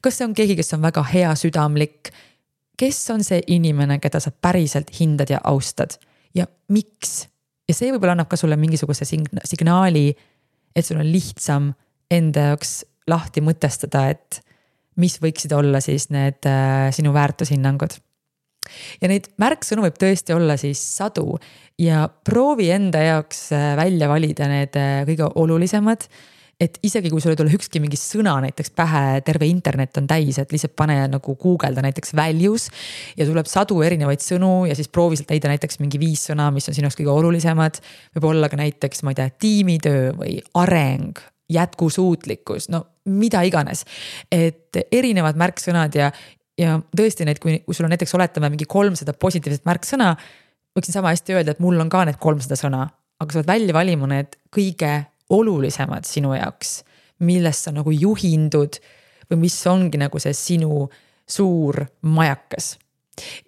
kas 0.01 0.19
see 0.19 0.27
on 0.27 0.35
keegi, 0.37 0.55
kes 0.55 0.73
on 0.77 0.85
väga 0.85 1.03
heasüdamlik. 1.13 2.11
kes 2.77 3.09
on 3.09 3.23
see 3.23 3.41
inimene, 3.47 3.99
keda 3.99 4.19
sa 4.19 4.31
päriselt 4.31 4.91
hindad 4.99 5.29
ja 5.29 5.39
austad 5.43 5.97
ja 6.35 6.45
miks? 6.69 7.27
ja 7.67 7.73
see 7.73 7.91
võib-olla 7.91 8.13
annab 8.13 8.29
ka 8.29 8.37
sulle 8.37 8.57
mingisuguse 8.57 9.05
signaali, 9.05 10.13
et 10.75 10.85
sul 10.85 10.99
on 10.99 11.11
lihtsam 11.11 11.71
enda 12.11 12.51
jaoks 12.51 12.83
lahti 13.09 13.41
mõtestada, 13.45 14.09
et 14.13 14.41
mis 15.01 15.17
võiksid 15.21 15.53
olla 15.55 15.81
siis 15.83 16.09
need 16.13 16.47
äh, 16.49 16.89
sinu 16.95 17.13
väärtushinnangud 17.15 17.97
ja 19.01 19.09
neid 19.11 19.29
märksõnu 19.41 19.85
võib 19.85 19.97
tõesti 20.01 20.35
olla 20.35 20.57
siis 20.59 20.81
sadu 20.97 21.37
ja 21.81 22.05
proovi 22.27 22.69
enda 22.73 23.01
jaoks 23.03 23.47
äh, 23.55 23.73
välja 23.79 24.09
valida 24.11 24.49
need 24.51 24.77
äh, 24.79 25.03
kõige 25.07 25.29
olulisemad. 25.41 26.07
Et 26.61 26.77
isegi 26.87 27.09
kui 27.11 27.19
sul 27.19 27.33
ei 27.33 27.39
tule 27.39 27.51
ükski 27.55 27.81
mingi 27.83 27.97
sõna 27.99 28.37
näiteks 28.45 28.71
pähe, 28.75 29.19
terve 29.27 29.47
internet 29.49 29.97
on 29.99 30.07
täis, 30.07 30.37
et 30.39 30.53
lihtsalt 30.55 30.75
pane 30.79 30.97
nagu 31.11 31.35
guugelda 31.39 31.83
näiteks 31.83 32.15
values. 32.15 32.69
ja 33.17 33.27
tuleb 33.27 33.49
sadu 33.51 33.81
erinevaid 33.83 34.23
sõnu 34.23 34.65
ja 34.69 34.75
siis 34.77 34.87
proovi 34.87 35.19
sealt 35.19 35.33
leida 35.33 35.51
näiteks 35.51 35.81
mingi 35.83 35.99
viis 35.99 36.23
sõna, 36.29 36.47
mis 36.55 36.67
on 36.69 36.77
sinu 36.77 36.87
jaoks 36.87 36.99
kõige 36.99 37.11
olulisemad. 37.11 37.79
võib 38.15 38.29
olla 38.31 38.49
ka 38.49 38.59
näiteks, 38.59 39.03
ma 39.03 39.11
ei 39.11 39.19
tea, 39.19 39.29
tiimitöö 39.45 40.13
või 40.15 40.37
areng, 40.61 41.19
jätkusuutlikkus, 41.51 42.69
no 42.71 42.85
mida 43.05 43.43
iganes. 43.43 43.83
et 44.31 44.79
erinevad 44.91 45.35
märksõnad 45.35 45.95
ja, 45.95 46.11
ja 46.57 46.77
tõesti 46.95 47.27
need, 47.27 47.41
kui 47.43 47.75
sul 47.75 47.89
on 47.89 47.93
näiteks 47.93 48.15
oletame 48.15 48.49
mingi 48.53 48.65
kolmsada 48.65 49.13
positiivset 49.13 49.67
märksõna. 49.67 50.15
võiksin 50.75 50.95
sama 50.95 51.11
hästi 51.11 51.35
öelda, 51.35 51.51
et 51.51 51.59
mul 51.59 51.79
on 51.79 51.91
ka 51.91 52.05
need 52.07 52.17
kolmsada 52.19 52.55
sõna, 52.55 52.87
aga 53.19 53.31
sa 53.31 53.43
pead 53.43 53.51
välja 53.51 53.75
valima 53.75 54.07
need 54.07 54.39
kõige 54.55 54.93
olulisemad 55.29 56.05
sinu 56.07 56.35
jaoks, 56.35 56.83
millest 57.25 57.67
sa 57.67 57.73
nagu 57.75 57.91
juhindud 57.91 58.79
või 59.31 59.45
mis 59.47 59.57
ongi 59.67 59.99
nagu 59.99 60.19
see 60.21 60.33
sinu 60.37 60.85
suur 61.25 61.81
majakas. 62.01 62.75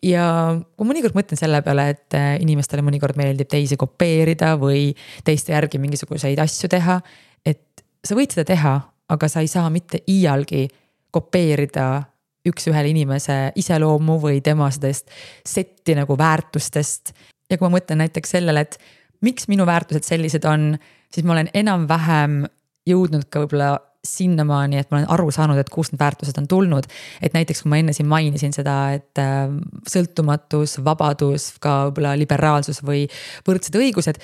ja 0.02 0.24
ma 0.56 0.86
mõnikord 0.88 1.16
mõtlen 1.18 1.38
selle 1.38 1.62
peale, 1.62 1.90
et 1.92 2.16
äh, 2.16 2.36
inimestele 2.42 2.82
mõnikord 2.82 3.18
meeldib 3.20 3.50
teisi 3.52 3.78
kopeerida 3.78 4.56
või 4.58 4.94
teiste 5.28 5.52
järgi 5.52 5.78
mingisuguseid 5.78 6.40
asju 6.40 6.70
teha. 6.72 7.02
et 7.46 7.84
sa 8.04 8.16
võid 8.16 8.34
seda 8.34 8.48
teha, 8.48 8.76
aga 9.10 9.28
sa 9.28 9.44
ei 9.44 9.52
saa 9.52 9.70
mitte 9.70 10.02
iialgi 10.08 10.68
kopeerida 11.12 12.04
üks-ühele 12.48 12.92
inimese 12.94 13.52
iseloomu 13.60 14.18
või 14.24 14.42
tema 14.44 14.70
sellest 14.72 15.12
setti 15.46 15.96
nagu 15.96 16.18
väärtustest. 16.18 17.14
ja 17.50 17.58
kui 17.58 17.68
ma 17.68 17.78
mõtlen 17.78 18.02
näiteks 18.04 18.38
sellele, 18.38 18.66
et 18.66 18.80
miks 19.22 19.48
minu 19.48 19.66
väärtused 19.66 20.06
sellised 20.08 20.46
on 20.46 20.76
siis 21.14 21.26
ma 21.26 21.36
olen 21.36 21.52
enam-vähem 21.56 22.42
jõudnud 22.88 23.28
ka 23.32 23.44
võib-olla 23.44 23.76
sinnamaani, 24.08 24.80
et 24.80 24.92
ma 24.92 25.02
olen 25.02 25.10
aru 25.12 25.32
saanud, 25.36 25.58
et 25.60 25.72
kust 25.74 25.92
need 25.92 26.00
väärtused 26.00 26.38
on 26.40 26.48
tulnud. 26.48 26.86
et 27.22 27.34
näiteks, 27.34 27.64
kui 27.64 27.72
ma 27.72 27.80
enne 27.82 27.94
siin 27.94 28.08
mainisin 28.08 28.54
seda, 28.56 28.78
et 28.96 29.20
äh, 29.20 29.50
sõltumatus, 29.90 30.78
vabadus, 30.84 31.50
ka 31.64 31.90
võib-olla 31.90 32.16
liberaalsus 32.20 32.80
või 32.86 33.08
võrdsed 33.48 33.76
õigused. 33.76 34.22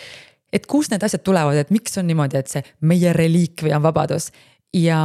et 0.54 0.68
kust 0.70 0.92
need 0.92 1.04
asjad 1.04 1.24
tulevad, 1.24 1.58
et 1.58 1.72
miks 1.74 1.98
on 1.98 2.08
niimoodi, 2.08 2.40
et 2.40 2.48
see 2.48 2.64
meie 2.82 3.14
reliikvia 3.14 3.80
on 3.80 3.88
vabadus 3.90 4.32
ja, 4.74 5.00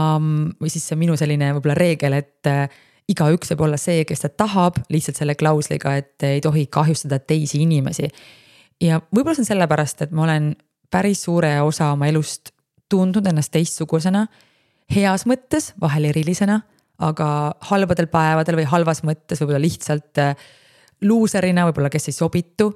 või 0.60 0.70
siis 0.70 0.86
see 0.86 1.00
minu 1.00 1.16
selline 1.16 1.54
võib-olla 1.56 1.78
reegel, 1.78 2.20
et 2.20 2.46
äh, 2.46 2.68
igaüks 3.08 3.50
võib 3.54 3.66
olla 3.66 3.80
see, 3.80 4.04
kes 4.04 4.26
ta 4.26 4.28
tahab, 4.28 4.78
lihtsalt 4.92 5.18
selle 5.18 5.34
klausliga, 5.34 5.96
et 5.96 6.28
ei 6.28 6.44
tohi 6.44 6.66
kahjustada 6.70 7.18
teisi 7.18 7.64
inimesi. 7.64 8.12
Ja 8.82 9.00
võib-olla 9.14 9.36
see 9.36 9.46
on 9.46 9.52
sellepärast, 9.52 10.02
et 10.06 10.14
ma 10.14 10.24
olen 10.26 10.52
päris 10.90 11.22
suure 11.26 11.50
osa 11.62 11.92
oma 11.94 12.08
elust 12.08 12.52
tundnud 12.88 13.26
ennast 13.26 13.52
teistsugusena. 13.52 14.26
heas 14.94 15.26
mõttes, 15.28 15.72
vahel 15.80 16.08
erilisena, 16.08 16.62
aga 16.98 17.54
halbadel 17.70 18.06
päevadel 18.08 18.56
või 18.62 18.68
halvas 18.70 19.02
mõttes 19.04 19.42
võib-olla 19.42 19.60
lihtsalt 19.60 20.18
äh, 20.22 20.36
luuserina, 21.04 21.66
võib-olla 21.68 21.90
kes 21.90 22.08
ei 22.08 22.16
sobitu. 22.16 22.72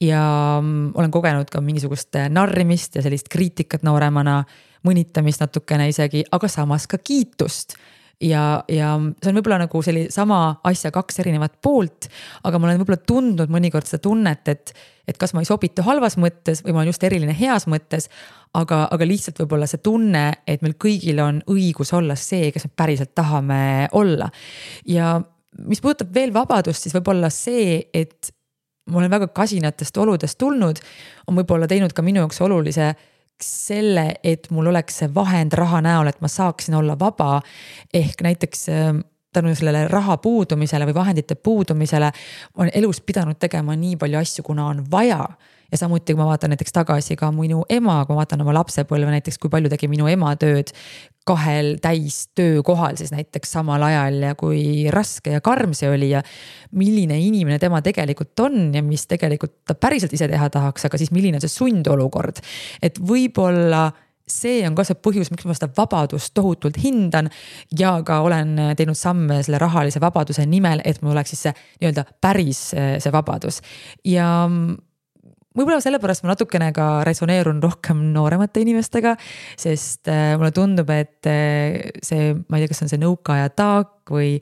ja 0.00 0.58
mm, 0.62 0.92
olen 0.94 1.10
kogenud 1.10 1.50
ka 1.50 1.60
mingisugust 1.60 2.16
äh, 2.16 2.30
narrimist 2.30 2.96
ja 2.96 3.02
sellist 3.02 3.28
kriitikat 3.28 3.82
nooremana, 3.82 4.44
mõnitamist 4.86 5.40
natukene 5.40 5.88
isegi, 5.88 6.24
aga 6.32 6.48
samas 6.48 6.86
ka 6.86 6.98
kiitust 6.98 7.76
ja, 8.20 8.44
ja 8.68 8.94
see 9.22 9.30
on 9.32 9.38
võib-olla 9.38 9.60
nagu 9.64 9.82
selline 9.84 10.12
sama 10.12 10.60
asja 10.68 10.92
kaks 10.94 11.20
erinevat 11.22 11.58
poolt, 11.62 12.10
aga 12.44 12.58
ma 12.58 12.68
olen 12.68 12.82
võib-olla 12.82 13.02
tundnud 13.08 13.52
mõnikord 13.52 13.88
seda 13.88 14.04
tunnet, 14.08 14.48
et 14.52 14.74
et 15.10 15.18
kas 15.18 15.32
ma 15.34 15.42
ei 15.42 15.48
sobitu 15.48 15.82
halvas 15.82 16.14
mõttes 16.22 16.60
või 16.62 16.70
ma 16.70 16.82
olen 16.82 16.92
just 16.92 17.02
eriline 17.02 17.34
heas 17.34 17.66
mõttes. 17.66 18.06
aga, 18.54 18.84
aga 18.90 19.06
lihtsalt 19.06 19.40
võib-olla 19.42 19.66
see 19.70 19.82
tunne, 19.82 20.42
et 20.46 20.62
meil 20.62 20.76
kõigil 20.78 21.18
on 21.22 21.40
õigus 21.50 21.92
olla 21.94 22.14
see, 22.18 22.52
kes 22.54 22.66
me 22.66 22.70
päriselt 22.76 23.14
tahame 23.14 23.88
olla. 23.92 24.30
ja 24.86 25.20
mis 25.66 25.80
puudutab 25.80 26.14
veel 26.14 26.34
vabadust, 26.34 26.82
siis 26.82 26.94
võib-olla 26.94 27.30
see, 27.30 27.82
et 27.94 28.30
ma 28.90 28.98
olen 28.98 29.10
väga 29.10 29.28
kasinatest 29.34 29.96
oludest 30.02 30.38
tulnud, 30.38 30.78
on 31.26 31.38
võib-olla 31.40 31.68
teinud 31.70 31.92
ka 31.94 32.02
minu 32.02 32.22
jaoks 32.22 32.40
olulise 32.46 32.92
selle, 33.46 34.14
et 34.24 34.50
mul 34.50 34.70
oleks 34.72 35.02
see 35.02 35.14
vahend 35.14 35.54
raha 35.58 35.80
näol, 35.84 36.10
et 36.10 36.20
ma 36.20 36.28
saaksin 36.28 36.74
olla 36.74 36.98
vaba. 36.98 37.40
ehk 37.94 38.22
näiteks 38.22 38.68
tänu 39.32 39.54
sellele 39.54 39.88
raha 39.88 40.16
puudumisele 40.16 40.86
või 40.86 40.94
vahendite 40.94 41.34
puudumisele 41.34 42.12
olen 42.56 42.70
elus 42.74 43.00
pidanud 43.00 43.38
tegema 43.38 43.76
nii 43.76 43.96
palju 43.96 44.18
asju, 44.18 44.42
kuna 44.42 44.66
on 44.66 44.84
vaja 44.90 45.28
ja 45.72 45.78
samuti, 45.78 46.14
kui 46.14 46.20
ma 46.20 46.28
vaatan 46.30 46.54
näiteks 46.54 46.74
tagasi 46.74 47.16
ka 47.16 47.30
minu 47.34 47.64
ema, 47.68 48.00
kui 48.04 48.14
ma 48.14 48.22
vaatan 48.24 48.44
oma 48.44 48.54
lapsepõlve 48.60 49.14
näiteks, 49.14 49.38
kui 49.38 49.52
palju 49.52 49.70
tegi 49.72 49.88
minu 49.90 50.08
ema 50.10 50.34
tööd 50.40 50.74
kahel 51.26 51.76
täistöökohal 51.82 52.96
siis 52.96 53.12
näiteks 53.12 53.52
samal 53.52 53.82
ajal 53.82 54.22
ja 54.24 54.34
kui 54.34 54.90
raske 54.90 55.36
ja 55.36 55.40
karm 55.44 55.74
see 55.76 55.90
oli 55.90 56.10
ja. 56.10 56.22
milline 56.72 57.18
inimene 57.20 57.58
tema 57.58 57.82
tegelikult 57.82 58.40
on 58.40 58.74
ja 58.74 58.82
mis 58.82 59.06
tegelikult 59.10 59.60
ta 59.68 59.74
päriselt 59.74 60.12
ise 60.16 60.28
teha 60.28 60.50
tahaks, 60.50 60.88
aga 60.88 60.98
siis 60.98 61.12
milline 61.14 61.38
on 61.38 61.44
see 61.44 61.52
sundolukord. 61.52 62.40
et 62.82 62.98
võib-olla 62.98 63.90
see 64.30 64.62
on 64.66 64.76
ka 64.78 64.84
see 64.86 64.98
põhjus, 65.02 65.30
miks 65.32 65.46
ma 65.48 65.56
seda 65.56 65.70
vabadust 65.76 66.32
tohutult 66.34 66.78
hindan. 66.82 67.30
ja 67.78 67.96
ka 68.06 68.20
olen 68.26 68.56
teinud 68.78 68.98
samme 68.98 69.42
selle 69.42 69.58
rahalise 69.58 70.00
vabaduse 70.00 70.46
nimel, 70.46 70.82
et 70.84 71.02
mul 71.02 71.12
oleks 71.14 71.34
siis 71.34 71.48
see 71.48 71.56
nii-öelda 71.80 72.06
päris 72.20 72.70
see 72.72 73.12
vabadus 73.12 73.60
ja 74.04 74.30
võib-olla 75.56 75.80
sellepärast 75.82 76.24
ma 76.24 76.32
natukene 76.34 76.70
ka 76.76 76.88
resoneerun 77.06 77.62
rohkem 77.62 78.02
nooremate 78.14 78.62
inimestega, 78.64 79.16
sest 79.58 80.10
äh, 80.10 80.34
mulle 80.38 80.52
tundub, 80.56 80.90
et 80.94 81.26
äh, 81.30 81.90
see, 82.06 82.34
ma 82.46 82.58
ei 82.58 82.64
tea, 82.64 82.74
kas 82.74 82.84
on 82.86 82.92
see 82.92 83.02
nõukaaja 83.02 83.50
taak 83.58 83.99
või 84.10 84.34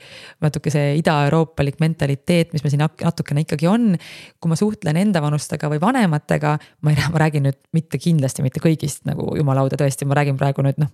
natuke 0.45 0.73
see 0.73 0.97
idaeuroopalik 1.01 1.79
mentaliteet, 1.83 2.53
mis 2.53 2.65
meil 2.65 2.75
siin 2.75 2.85
natukene 2.85 3.45
ikkagi 3.45 3.69
on. 3.71 3.95
kui 4.41 4.51
ma 4.51 4.57
suhtlen 4.59 4.97
enda 4.97 5.23
vanustega 5.23 5.71
või 5.71 5.81
vanematega, 5.83 6.57
ma 6.83 6.93
ei, 6.93 6.99
ma 7.13 7.23
räägin 7.25 7.47
nüüd 7.49 7.59
mitte 7.77 7.99
kindlasti 8.01 8.45
mitte 8.45 8.63
kõigist 8.63 9.05
nagu 9.09 9.31
jumala 9.37 9.65
auda 9.65 9.79
tõesti, 9.81 10.07
ma 10.09 10.19
räägin 10.19 10.39
praegu 10.39 10.65
nüüd 10.67 10.79
noh, 10.81 10.93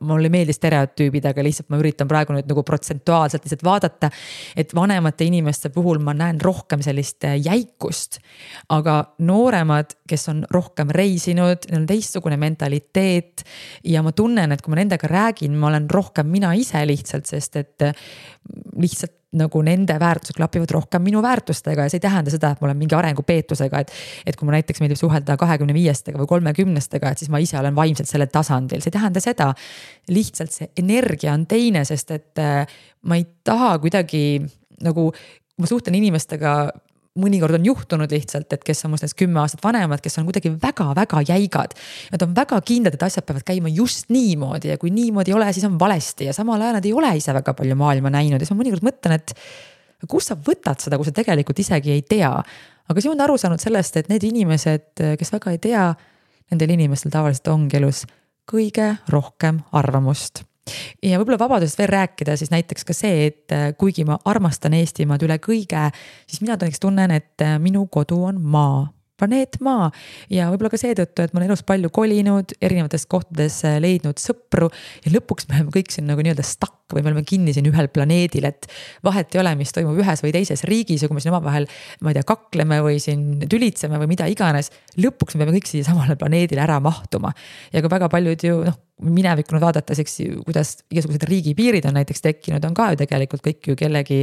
mulle 0.00 0.28
ei 0.28 0.34
meeldi 0.34 0.56
stereotüübid, 0.56 1.26
aga 1.30 1.44
lihtsalt 1.44 1.70
ma 1.72 1.80
üritan 1.80 2.10
praegu 2.10 2.36
nüüd 2.36 2.48
nagu 2.50 2.64
protsentuaalselt 2.66 3.46
lihtsalt 3.46 3.64
vaadata. 3.66 4.10
et 4.56 4.74
vanemate 4.74 5.24
inimeste 5.24 5.70
puhul 5.70 5.98
ma 6.02 6.14
näen 6.14 6.40
rohkem 6.40 6.82
sellist 6.82 7.22
jäikust, 7.22 8.18
aga 8.68 9.14
nooremad, 9.18 9.94
kes 10.08 10.28
on 10.28 10.44
rohkem 10.50 10.90
reisinud, 10.94 11.68
neil 11.70 11.82
on 11.82 11.86
teistsugune 11.86 12.36
mentaliteet 12.40 13.44
ja 13.84 14.02
ma 14.02 14.12
tunnen, 14.12 14.52
et 14.52 14.62
kui 14.62 14.72
ma 14.72 14.80
nendega 14.80 15.08
räägin, 15.10 15.56
ma 15.58 15.70
olen 15.70 15.88
rohkem 15.90 16.28
mina 16.32 16.52
ise 16.58 16.82
lihtsalt, 16.86 17.28
sest 17.30 17.56
et 17.60 17.86
lihtsalt 18.82 19.18
nagu 19.38 19.62
nende 19.64 19.94
väärtused 20.00 20.36
klapivad 20.36 20.72
rohkem 20.74 21.04
minu 21.06 21.22
väärtustega 21.24 21.86
ja 21.86 21.92
see 21.92 22.00
ei 22.02 22.04
tähenda 22.04 22.32
seda, 22.32 22.50
et 22.52 22.60
ma 22.60 22.68
olen 22.68 22.80
mingi 22.82 22.96
arengupeetusega, 22.96 23.80
et. 23.80 23.92
et 24.26 24.36
kui 24.36 24.48
mul 24.48 24.56
näiteks 24.58 24.82
meeldib 24.82 25.00
suhelda 25.00 25.38
kahekümne 25.40 25.72
viiestega 25.76 26.20
või 26.20 26.28
kolmekümnestega, 26.34 27.12
et 27.12 27.22
siis 27.22 27.32
ma 27.32 27.40
ise 27.40 27.56
olen 27.60 27.76
vaimselt 27.76 28.10
sellel 28.10 28.28
tasandil, 28.32 28.82
see 28.84 28.92
ei 28.92 28.98
tähenda 28.98 29.22
seda. 29.24 29.52
lihtsalt 30.12 30.52
see 30.52 30.68
energia 30.82 31.32
on 31.32 31.46
teine, 31.48 31.84
sest 31.88 32.12
et 32.12 32.42
äh, 32.42 32.66
ma 33.08 33.16
ei 33.16 33.24
taha 33.44 33.78
kuidagi 33.80 34.42
nagu, 34.84 35.10
kui 35.12 35.64
ma 35.64 35.70
suhtlen 35.70 35.96
inimestega 35.96 36.56
mõnikord 37.20 37.58
on 37.58 37.66
juhtunud 37.66 38.12
lihtsalt, 38.12 38.52
et 38.54 38.62
kes 38.64 38.86
on 38.86 38.94
minust 38.94 39.16
kümme 39.18 39.42
aastat 39.42 39.60
vanemad, 39.64 40.00
kes 40.00 40.16
on 40.20 40.26
kuidagi 40.28 40.54
väga-väga 40.62 41.20
jäigad. 41.28 41.74
Nad 42.12 42.24
on 42.24 42.36
väga 42.36 42.60
kindlad, 42.64 42.96
et 42.96 43.04
asjad 43.04 43.26
peavad 43.28 43.44
käima 43.48 43.72
just 43.72 44.08
niimoodi 44.12 44.72
ja 44.72 44.78
kui 44.80 44.92
niimoodi 44.94 45.32
ei 45.32 45.36
ole, 45.36 45.50
siis 45.52 45.66
on 45.68 45.78
valesti 45.80 46.30
ja 46.30 46.36
samal 46.36 46.60
ajal 46.60 46.78
nad 46.78 46.88
ei 46.88 46.94
ole 46.96 47.10
ise 47.18 47.34
väga 47.36 47.54
palju 47.58 47.76
maailma 47.76 48.12
näinud 48.14 48.40
ja 48.40 48.46
siis 48.46 48.54
ma 48.54 48.62
mõnikord 48.62 48.86
mõtlen, 48.88 49.18
et. 49.20 49.34
kust 50.08 50.32
sa 50.32 50.34
võtad 50.34 50.80
seda, 50.82 50.98
kui 50.98 51.06
sa 51.06 51.12
tegelikult 51.14 51.58
isegi 51.62 51.92
ei 51.92 52.02
tea. 52.02 52.32
aga 52.32 52.94
siis 52.96 53.10
ma 53.10 53.14
olen 53.16 53.26
aru 53.26 53.36
saanud 53.38 53.60
sellest, 53.60 53.96
et 53.96 54.08
need 54.08 54.24
inimesed, 54.24 55.04
kes 55.18 55.32
väga 55.36 55.52
ei 55.52 55.60
tea, 55.62 55.84
nendel 56.50 56.72
inimestel 56.74 57.12
tavaliselt 57.12 57.52
ongi 57.52 57.76
elus 57.76 58.06
kõige 58.48 58.96
rohkem 59.08 59.62
arvamust 59.72 60.42
ja 61.02 61.18
võib-olla 61.20 61.40
vabadusest 61.42 61.80
veel 61.80 61.92
rääkida, 61.92 62.36
siis 62.38 62.52
näiteks 62.52 62.86
ka 62.88 62.96
see, 62.96 63.28
et 63.30 63.54
äh, 63.54 63.70
kuigi 63.78 64.06
ma 64.08 64.18
armastan 64.28 64.76
Eestimaad 64.78 65.24
üle 65.26 65.38
kõige, 65.42 65.88
siis 66.26 66.42
mina 66.44 66.56
näiteks 66.56 66.82
tunnen, 66.82 67.14
et 67.18 67.44
äh, 67.44 67.58
minu 67.62 67.86
kodu 67.92 68.22
on 68.30 68.42
maa 68.42 68.90
planeet 69.22 69.58
Maa 69.62 69.88
ja 70.32 70.48
võib-olla 70.50 70.72
ka 70.72 70.80
seetõttu, 70.80 71.22
et 71.22 71.32
ma 71.32 71.40
olen 71.40 71.52
elus 71.52 71.62
palju 71.66 71.90
kolinud, 71.94 72.54
erinevates 72.64 73.06
kohtades 73.10 73.60
äh, 73.68 73.78
leidnud 73.82 74.20
sõpru 74.22 74.68
ja 75.04 75.12
lõpuks 75.14 75.48
me 75.48 75.58
oleme 75.58 75.74
kõik 75.74 75.92
siin 75.94 76.08
nagu 76.10 76.24
nii-öelda 76.24 76.44
stuck 76.46 76.92
või 76.92 77.04
me 77.04 77.12
oleme 77.12 77.24
kinni 77.28 77.54
siin 77.54 77.68
ühel 77.70 77.88
planeedil, 77.92 78.46
et 78.48 78.68
vahet 79.06 79.32
ei 79.34 79.42
ole, 79.42 79.54
mis 79.60 79.72
toimub 79.74 80.00
ühes 80.02 80.24
või 80.24 80.34
teises 80.34 80.64
riigis 80.68 81.04
ja 81.04 81.10
kui 81.10 81.16
me 81.16 81.24
siin 81.24 81.32
omavahel, 81.34 81.68
ma 82.02 82.12
ei 82.12 82.18
tea, 82.18 82.26
kakleme 82.28 82.80
või 82.84 82.98
siin 83.02 83.46
tülitseme 83.46 84.00
või 84.02 84.10
mida 84.12 84.28
iganes. 84.30 84.72
lõpuks 85.00 85.36
me 85.36 85.44
peame 85.44 85.56
kõik 85.58 85.70
siia 85.70 85.86
samale 85.86 86.18
planeedile 86.20 86.64
ära 86.64 86.80
mahtuma 86.84 87.32
ja 87.72 87.84
ka 87.84 87.92
väga 87.92 88.10
paljud 88.12 88.48
ju 88.48 88.62
noh, 88.66 88.80
minevikku 89.02 89.56
nüüd 89.56 89.64
vaadates, 89.64 90.00
eks 90.02 90.18
ju, 90.20 90.42
kuidas 90.46 90.74
igasugused 90.92 91.24
riigipiirid 91.28 91.86
on 91.88 91.96
näiteks 91.98 92.22
tekkinud, 92.24 92.64
on 92.68 92.74
ka 92.76 92.90
ju 92.92 93.00
tegelikult 93.00 93.44
kõik 93.44 93.70
ju 93.72 93.76
kellegi. 93.78 94.22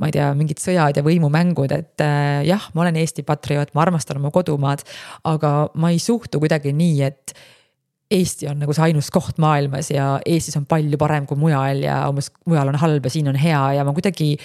ma 0.00 0.08
ei 0.08 0.16
tea, 0.16 0.30
mingid 0.38 0.62
sõjad 0.62 0.98
ja 0.98 1.04
võimumängud, 1.06 1.74
et 1.76 2.04
äh, 2.04 2.42
jah, 2.48 2.70
ma 2.74 2.86
olen 2.86 2.98
Eesti 3.02 3.26
patrioot, 3.26 3.74
ma 3.76 3.84
armastan 3.84 4.20
oma 4.20 4.32
kodumaad, 4.34 4.82
aga 5.28 5.52
ma 5.74 5.92
ei 5.94 6.00
suhtu 6.02 6.40
kuidagi 6.42 6.72
nii, 6.76 7.02
et 7.06 7.36
Eesti 8.10 8.46
on 8.46 8.60
nagu 8.62 8.74
see 8.74 8.86
ainus 8.86 9.10
koht 9.10 9.40
maailmas 9.42 9.90
ja 9.90 10.16
Eestis 10.26 10.54
on 10.58 10.66
palju 10.70 10.98
parem 11.00 11.26
kui 11.26 11.38
mujal 11.40 11.82
ja 11.82 12.04
umbes 12.10 12.30
mujal 12.46 12.70
on 12.70 12.78
halb 12.78 13.06
ja 13.06 13.10
siin 13.10 13.30
on 13.32 13.38
hea 13.40 13.62
ja 13.78 13.84
ma 13.86 13.94
kuidagi. 13.96 14.36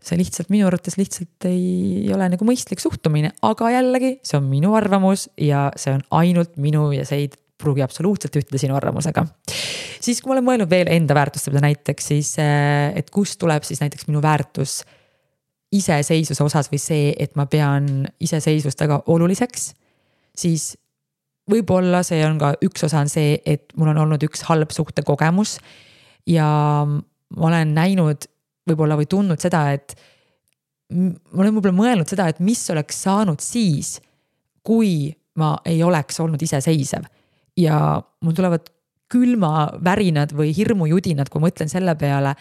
see 0.00 0.16
lihtsalt 0.16 0.48
minu 0.48 0.64
arvates 0.64 0.94
lihtsalt 0.96 1.44
ei 1.44 2.08
ole 2.14 2.30
nagu 2.32 2.44
mõistlik 2.48 2.80
suhtumine, 2.80 3.34
aga 3.44 3.68
jällegi, 3.68 4.14
see 4.24 4.38
on 4.38 4.46
minu 4.48 4.72
arvamus 4.78 5.26
ja 5.36 5.66
see 5.76 5.92
on 5.92 6.00
ainult 6.22 6.54
minu 6.56 6.86
ja 6.94 7.04
see 7.04 7.26
ei 7.26 7.28
pruugi 7.60 7.84
absoluutselt 7.84 8.36
ühtida 8.40 8.60
sinu 8.60 8.76
arvamusega. 8.78 9.26
siis, 10.00 10.20
kui 10.20 10.30
ma 10.30 10.38
olen 10.38 10.48
mõelnud 10.48 10.70
veel 10.70 10.90
enda 10.92 11.16
väärtuste 11.16 11.52
peale 11.52 11.66
näiteks, 11.68 12.10
siis 12.12 12.32
eh, 12.42 12.90
et 12.98 13.10
kust 13.14 13.38
tuleb 13.40 13.66
siis 13.66 13.82
näiteks 13.82 14.08
minu 14.08 14.22
väärtus 14.24 14.80
iseseisvuse 15.70 16.42
osas 16.44 16.70
või 16.72 16.80
see, 16.82 17.10
et 17.18 17.36
ma 17.38 17.46
pean 17.46 18.08
iseseisvust 18.20 18.80
väga 18.82 19.02
oluliseks, 19.12 19.70
siis 20.36 20.72
võib-olla 21.50 22.02
see 22.06 22.22
on 22.26 22.38
ka 22.40 22.54
üks 22.64 22.84
osa 22.86 23.04
on 23.04 23.10
see, 23.10 23.38
et 23.46 23.70
mul 23.78 23.92
on 23.92 24.02
olnud 24.04 24.22
üks 24.26 24.44
halb 24.48 24.72
suhtekogemus. 24.74 25.58
ja 26.26 26.46
ma 26.86 27.46
olen 27.48 27.74
näinud 27.74 28.26
võib-olla 28.68 28.98
või 28.98 29.08
tundnud 29.10 29.40
seda, 29.42 29.70
et 29.72 29.94
ma 30.90 31.42
olen 31.42 31.56
võib-olla 31.56 31.76
mõelnud 31.76 32.10
seda, 32.10 32.28
et 32.28 32.40
mis 32.42 32.62
oleks 32.70 33.02
saanud 33.06 33.40
siis, 33.42 33.98
kui 34.62 35.10
ma 35.40 35.54
ei 35.64 35.82
oleks 35.82 36.20
olnud 36.20 36.42
iseseisev. 36.42 37.06
Ja 37.60 38.00
mul 38.24 38.36
tulevad 38.36 38.70
külmavärinad 39.10 40.32
või 40.36 40.52
hirmujudinad, 40.54 41.30
kui 41.30 41.42
mõtlen 41.42 41.70
selle 41.70 41.96
peale, 41.98 42.36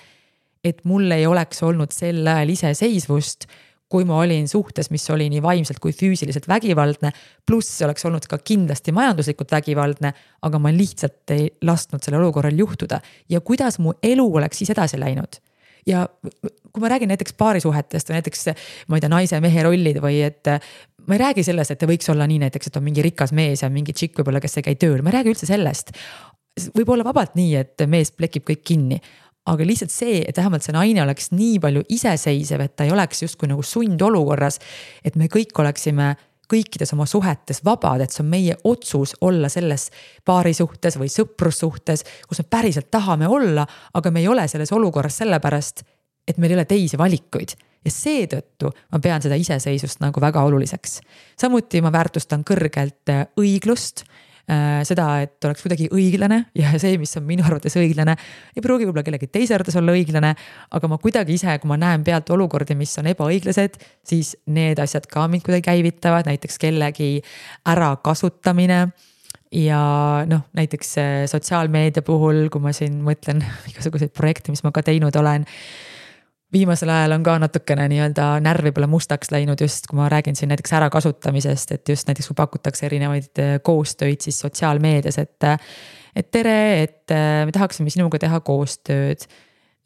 et 0.63 0.83
mul 0.87 1.09
ei 1.15 1.25
oleks 1.25 1.63
olnud 1.65 1.93
sel 1.95 2.21
ajal 2.27 2.53
iseseisvust 2.53 3.49
kui 3.89 4.05
ma 4.05 4.19
olin 4.21 4.45
suhtes, 4.47 4.91
mis 4.93 5.07
oli 5.09 5.25
nii 5.33 5.41
vaimselt 5.41 5.79
kui 5.81 5.93
füüsiliselt 5.97 6.45
vägivaldne, 6.47 7.09
pluss 7.45 7.71
see 7.79 7.87
oleks 7.87 8.05
olnud 8.05 8.27
ka 8.29 8.37
kindlasti 8.37 8.93
majanduslikult 8.93 9.49
vägivaldne, 9.55 10.11
aga 10.45 10.61
ma 10.61 10.69
lihtsalt 10.73 11.33
ei 11.33 11.47
lasknud 11.65 12.05
sellel 12.05 12.21
olukorral 12.21 12.59
juhtuda. 12.61 13.01
Ja 13.33 13.41
kuidas 13.41 13.79
mu 13.81 13.95
elu 14.05 14.27
oleks 14.41 14.61
siis 14.61 14.69
edasi 14.75 15.01
läinud 15.01 15.41
ja 15.89 16.05
kui 16.69 16.83
ma 16.83 16.91
räägin 16.91 17.09
näiteks 17.11 17.33
paarisuhetest 17.39 18.09
või 18.09 18.19
näiteks 18.19 18.49
ma 18.87 18.97
ei 18.97 19.03
tea, 19.03 19.11
naise-mehe 19.11 19.65
rollid 19.65 20.01
või 20.03 20.21
et 20.25 20.51
ma 21.07 21.17
ei 21.17 21.21
räägi 21.23 21.45
sellest, 21.47 21.73
et 21.73 21.87
võiks 21.89 22.11
olla 22.13 22.27
nii 22.29 22.43
näiteks, 22.45 22.69
et 22.69 22.77
on 22.77 22.85
mingi 22.85 23.05
rikas 23.05 23.33
mees 23.35 23.63
ja 23.63 23.71
mingi 23.73 23.95
tšikk 23.95 24.21
võib-olla, 24.21 24.41
kes 24.43 24.59
ei 24.59 24.67
käi 24.69 24.77
tööl, 24.79 25.01
ma 25.01 25.11
ei 25.11 25.19
räägi 25.19 25.33
üldse 25.33 25.49
sellest. 25.49 25.95
võib 26.75 26.91
olla 26.93 27.05
vabalt 27.07 27.35
nii, 27.39 27.55
et 27.55 27.87
mees 27.87 28.11
plekib 28.11 28.45
kõik 28.49 28.63
kinni, 28.67 28.99
aga 29.49 29.65
lihtsalt 29.65 29.93
see, 29.93 30.21
et 30.27 30.37
vähemalt 30.37 30.65
see 30.65 30.75
naine 30.75 31.01
oleks 31.03 31.31
nii 31.31 31.59
palju 31.63 31.85
iseseisev, 31.95 32.61
et 32.65 32.75
ta 32.75 32.85
ei 32.85 32.93
oleks 32.93 33.23
justkui 33.23 33.49
nagu 33.49 33.63
sundolukorras. 33.65 34.59
et 35.03 35.15
me 35.15 35.27
kõik 35.27 35.55
oleksime 35.57 36.15
kõikides 36.49 36.93
oma 36.95 37.05
suhetes 37.09 37.61
vabad, 37.65 38.01
et 38.01 38.13
see 38.13 38.23
on 38.23 38.29
meie 38.31 38.57
otsus 38.63 39.15
olla 39.21 39.49
selles 39.49 39.89
paarisuhtes 40.25 40.97
või 40.99 41.09
sõprussuhtes, 41.13 42.05
kus 42.27 42.41
me 42.41 42.49
päriselt 42.49 42.89
tahame 42.91 43.27
olla, 43.27 43.65
aga 43.93 44.11
me 44.11 44.23
ei 44.23 44.27
ole 44.27 44.47
selles 44.47 44.71
olukorras 44.75 45.21
sellepärast, 45.21 45.83
et 46.27 46.37
meil 46.37 46.53
ei 46.53 46.59
ole 46.59 46.69
teisi 46.69 46.97
valikuid 46.97 47.55
ja 47.85 47.91
seetõttu 47.93 48.71
ma 48.91 48.99
pean 49.03 49.23
seda 49.23 49.37
iseseisvust 49.39 50.01
nagu 50.03 50.21
väga 50.21 50.43
oluliseks. 50.43 50.99
samuti 51.39 51.81
ma 51.81 51.91
väärtustan 51.91 52.43
kõrgelt 52.43 53.13
õiglust 53.39 54.03
seda, 54.87 55.05
et 55.21 55.45
oleks 55.45 55.61
kuidagi 55.61 55.89
õiglane 55.93 56.39
ja 56.57 56.71
see, 56.81 56.95
mis 56.97 57.11
on 57.19 57.25
minu 57.27 57.43
arvates 57.45 57.75
õiglane, 57.77 58.15
ei 58.55 58.63
pruugi 58.65 58.87
võib-olla 58.87 59.05
kellegi 59.05 59.29
teise 59.29 59.53
arvates 59.57 59.77
olla 59.77 59.93
õiglane. 59.93 60.31
aga 60.73 60.89
ma 60.89 60.97
kuidagi 61.01 61.35
ise, 61.37 61.53
kui 61.61 61.69
ma 61.69 61.77
näen 61.77 62.03
pealt 62.07 62.29
olukordi, 62.33 62.77
mis 62.79 62.95
on 63.01 63.11
ebaõiglased, 63.11 63.77
siis 64.05 64.33
need 64.49 64.81
asjad 64.81 65.05
ka 65.09 65.27
mind 65.29 65.45
kuidagi 65.45 65.67
käivitavad, 65.69 66.29
näiteks 66.31 66.57
kellegi 66.61 67.11
ärakasutamine 67.69 68.81
ja 69.55 69.81
noh, 70.29 70.45
näiteks 70.57 70.97
äh, 70.97 71.11
sotsiaalmeedia 71.29 72.03
puhul, 72.05 72.47
kui 72.53 72.61
ma 72.61 72.73
siin 72.75 72.99
mõtlen 73.05 73.43
igasuguseid 73.71 74.13
projekte, 74.15 74.53
mis 74.53 74.63
ma 74.65 74.73
ka 74.75 74.85
teinud 74.85 75.15
olen 75.19 75.47
viimasel 76.53 76.89
ajal 76.89 77.13
on 77.17 77.25
ka 77.25 77.35
natukene 77.41 77.85
nii-öelda 77.91 78.29
närv 78.43 78.69
võib-olla 78.69 78.89
mustaks 78.89 79.31
läinud 79.33 79.61
just, 79.61 79.87
kui 79.89 79.99
ma 79.99 80.09
räägin 80.11 80.37
siin 80.37 80.49
näiteks 80.51 80.73
ärakasutamisest, 80.79 81.75
et 81.77 81.89
just 81.93 82.09
näiteks 82.09 82.31
kui 82.31 82.39
pakutakse 82.39 82.87
erinevaid 82.89 83.41
äh, 83.41 83.57
koostöid 83.63 84.25
siis 84.25 84.39
sotsiaalmeedias, 84.45 85.19
et. 85.21 85.51
et 86.15 86.31
tere, 86.31 86.57
et 86.83 87.13
äh, 87.13 87.45
me 87.45 87.53
tahaksime 87.53 87.93
sinuga 87.93 88.19
teha 88.19 88.41
koostööd. 88.41 89.27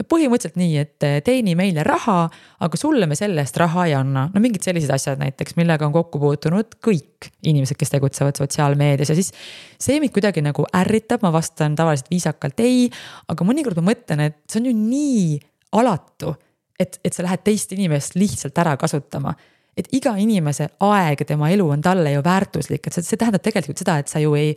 põhimõtteliselt 0.09 0.55
nii, 0.57 0.77
et 0.79 1.05
äh, 1.05 1.17
teeni 1.23 1.53
meile 1.55 1.83
raha, 1.83 2.29
aga 2.65 2.79
sulle 2.79 3.05
me 3.07 3.15
selle 3.15 3.43
eest 3.43 3.59
raha 3.59 3.85
ei 3.89 3.93
anna, 3.93 4.25
no 4.33 4.41
mingid 4.41 4.63
sellised 4.63 4.89
asjad 4.91 5.19
näiteks, 5.19 5.57
millega 5.59 5.85
on 5.85 5.93
kokku 5.93 6.19
puutunud 6.19 6.79
kõik 6.83 7.27
inimesed, 7.43 7.77
kes 7.77 7.91
tegutsevad 7.91 8.39
sotsiaalmeedias 8.39 9.11
ja 9.11 9.19
siis. 9.19 9.33
see 9.79 9.99
mind 9.99 10.15
kuidagi 10.15 10.41
nagu 10.41 10.65
ärritab, 10.79 11.27
ma 11.27 11.33
vastan 11.35 11.75
tavaliselt 11.75 12.09
viisakalt 12.09 12.63
ei, 12.63 12.87
aga 13.27 13.51
mõnikord 13.51 13.83
ma 13.83 13.91
mõtlen, 13.91 14.29
et 14.31 14.39
see 14.47 14.63
on 14.63 14.71
ju 14.71 14.75
nii 14.79 15.27
alatu 15.73 16.33
et, 16.79 16.99
et 17.03 17.13
sa 17.13 17.25
lähed 17.25 17.43
teist 17.45 17.71
inimest 17.75 18.15
lihtsalt 18.15 18.57
ära 18.57 18.77
kasutama. 18.77 19.35
et 19.77 19.87
iga 19.97 20.11
inimese 20.21 20.67
aeg 20.85 21.23
ja 21.23 21.25
tema 21.25 21.47
elu 21.49 21.65
on 21.73 21.81
talle 21.81 22.11
ju 22.13 22.21
väärtuslik, 22.23 22.87
et 22.87 22.93
see, 22.93 23.01
see 23.01 23.17
tähendab 23.17 23.41
tegelikult 23.41 23.79
seda, 23.81 23.97
et 23.97 24.07
sa 24.11 24.19
ju 24.21 24.35
ei 24.37 24.51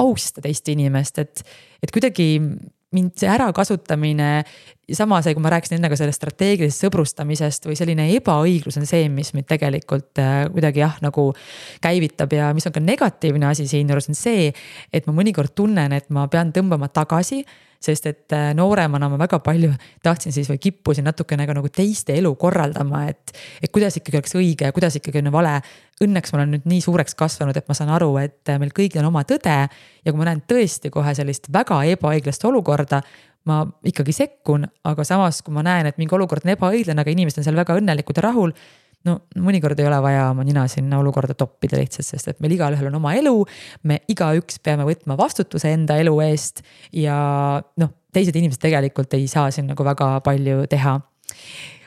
austa 0.00 0.40
teist 0.40 0.68
inimest, 0.72 1.18
et, 1.18 1.42
et 1.84 1.92
kuidagi 1.92 2.38
mind 2.96 3.18
see 3.20 3.28
ärakasutamine, 3.28 4.30
sama 4.96 5.18
see, 5.24 5.34
kui 5.34 5.42
ma 5.44 5.50
rääkisin 5.52 5.76
enne 5.76 5.90
ka 5.90 5.98
sellest 5.98 6.20
strateegilisest 6.20 6.86
sõbrustamisest 6.86 7.68
või 7.68 7.76
selline 7.78 8.06
ebaõiglus 8.14 8.78
on 8.80 8.86
see, 8.88 9.08
mis 9.12 9.32
mind 9.36 9.48
tegelikult 9.50 10.20
äh, 10.22 10.46
kuidagi 10.54 10.84
jah, 10.84 10.96
nagu 11.04 11.28
käivitab 11.84 12.32
ja 12.36 12.52
mis 12.56 12.68
on 12.68 12.76
ka 12.76 12.82
negatiivne 12.84 13.50
asi 13.50 13.66
siinjuures 13.68 14.08
on 14.12 14.18
see, 14.18 14.52
et 14.94 15.08
ma 15.08 15.16
mõnikord 15.16 15.56
tunnen, 15.58 15.96
et 15.96 16.08
ma 16.14 16.28
pean 16.32 16.54
tõmbama 16.54 16.88
tagasi 16.94 17.42
sest 17.82 18.06
et 18.10 18.34
äh, 18.36 18.52
nooremana 18.56 19.08
ma 19.12 19.18
väga 19.20 19.40
palju 19.44 19.72
tahtsin 20.04 20.34
siis 20.34 20.48
või 20.50 20.60
kippusin 20.62 21.06
natukene 21.06 21.46
ka 21.46 21.56
nagu 21.56 21.70
teiste 21.72 22.16
elu 22.16 22.32
korraldama, 22.40 23.06
et. 23.10 23.34
et 23.62 23.72
kuidas 23.72 23.98
ikkagi 24.00 24.20
oleks 24.20 24.36
õige 24.38 24.70
ja 24.70 24.76
kuidas 24.76 24.98
ikkagi 25.00 25.24
on 25.24 25.32
vale. 25.34 25.58
Õnneks 26.04 26.32
ma 26.32 26.42
olen 26.42 26.50
nüüd 26.52 26.66
nii 26.68 26.82
suureks 26.84 27.16
kasvanud, 27.16 27.56
et 27.56 27.68
ma 27.68 27.74
saan 27.76 27.90
aru, 27.96 28.10
et 28.20 28.52
äh, 28.52 28.58
meil 28.60 28.74
kõigil 28.76 29.00
on 29.00 29.10
oma 29.12 29.24
tõde. 29.28 29.56
ja 30.04 30.12
kui 30.12 30.18
ma 30.18 30.28
näen 30.28 30.42
tõesti 30.48 30.90
kohe 30.92 31.14
sellist 31.16 31.48
väga 31.52 31.82
ebaõiglast 31.96 32.44
olukorda, 32.44 33.02
ma 33.46 33.60
ikkagi 33.86 34.12
sekkun, 34.12 34.66
aga 34.84 35.04
samas, 35.06 35.40
kui 35.42 35.54
ma 35.54 35.62
näen, 35.62 35.86
et 35.86 35.98
mingi 35.98 36.14
olukord 36.14 36.44
on 36.44 36.52
ebaõiglane, 36.56 37.00
aga 37.00 37.14
inimesed 37.14 37.40
on 37.40 37.46
seal 37.46 37.58
väga 37.58 37.78
õnnelikud 37.78 38.18
ja 38.18 38.26
rahul 38.26 38.52
no 39.06 39.20
mõnikord 39.38 39.78
ei 39.80 39.86
ole 39.88 40.00
vaja 40.02 40.30
oma 40.32 40.44
nina 40.46 40.66
sinna 40.70 40.98
olukorda 41.02 41.36
toppida 41.38 41.78
lihtsalt, 41.80 42.08
sest 42.08 42.32
et 42.32 42.42
meil 42.42 42.56
igalühel 42.56 42.90
on 42.90 42.98
oma 42.98 43.14
elu. 43.18 43.36
me 43.84 44.00
igaüks 44.12 44.60
peame 44.62 44.86
võtma 44.88 45.16
vastutuse 45.18 45.72
enda 45.72 45.98
elu 46.02 46.18
eest 46.26 46.64
ja 46.92 47.16
noh, 47.80 47.94
teised 48.12 48.36
inimesed 48.36 48.62
tegelikult 48.62 49.14
ei 49.14 49.28
saa 49.30 49.50
siin 49.54 49.70
nagu 49.72 49.86
väga 49.86 50.16
palju 50.26 50.66
teha 50.70 50.98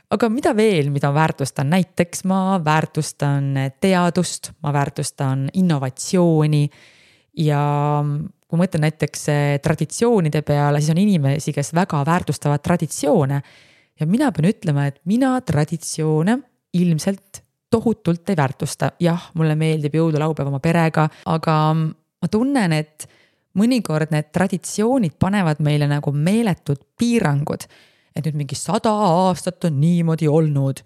aga 0.09 0.29
mida 0.33 0.55
veel, 0.57 0.89
mida 0.93 1.11
ma 1.11 1.21
väärtustan, 1.21 1.69
näiteks 1.69 2.23
ma 2.29 2.57
väärtustan 2.65 3.53
teadust, 3.81 4.53
ma 4.63 4.73
väärtustan 4.73 5.49
innovatsiooni. 5.53 6.69
ja 7.39 7.59
kui 8.49 8.57
ma 8.57 8.65
mõtlen 8.65 8.81
näiteks 8.87 9.27
traditsioonide 9.63 10.41
peale, 10.41 10.81
siis 10.81 10.91
on 10.91 10.97
inimesi, 10.99 11.53
kes 11.53 11.73
väga 11.77 12.01
väärtustavad 12.05 12.63
traditsioone. 12.65 13.41
ja 13.99 14.07
mina 14.07 14.31
pean 14.31 14.49
ütlema, 14.49 14.87
et 14.87 15.01
mina 15.05 15.41
traditsioone 15.41 16.39
ilmselt 16.73 17.43
tohutult 17.69 18.29
ei 18.29 18.37
väärtusta, 18.37 18.91
jah, 18.99 19.29
mulle 19.37 19.55
meeldib 19.55 19.95
jõululaupäev 19.99 20.49
oma 20.49 20.59
perega, 20.59 21.05
aga 21.29 21.55
ma 21.75 22.29
tunnen, 22.31 22.73
et 22.73 23.05
mõnikord 23.59 24.13
need 24.13 24.31
traditsioonid 24.33 25.17
panevad 25.21 25.61
meile 25.65 25.89
nagu 25.89 26.11
meeletud 26.13 26.81
piirangud. 26.97 27.67
et 28.15 28.25
nüüd 28.25 28.35
mingi 28.41 28.55
sada 28.57 28.89
aastat 28.91 29.63
on 29.69 29.77
niimoodi 29.79 30.27
olnud, 30.27 30.81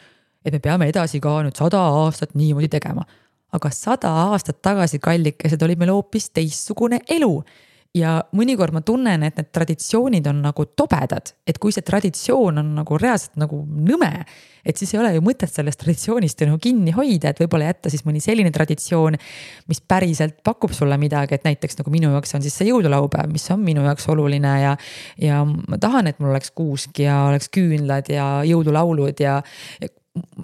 et 0.46 0.54
me 0.54 0.60
peame 0.60 0.90
edasi 0.92 1.22
ka 1.24 1.40
nüüd 1.42 1.56
sada 1.58 1.80
aastat 2.04 2.36
niimoodi 2.36 2.70
tegema. 2.70 3.06
aga 3.54 3.70
sada 3.70 4.10
aastat 4.30 4.62
tagasi, 4.62 5.00
kallikesed, 5.00 5.62
oli 5.62 5.76
meil 5.76 5.92
hoopis 5.94 6.30
teistsugune 6.30 7.00
elu 7.10 7.44
ja 7.98 8.16
mõnikord 8.34 8.74
ma 8.74 8.82
tunnen, 8.86 9.22
et 9.28 9.38
need 9.38 9.52
traditsioonid 9.54 10.26
on 10.32 10.40
nagu 10.48 10.66
tobedad, 10.78 11.30
et 11.46 11.60
kui 11.62 11.74
see 11.76 11.86
traditsioon 11.86 12.58
on 12.64 12.74
nagu 12.80 12.98
reaalselt 12.98 13.38
nagu 13.42 13.62
nõme. 13.64 14.26
et 14.64 14.80
siis 14.80 14.94
ei 14.94 15.00
ole 15.02 15.10
ju 15.12 15.22
mõtet 15.22 15.52
sellest 15.52 15.82
traditsioonist 15.82 16.40
ju 16.40 16.46
nagu 16.48 16.60
kinni 16.64 16.94
hoida, 16.96 17.34
et 17.34 17.40
võib-olla 17.42 17.66
jätta 17.68 17.90
siis 17.92 18.06
mõni 18.08 18.22
selline 18.24 18.52
traditsioon, 18.56 19.18
mis 19.68 19.82
päriselt 19.84 20.38
pakub 20.44 20.72
sulle 20.72 20.96
midagi, 20.98 21.36
et 21.36 21.44
näiteks 21.44 21.82
nagu 21.82 21.92
minu 21.92 22.14
jaoks 22.14 22.32
on 22.38 22.46
siis 22.46 22.56
see 22.58 22.70
jõululaupäev, 22.70 23.28
mis 23.34 23.50
on 23.52 23.60
minu 23.60 23.84
jaoks 23.84 24.08
oluline 24.10 24.54
ja. 24.62 24.78
ja 25.20 25.44
ma 25.44 25.78
tahan, 25.78 26.08
et 26.08 26.24
mul 26.24 26.32
oleks 26.32 26.54
kuusk 26.56 27.04
ja 27.04 27.26
oleks 27.28 27.52
küünlad 27.52 28.08
ja 28.10 28.30
jõululaulud 28.48 29.20
ja 29.20 29.42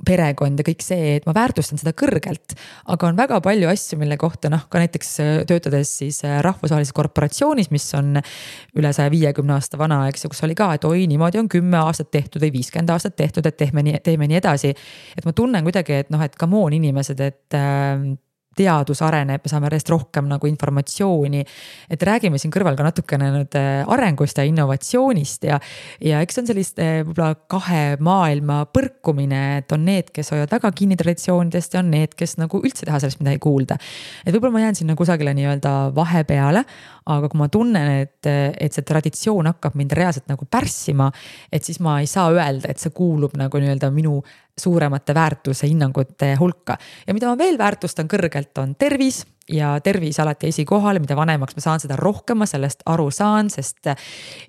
perekond 0.06 0.58
ja 0.58 0.66
kõik 0.66 0.82
see, 0.82 1.16
et 1.20 1.28
ma 1.30 1.34
väärtustan 1.38 1.78
seda 1.78 1.94
kõrgelt. 1.98 2.56
aga 2.90 3.10
on 3.10 3.18
väga 3.20 3.38
palju 3.46 3.70
asju, 3.70 4.00
mille 4.02 4.18
kohta 4.18 4.50
noh, 4.50 4.64
ka 4.70 4.82
näiteks 4.82 5.12
äh, 5.22 5.34
töötades 5.50 5.92
siis 6.02 6.24
äh, 6.26 6.40
rahvusvahelises 6.46 6.96
korporatsioonis, 6.98 7.70
mis 7.72 7.86
on 7.98 8.18
üle 8.18 8.94
saja 8.96 9.12
viiekümne 9.14 9.54
aasta 9.54 9.78
vana, 9.78 10.02
eks 10.10 10.26
ju, 10.26 10.32
kus 10.34 10.42
oli 10.48 10.58
ka, 10.58 10.72
et 10.74 10.88
oi, 10.90 11.06
niimoodi 11.12 11.42
on 11.42 11.52
kümme 11.52 11.78
aastat 11.84 12.10
tehtud 12.16 12.42
või 12.42 12.54
viiskümmend 12.58 12.90
aastat 12.96 13.18
tehtud, 13.20 13.46
et 13.46 13.60
teeme 13.62 13.86
nii, 13.86 14.02
teeme 14.06 14.30
nii 14.30 14.40
edasi. 14.42 14.74
et 15.18 15.30
ma 15.30 15.36
tunnen 15.38 15.68
kuidagi, 15.68 16.02
et 16.06 16.10
noh, 16.10 16.24
et 16.26 16.34
come 16.40 16.58
on 16.58 16.74
inimesed, 16.74 17.22
et 17.22 17.60
äh, 17.60 18.10
teadus 18.58 19.02
areneb, 19.06 19.44
me 19.44 19.52
saame 19.52 19.70
järjest 19.70 19.92
rohkem 19.94 20.28
nagu 20.30 20.48
informatsiooni. 20.50 21.44
et 21.90 22.04
räägime 22.04 22.40
siin 22.42 22.52
kõrval 22.52 22.78
ka 22.78 22.86
natukene 22.88 23.30
nüüd 23.34 23.58
äh, 23.60 23.86
arengust 23.88 24.38
ja 24.38 24.46
innovatsioonist 24.48 25.46
ja, 25.48 25.60
ja 26.02 26.22
eks 26.24 26.36
see 26.36 26.44
on 26.44 26.50
selliste 26.50 26.86
äh, 26.86 27.02
võib-olla 27.08 27.36
kahe 27.52 27.84
maailma 28.04 28.62
põrkumine, 28.74 29.62
et 29.62 29.72
on 29.76 29.86
need, 29.86 30.12
kes 30.16 30.34
hoiavad 30.34 30.58
väga 30.58 30.72
kinni 30.76 30.98
traditsioonidest 31.00 31.78
ja 31.78 31.84
on 31.84 31.92
need, 31.94 32.16
kes 32.20 32.38
nagu 32.42 32.62
üldse 32.62 32.84
ei 32.84 32.92
taha 32.92 33.04
sellest 33.04 33.24
midagi 33.24 33.44
kuulda. 33.46 33.80
et 34.26 34.34
võib-olla 34.34 34.58
ma 34.58 34.66
jään 34.66 34.82
sinna 34.82 34.98
kusagile 35.00 35.36
nii-öelda 35.38 35.76
vahepeale, 35.96 36.66
aga 37.10 37.30
kui 37.30 37.40
ma 37.42 37.50
tunnen, 37.52 37.90
et, 38.04 38.30
et 38.30 38.76
see 38.76 38.86
traditsioon 38.86 39.50
hakkab 39.52 39.78
mind 39.80 39.96
reaalselt 39.98 40.30
nagu 40.32 40.46
pärssima, 40.50 41.10
et 41.52 41.66
siis 41.66 41.82
ma 41.84 42.00
ei 42.04 42.10
saa 42.10 42.30
öelda, 42.34 42.70
et 42.70 42.82
see 42.82 42.94
kuulub 42.96 43.36
nagu 43.40 43.62
nii-öelda 43.62 43.92
minu 43.94 44.20
suuremate 44.60 45.16
väärtuse 45.16 45.68
hinnangute 45.68 46.34
hulka. 46.40 46.78
ja 47.08 47.14
mida 47.14 47.30
ma 47.30 47.38
veel 47.38 47.58
väärtustan 47.58 48.10
kõrgelt, 48.12 48.52
on 48.60 48.76
tervis 48.76 49.24
ja 49.50 49.80
tervis 49.84 50.20
alati 50.20 50.50
esikohal, 50.52 51.00
mida 51.02 51.16
vanemaks 51.18 51.58
ma 51.58 51.64
saan, 51.64 51.82
seda 51.82 51.98
rohkem 52.00 52.42
ma 52.44 52.48
sellest 52.50 52.84
aru 52.86 53.10
saan, 53.12 53.50
sest 53.50 53.92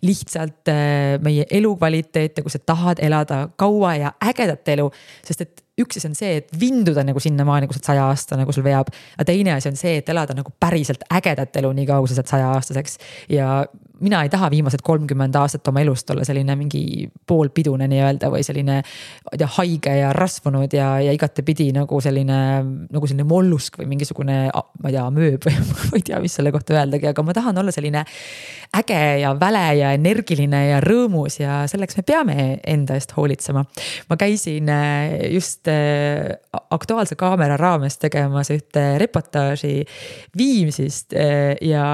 lihtsalt 0.05 0.69
äh, 0.73 1.17
meie 1.25 1.47
elukvaliteet 1.51 2.39
ja 2.39 2.45
kui 2.45 2.53
sa 2.53 2.61
tahad 2.61 3.01
elada 3.03 3.47
kaua 3.57 3.95
ja 3.97 4.13
ägedat 4.31 4.69
elu, 4.77 4.91
sest 5.25 5.47
et 5.47 5.65
üks 5.85 6.01
asi 6.01 6.11
on 6.11 6.17
see, 6.19 6.41
et 6.41 6.51
vinduda 6.61 7.05
nagu 7.07 7.23
sinnamaani, 7.23 7.69
kui 7.69 7.77
sa 7.77 7.81
oled 7.81 7.91
saja 7.91 8.09
aastane, 8.11 8.45
nagu 8.45 8.55
sul 8.57 8.67
veab. 8.67 8.91
aga 9.17 9.29
teine 9.33 9.55
asi 9.57 9.71
on 9.71 9.79
see, 9.81 9.99
et 10.01 10.09
elada 10.13 10.37
nagu 10.37 10.53
päriselt 10.61 11.07
ägedat 11.21 11.57
elu, 11.63 11.73
nii 11.77 11.87
kaua 11.91 12.05
kui 12.05 12.13
sa 12.13 12.21
saad 12.21 12.35
saja 12.35 12.51
aastaseks. 12.57 12.99
ja 13.33 13.65
mina 14.01 14.23
ei 14.25 14.31
taha 14.33 14.49
viimased 14.53 14.83
kolmkümmend 14.85 15.37
aastat 15.37 15.69
oma 15.69 15.83
elust 15.85 16.11
olla 16.11 16.25
selline 16.25 16.57
mingi 16.59 17.09
poolpidune 17.27 17.89
nii-öelda 17.91 18.31
või 18.33 18.43
selline. 18.47 18.81
ma 18.81 19.35
ei 19.35 19.41
tea, 19.41 19.49
haige 19.57 19.95
ja 19.99 20.13
rasvunud 20.17 20.73
ja, 20.77 20.89
ja 21.05 21.13
igatepidi 21.17 21.71
nagu 21.77 22.01
selline, 22.01 22.39
nagu 22.91 23.11
selline 23.11 23.27
mollusk 23.29 23.81
või 23.81 23.91
mingisugune, 23.95 24.39
ma 24.51 24.91
ei 24.91 24.97
tea, 24.97 25.07
mööb 25.15 25.47
või 25.47 25.57
ma 25.91 26.01
ei 26.01 26.07
tea, 26.07 26.21
mis 26.23 26.37
selle 26.39 26.53
kohta 26.55 26.79
öeldagi, 26.79 27.11
aga 27.11 27.25
ma 27.27 27.37
tahan 27.37 27.61
olla 27.63 27.75
selline. 27.75 28.05
äge 28.77 29.01
ja 29.21 29.35
väle 29.35 29.65
ja 29.81 29.93
energiline 29.97 30.61
ja 30.69 30.81
rõõmus 30.81 31.41
ja 31.41 31.65
selleks 31.69 31.97
me 31.99 32.05
peame 32.07 32.61
enda 32.65 32.95
eest 32.95 33.17
hoolitsema. 33.17 33.65
ma 34.09 34.17
käisin 34.17 34.69
äh, 34.69 35.33
just 35.35 35.69
äh, 35.69 36.39
Aktuaalse 36.71 37.17
kaamera 37.17 37.57
raames 37.57 37.99
tegemas 37.99 38.51
ühte 38.51 38.99
reportaaži 38.99 39.85
Viimsist 40.39 41.15
äh, 41.15 41.57
ja 41.61 41.85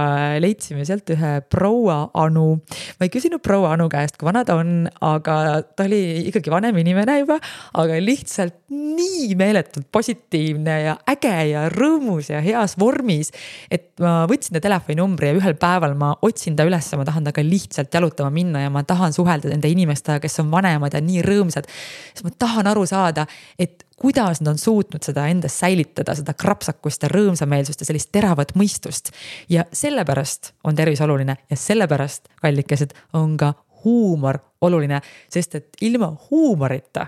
leidsime 0.41 0.85
sealt 0.85 1.11
ühe 1.11 1.41
proua 1.51 1.96
proua 1.97 2.27
Anu. 2.27 2.61
ma 2.99 3.07
ei 3.07 3.13
küsinud 3.13 3.43
proua 3.45 3.73
Anu 3.75 3.89
käest, 3.93 4.17
kui 4.19 4.27
vana 4.29 4.45
ta 4.45 4.57
on, 4.61 4.89
aga 5.05 5.63
ta 5.77 5.87
oli 5.87 6.29
ikkagi 6.31 6.53
vanem 6.53 6.77
inimene 6.83 7.19
juba, 7.21 7.39
aga 7.75 7.99
lihtsalt 8.03 8.57
nii 8.71 9.37
meeletult 9.39 9.89
positiivne 9.93 10.77
ja 10.83 10.97
äge 11.09 11.35
ja 11.53 11.67
rõõmus 11.73 12.31
ja 12.33 12.43
heas 12.45 12.77
vormis. 12.79 13.33
et 13.71 13.93
ma 14.01 14.27
võtsin 14.29 14.57
ta 14.57 14.61
telefoninumbri 14.61 15.31
ja 15.31 15.39
ühel 15.39 15.57
päeval 15.59 15.97
ma 15.97 16.15
otsin 16.23 16.57
ta 16.57 16.67
üles, 16.67 16.91
ma 16.97 17.05
tahan 17.05 17.25
temaga 17.25 17.47
lihtsalt 17.47 17.95
jalutama 17.95 18.31
minna 18.31 18.67
ja 18.67 18.71
ma 18.71 18.83
tahan 18.83 19.13
suhelda 19.13 19.49
nende 19.53 19.69
inimestega, 19.69 20.21
kes 20.21 20.41
on 20.43 20.51
vanemad 20.53 20.95
ja 20.95 21.01
nii 21.01 21.25
rõõmsad. 21.25 21.69
sest 22.13 22.25
ma 22.27 22.35
tahan 22.39 22.67
aru 22.67 22.87
saada, 22.87 23.27
et 23.59 23.85
kuidas 23.97 24.41
nad 24.41 24.53
on 24.53 24.59
suutnud 24.59 25.03
seda 25.03 25.27
endas 25.33 25.59
säilitada, 25.61 26.15
seda 26.15 26.35
krapsakust 26.35 27.03
ja 27.03 27.11
rõõmsameelsust 27.13 27.81
ja 27.81 27.89
sellist 27.89 28.13
teravat 28.13 28.55
mõistust. 28.55 29.13
ja 29.49 29.65
sellepärast 29.73 30.53
on 30.65 30.77
tervis 30.77 31.01
oluline 31.01 31.37
ja 31.51 31.57
sellepärast, 31.57 32.29
kallikesed, 32.43 32.95
on 33.13 33.37
ka 33.37 33.55
huumor 33.85 34.39
oluline, 34.61 35.01
sest 35.31 35.55
et 35.55 35.69
ilma 35.81 36.17
huumorita 36.31 37.07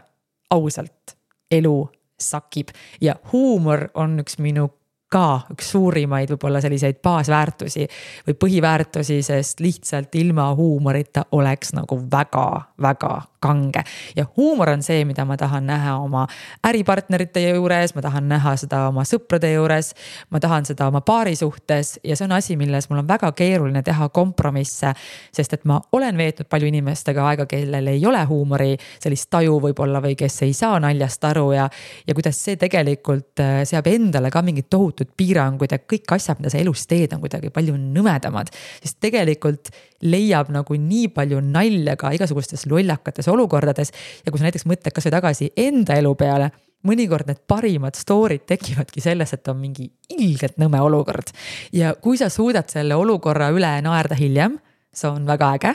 ausalt 0.50 1.16
elu 1.50 1.90
sakib 2.18 2.68
ja 3.00 3.16
huumor 3.32 3.88
on 3.94 4.18
üks 4.20 4.38
minu 4.38 4.68
ka 5.08 5.40
üks 5.54 5.70
suurimaid 5.72 6.30
võib-olla 6.34 6.60
selliseid 6.60 7.00
baasväärtusi 7.04 7.86
või 8.26 8.36
põhiväärtusi, 8.44 9.22
sest 9.24 9.60
lihtsalt 9.64 10.14
ilma 10.20 10.50
huumorita 10.58 11.24
oleks 11.32 11.72
nagu 11.76 12.00
väga-väga 12.12 13.14
kange. 13.40 13.84
ja 14.16 14.24
huumor 14.36 14.68
on 14.68 14.82
see, 14.82 15.04
mida 15.04 15.24
ma 15.24 15.36
tahan 15.36 15.66
näha 15.66 15.96
oma 16.02 16.26
äripartnerite 16.66 17.40
juures, 17.40 17.94
ma 17.94 18.02
tahan 18.02 18.28
näha 18.28 18.56
seda 18.56 18.86
oma 18.88 19.04
sõprade 19.06 19.52
juures. 19.52 19.94
ma 20.30 20.40
tahan 20.40 20.66
seda 20.66 20.86
oma 20.86 21.00
paari 21.00 21.36
suhtes 21.36 22.00
ja 22.04 22.16
see 22.16 22.26
on 22.26 22.32
asi, 22.32 22.56
milles 22.56 22.90
mul 22.90 23.02
on 23.02 23.08
väga 23.08 23.32
keeruline 23.32 23.82
teha 23.82 24.08
kompromisse. 24.08 24.92
sest 25.32 25.52
et 25.52 25.64
ma 25.64 25.80
olen 25.92 26.16
veetnud 26.16 26.48
palju 26.48 26.66
inimestega 26.66 27.28
aega, 27.28 27.46
kellel 27.46 27.86
ei 27.86 28.06
ole 28.06 28.24
huumori 28.24 28.76
sellist 28.98 29.30
taju 29.30 29.60
võib-olla 29.68 30.02
või 30.02 30.16
kes 30.18 30.42
ei 30.42 30.52
saa 30.52 30.80
naljast 30.80 31.24
aru 31.24 31.52
ja. 31.52 31.68
ja 32.06 32.14
kuidas 32.14 32.44
see 32.44 32.56
tegelikult 32.56 33.40
äh, 33.40 33.62
seab 33.64 33.86
endale 33.86 34.30
ka 34.30 34.42
mingid 34.42 34.68
tohutud 34.98 35.14
piirangud 35.16 35.72
ja 35.72 35.78
kõik 35.78 36.14
asjad, 36.16 36.38
mida 36.40 36.50
sa 36.50 36.58
elus 36.58 36.86
teed, 36.90 37.12
on 37.14 37.22
kuidagi 37.22 37.50
palju 37.54 37.76
nõmedamad. 37.78 38.50
sest 38.82 38.98
tegelikult 39.00 39.70
leiab 40.02 40.50
nagu 40.50 40.74
nii 40.74 41.08
palju 41.08 41.40
nalja 41.40 41.96
ka 41.96 42.12
igasugustes 42.12 42.66
lollakates 42.66 43.28
olukordades. 43.28 43.92
ja 44.24 44.32
kui 44.32 44.38
sa 44.38 44.44
näiteks 44.44 44.66
mõtled 44.66 44.92
kasvõi 44.92 45.10
tagasi 45.10 45.52
enda 45.56 45.94
elu 45.94 46.14
peale 46.14 46.50
mõnikord 46.84 47.26
need 47.26 47.40
parimad 47.46 47.94
story'd 47.94 48.46
tekivadki 48.46 49.00
sellest, 49.00 49.34
et 49.34 49.48
on 49.48 49.56
mingi 49.58 49.90
ilgelt 50.08 50.58
nõme 50.58 50.80
olukord. 50.80 51.30
ja 51.72 51.94
kui 51.94 52.16
sa 52.16 52.28
suudad 52.28 52.68
selle 52.68 52.94
olukorra 52.94 53.50
üle 53.50 53.80
naerda 53.82 54.14
hiljem, 54.14 54.58
see 54.92 55.08
on 55.08 55.26
väga 55.26 55.54
äge. 55.54 55.74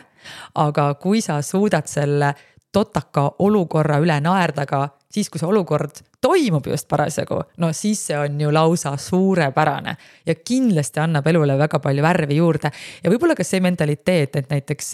aga 0.56 0.94
kui 0.96 1.22
sa 1.22 1.42
suudad 1.42 1.88
selle 1.88 2.34
totaka 2.72 3.36
olukorra 3.40 4.00
üle 4.00 4.20
naerda 4.22 4.66
ka 4.66 4.90
siis, 5.14 5.30
kui 5.30 5.41
see 5.41 5.49
olukord 5.49 6.01
toimub 6.22 6.68
just 6.68 6.88
parasjagu, 6.89 7.41
no 7.61 7.72
siis 7.76 8.01
see 8.09 8.18
on 8.18 8.39
ju 8.41 8.53
lausa 8.53 8.95
suurepärane. 8.97 9.95
ja 10.26 10.36
kindlasti 10.36 10.99
annab 10.99 11.28
elule 11.28 11.57
väga 11.57 11.80
palju 11.80 12.03
värvi 12.03 12.36
juurde 12.36 12.72
ja 13.03 13.11
võib-olla 13.11 13.36
ka 13.36 13.43
see 13.43 13.61
mentaliteet, 13.61 14.36
et 14.36 14.49
näiteks 14.49 14.93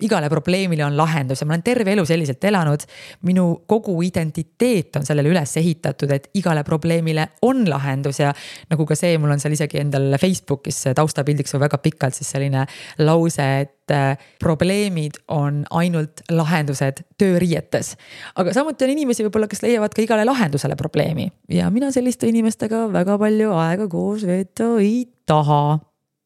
igale 0.00 0.28
probleemile 0.28 0.84
on 0.84 0.96
lahendus 0.96 1.40
ja 1.40 1.46
ma 1.46 1.54
olen 1.54 1.62
terve 1.64 1.92
elu 1.92 2.04
selliselt 2.04 2.44
elanud. 2.44 2.82
minu 3.22 3.62
kogu 3.66 4.02
identiteet 4.02 4.96
on 4.96 5.06
sellele 5.06 5.30
üles 5.32 5.56
ehitatud, 5.56 6.10
et 6.10 6.28
igale 6.34 6.64
probleemile 6.64 7.28
on 7.42 7.64
lahendus 7.70 8.20
ja 8.20 8.32
nagu 8.70 8.86
ka 8.86 8.94
see, 8.94 9.16
mul 9.18 9.32
on 9.32 9.40
seal 9.40 9.56
isegi 9.56 9.80
endal 9.80 10.18
Facebookis 10.20 10.82
taustapildiks 10.94 11.56
väga 11.56 11.78
pikalt 11.78 12.14
siis 12.14 12.30
selline 12.30 12.66
lause, 12.98 13.48
et 13.64 13.94
äh, 13.94 14.18
probleemid 14.42 15.16
on 15.32 15.64
ainult 15.70 16.20
lahendused 16.30 17.02
tööriietes. 17.18 17.96
aga 18.36 18.52
samuti 18.52 18.84
on 18.84 18.96
inimesi 18.98 19.24
võib-olla, 19.24 19.48
kes 19.48 19.64
leiavad 19.64 19.96
ka 19.96 20.04
igale 20.04 20.28
lahendusele 20.28 20.76
probleemi 20.76 21.30
ja 21.48 21.70
mina 21.70 21.90
selliste 21.92 22.28
inimestega 22.28 22.86
väga 22.92 23.18
palju 23.18 23.52
aega 23.56 23.88
koos 23.88 24.26
veeta 24.28 24.74
ei 24.76 25.06
taha 25.26 25.78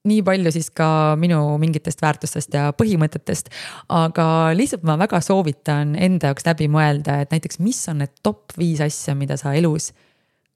nii 0.09 0.23
palju 0.25 0.53
siis 0.55 0.71
ka 0.73 1.17
minu 1.21 1.41
mingitest 1.61 2.03
väärtustest 2.03 2.55
ja 2.57 2.71
põhimõtetest. 2.77 3.51
aga 3.89 4.27
lihtsalt 4.57 4.85
ma 4.89 4.97
väga 4.99 5.21
soovitan 5.21 5.97
enda 5.97 6.31
jaoks 6.31 6.47
läbi 6.47 6.69
mõelda, 6.73 7.21
et 7.21 7.35
näiteks, 7.35 7.59
mis 7.61 7.83
on 7.89 8.01
need 8.05 8.15
top 8.23 8.57
viis 8.59 8.81
asja, 8.81 9.15
mida 9.15 9.37
sa 9.37 9.53
elus 9.55 9.93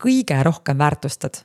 kõige 0.01 0.43
rohkem 0.43 0.79
väärtustad. 0.79 1.43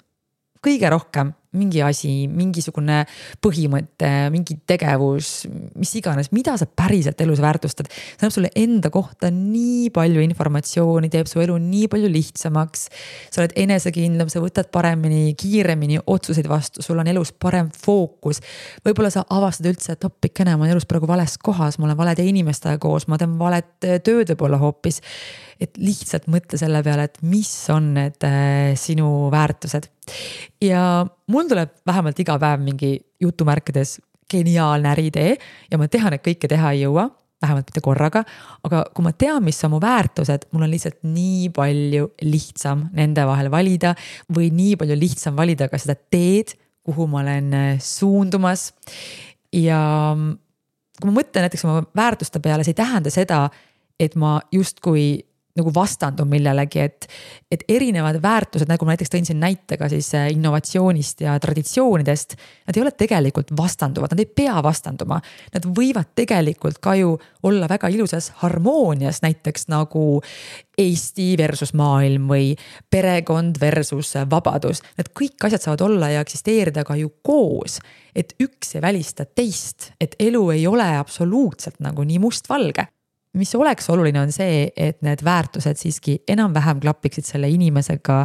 kõige 0.65 0.89
rohkem 0.89 1.33
mingi 1.57 1.81
asi, 1.81 2.11
mingisugune 2.29 2.99
põhimõte, 3.41 4.09
mingi 4.33 4.59
tegevus, 4.69 5.47
mis 5.79 5.93
iganes, 5.97 6.29
mida 6.35 6.53
sa 6.59 6.67
päriselt 6.69 7.21
elus 7.25 7.41
väärtustad. 7.41 7.89
see 7.89 8.21
annab 8.21 8.35
sulle 8.35 8.51
enda 8.55 8.91
kohta 8.93 9.31
nii 9.33 9.89
palju 9.95 10.21
informatsiooni, 10.27 11.09
teeb 11.09 11.29
su 11.29 11.41
elu 11.41 11.57
nii 11.57 11.87
palju 11.89 12.11
lihtsamaks. 12.13 12.87
sa 13.31 13.41
oled 13.41 13.55
enesekindlam, 13.55 14.29
sa 14.29 14.43
võtad 14.43 14.69
paremini, 14.71 15.33
kiiremini 15.33 15.99
otsuseid 16.05 16.47
vastu, 16.47 16.85
sul 16.85 17.01
on 17.01 17.07
elus 17.07 17.31
parem 17.31 17.71
fookus. 17.73 18.41
võib-olla 18.85 19.09
sa 19.09 19.25
avastad 19.29 19.71
üldse, 19.73 19.97
et 19.97 20.05
appikene, 20.05 20.55
ma 20.55 20.67
olen 20.67 20.77
elus 20.77 20.85
praegu 20.85 21.09
vales 21.09 21.37
kohas, 21.37 21.79
ma 21.79 21.89
olen 21.89 21.97
valede 21.97 22.25
inimestega 22.29 22.77
koos, 22.77 23.07
ma 23.07 23.17
teen 23.17 23.39
valet 23.39 23.73
tööd 23.79 24.35
võib-olla 24.35 24.61
hoopis 24.61 25.01
et 25.59 25.75
lihtsalt 25.79 26.29
mõtle 26.31 26.59
selle 26.59 26.79
peale, 26.85 27.09
et 27.09 27.19
mis 27.27 27.51
on 27.73 27.93
need 27.97 28.23
äh, 28.27 28.75
sinu 28.79 29.27
väärtused. 29.33 29.89
Ja 30.61 31.05
mul 31.27 31.49
tuleb 31.49 31.77
vähemalt 31.87 32.19
iga 32.19 32.37
päev 32.39 32.63
mingi 32.63 32.97
jutumärkides 33.21 33.99
geniaalne 34.29 34.91
äriidee 34.91 35.37
ja 35.71 35.79
ma 35.81 35.87
tean, 35.87 36.13
et 36.13 36.25
kõike 36.25 36.49
teha 36.51 36.73
ei 36.75 36.83
jõua 36.85 37.09
vähemalt 37.41 37.69
mitte 37.69 37.81
korraga, 37.83 38.23
aga 38.67 38.81
kui 38.95 39.05
ma 39.05 39.13
tean, 39.15 39.43
mis 39.45 39.61
on 39.63 39.71
mu 39.71 39.79
väärtused, 39.79 40.49
mul 40.51 40.65
on 40.65 40.73
lihtsalt 40.73 40.99
nii 41.07 41.47
palju 41.55 42.09
lihtsam 42.27 42.89
nende 42.95 43.23
vahel 43.27 43.47
valida 43.53 43.93
või 44.35 44.49
nii 44.55 44.75
palju 44.79 44.97
lihtsam 44.99 45.37
valida 45.39 45.69
ka 45.71 45.79
seda 45.79 45.95
teed, 45.95 46.57
kuhu 46.83 47.07
ma 47.07 47.21
olen 47.23 47.55
äh, 47.55 47.71
suundumas. 47.83 48.73
ja 49.55 49.79
kui 50.99 51.09
ma 51.09 51.15
mõtlen 51.15 51.47
näiteks 51.47 51.63
oma 51.65 51.83
väärtuste 51.95 52.41
peale, 52.43 52.65
see 52.67 52.75
ei 52.75 52.81
tähenda 52.81 53.13
seda, 53.13 53.45
et 53.99 54.15
ma 54.19 54.39
justkui 54.51 55.23
nagu 55.59 55.73
vastandun 55.75 56.29
millelegi, 56.29 56.81
et, 56.83 57.07
et 57.51 57.63
erinevad 57.69 58.19
väärtused, 58.23 58.69
nagu 58.69 58.85
ma 58.87 58.95
näiteks 58.95 59.13
tõin 59.13 59.27
siin 59.27 59.39
näite 59.41 59.77
ka 59.79 59.89
siis 59.91 60.11
äh, 60.17 60.29
innovatsioonist 60.33 61.23
ja 61.25 61.35
traditsioonidest. 61.41 62.35
Nad 62.67 62.77
ei 62.77 62.83
ole 62.83 62.93
tegelikult 62.95 63.53
vastanduvad, 63.57 64.13
nad 64.13 64.23
ei 64.23 64.29
pea 64.41 64.57
vastanduma. 64.65 65.19
Nad 65.53 65.67
võivad 65.77 66.13
tegelikult 66.17 66.81
ka 66.83 66.95
ju 66.99 67.15
olla 67.43 67.69
väga 67.69 67.91
ilusas 67.93 68.31
harmoonias, 68.43 69.21
näiteks 69.25 69.69
nagu 69.71 70.21
Eesti 70.79 71.33
versus 71.37 71.73
maailm 71.75 72.29
või 72.31 72.53
perekond 72.91 73.57
versus 73.59 74.13
vabadus. 74.31 74.79
Need 74.97 75.11
kõik 75.17 75.49
asjad 75.49 75.65
saavad 75.65 75.83
olla 75.89 76.13
ja 76.13 76.23
eksisteerida 76.23 76.85
ka 76.87 76.95
ju 76.99 77.11
koos. 77.21 77.79
et 78.15 78.33
üks 78.41 78.75
ei 78.75 78.81
välista 78.81 79.23
teist, 79.25 79.91
et 80.01 80.15
elu 80.19 80.41
ei 80.51 80.67
ole 80.67 80.87
absoluutselt 80.97 81.79
nagu 81.79 82.03
nii 82.03 82.19
mustvalge 82.19 82.87
mis 83.33 83.55
oleks 83.55 83.89
oluline, 83.89 84.21
on 84.21 84.31
see, 84.33 84.69
et 84.77 85.01
need 85.05 85.23
väärtused 85.25 85.79
siiski 85.79 86.19
enam-vähem 86.29 86.79
klapiksid 86.81 87.27
selle 87.27 87.49
inimesega, 87.51 88.23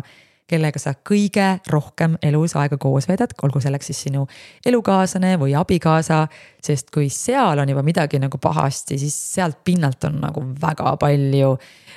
kellega 0.49 0.81
sa 0.81 0.93
kõige 1.09 1.47
rohkem 1.73 2.19
elus 2.25 2.53
aega 2.61 2.77
koos 2.81 3.07
veedad, 3.09 3.33
olgu 3.47 3.63
selleks 3.65 3.89
siis 3.89 4.03
sinu 4.07 4.27
elukaaslane 4.67 5.39
või 5.41 5.55
abikaasa. 5.57 6.27
sest 6.65 6.91
kui 6.93 7.09
seal 7.09 7.59
on 7.59 7.69
juba 7.69 7.83
midagi 7.83 8.21
nagu 8.21 8.39
pahasti, 8.39 8.99
siis 9.01 9.17
sealt 9.35 9.63
pinnalt 9.65 10.05
on 10.05 10.21
nagu 10.21 10.45
väga 10.61 10.97
palju 11.01 11.55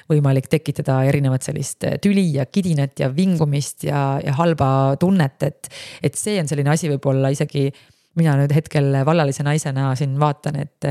võimalik 0.07 0.47
tekitada 0.47 1.01
erinevat 1.03 1.43
sellist 1.43 1.83
tüli 2.01 2.29
ja 2.35 2.45
kidinat 2.45 2.99
ja 2.99 3.11
vingumist 3.15 3.83
ja, 3.83 4.19
ja 4.23 4.33
halba 4.39 4.95
tunnet, 4.99 5.43
et. 5.43 5.69
et 6.03 6.15
see 6.15 6.39
on 6.39 6.47
selline 6.47 6.71
asi, 6.71 6.87
võib-olla 6.89 7.31
isegi 7.31 7.67
mina 8.15 8.37
nüüd 8.39 8.55
hetkel 8.55 9.03
vallalise 9.05 9.43
naisena 9.43 9.91
siin 9.95 10.15
vaatan, 10.19 10.55
et 10.63 10.87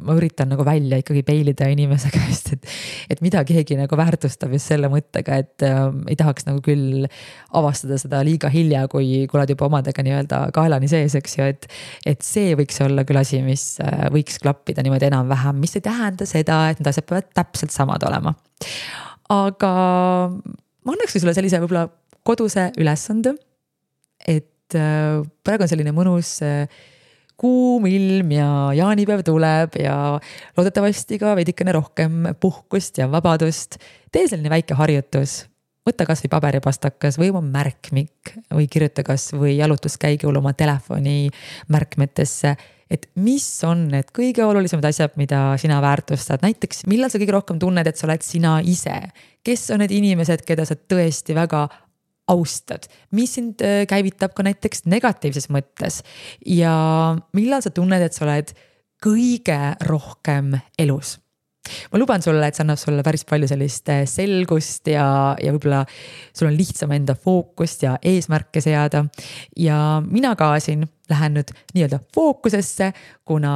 ma 0.00 0.14
üritan 0.16 0.50
nagu 0.52 0.64
välja 0.66 0.98
ikkagi 1.00 1.22
peilida 1.26 1.66
inimese 1.72 2.10
käest, 2.12 2.50
et, 2.54 2.68
et 3.12 3.22
mida 3.24 3.42
keegi 3.46 3.76
nagu 3.78 3.96
väärtustab 3.98 4.54
just 4.54 4.70
selle 4.70 4.88
mõttega, 4.92 5.38
et 5.42 5.64
äh, 5.66 5.82
ei 6.10 6.18
tahaks 6.18 6.46
nagu 6.48 6.62
küll 6.64 7.06
avastada 7.58 7.98
seda 8.00 8.22
liiga 8.26 8.50
hilja, 8.52 8.86
kui, 8.92 9.24
kui 9.28 9.40
oled 9.40 9.52
juba 9.54 9.68
omadega 9.68 10.04
nii-öelda 10.06 10.42
kaelani 10.56 10.90
sees, 10.90 11.16
eks 11.18 11.38
ju, 11.38 11.48
et. 11.54 11.68
et 12.08 12.22
see 12.26 12.54
võiks 12.58 12.78
olla 12.84 13.04
küll 13.08 13.20
asi, 13.20 13.42
mis 13.44 13.66
äh, 13.84 14.06
võiks 14.14 14.38
klappida 14.42 14.84
niimoodi 14.84 15.10
enam-vähem, 15.10 15.58
mis 15.62 15.76
ei 15.78 15.84
tähenda 15.84 16.28
seda, 16.28 16.64
et 16.70 16.80
need 16.80 16.92
asjad 16.92 17.08
peavad 17.08 17.32
täpselt 17.36 17.74
samad 17.74 18.06
olema. 18.08 18.34
aga 19.32 19.72
ma 20.32 20.94
annakski 20.94 21.22
sulle 21.22 21.34
sellise 21.36 21.60
võib-olla 21.62 21.88
koduse 22.26 22.70
ülesande. 22.78 23.34
et 24.26 24.78
äh, 24.78 25.20
praegu 25.44 25.66
on 25.66 25.70
selline 25.74 25.94
mõnus 25.94 26.38
äh, 26.46 26.70
kuum 27.42 27.86
ilm 27.90 28.34
ja 28.36 28.48
jaanipäev 28.78 29.24
tuleb 29.26 29.78
ja 29.82 29.96
loodetavasti 30.56 31.18
ka 31.22 31.34
veidikene 31.38 31.74
rohkem 31.74 32.28
puhkust 32.40 33.02
ja 33.02 33.10
vabadust. 33.10 33.80
tee 34.12 34.28
selline 34.28 34.52
väike 34.52 34.76
harjutus, 34.78 35.42
võta 35.88 36.06
kasvõi 36.06 36.30
paberipastakas 36.30 37.18
või 37.18 37.32
oma 37.32 37.42
märkmik 37.42 38.36
või 38.54 38.68
kirjuta 38.70 39.02
kasvõi 39.06 39.56
jalutuskäigul 39.56 40.38
oma 40.38 40.54
telefoni 40.54 41.30
märkmetesse 41.68 42.56
et 42.92 43.06
mis 43.16 43.44
on 43.64 43.86
need 43.92 44.10
kõige 44.12 44.44
olulisemad 44.44 44.84
asjad, 44.84 45.14
mida 45.16 45.54
sina 45.60 45.78
väärtustad, 45.82 46.42
näiteks 46.44 46.84
millal 46.92 47.08
sa 47.08 47.20
kõige 47.20 47.32
rohkem 47.32 47.60
tunned, 47.62 47.88
et 47.88 47.96
sa 47.96 48.04
oled 48.08 48.24
sina 48.26 48.58
ise. 48.60 48.98
kes 49.42 49.70
on 49.72 49.80
need 49.82 49.94
inimesed, 49.96 50.44
keda 50.46 50.66
sa 50.68 50.76
tõesti 50.76 51.34
väga 51.34 51.64
austad, 52.32 52.88
mis 53.16 53.36
sind 53.38 53.62
äh, 53.64 53.82
käivitab 53.90 54.36
ka 54.36 54.46
näiteks 54.46 54.86
negatiivses 54.90 55.50
mõttes 55.52 56.02
ja 56.46 56.74
millal 57.36 57.64
sa 57.64 57.74
tunned, 57.74 58.02
et 58.02 58.16
sa 58.16 58.26
oled 58.26 58.54
kõige 59.02 59.58
rohkem 59.88 60.56
elus 60.78 61.18
ma 61.92 61.98
luban 62.00 62.22
sulle, 62.22 62.46
et 62.46 62.56
see 62.56 62.64
annab 62.64 62.80
sulle 62.80 63.04
päris 63.06 63.24
palju 63.28 63.48
sellist 63.50 63.90
äh, 63.92 64.02
selgust 64.10 64.88
ja, 64.90 65.06
ja 65.38 65.52
võib-olla 65.54 65.84
sul 66.34 66.50
on 66.50 66.56
lihtsam 66.58 66.94
enda 66.96 67.14
fookust 67.14 67.86
ja 67.86 67.96
eesmärke 68.02 68.62
seada. 68.64 69.04
ja 69.56 69.76
mina 70.06 70.34
ka 70.38 70.54
siin 70.62 70.88
lähen 71.10 71.34
nüüd 71.34 71.50
nii-öelda 71.74 71.98
fookusesse, 72.14 72.92
kuna 73.24 73.52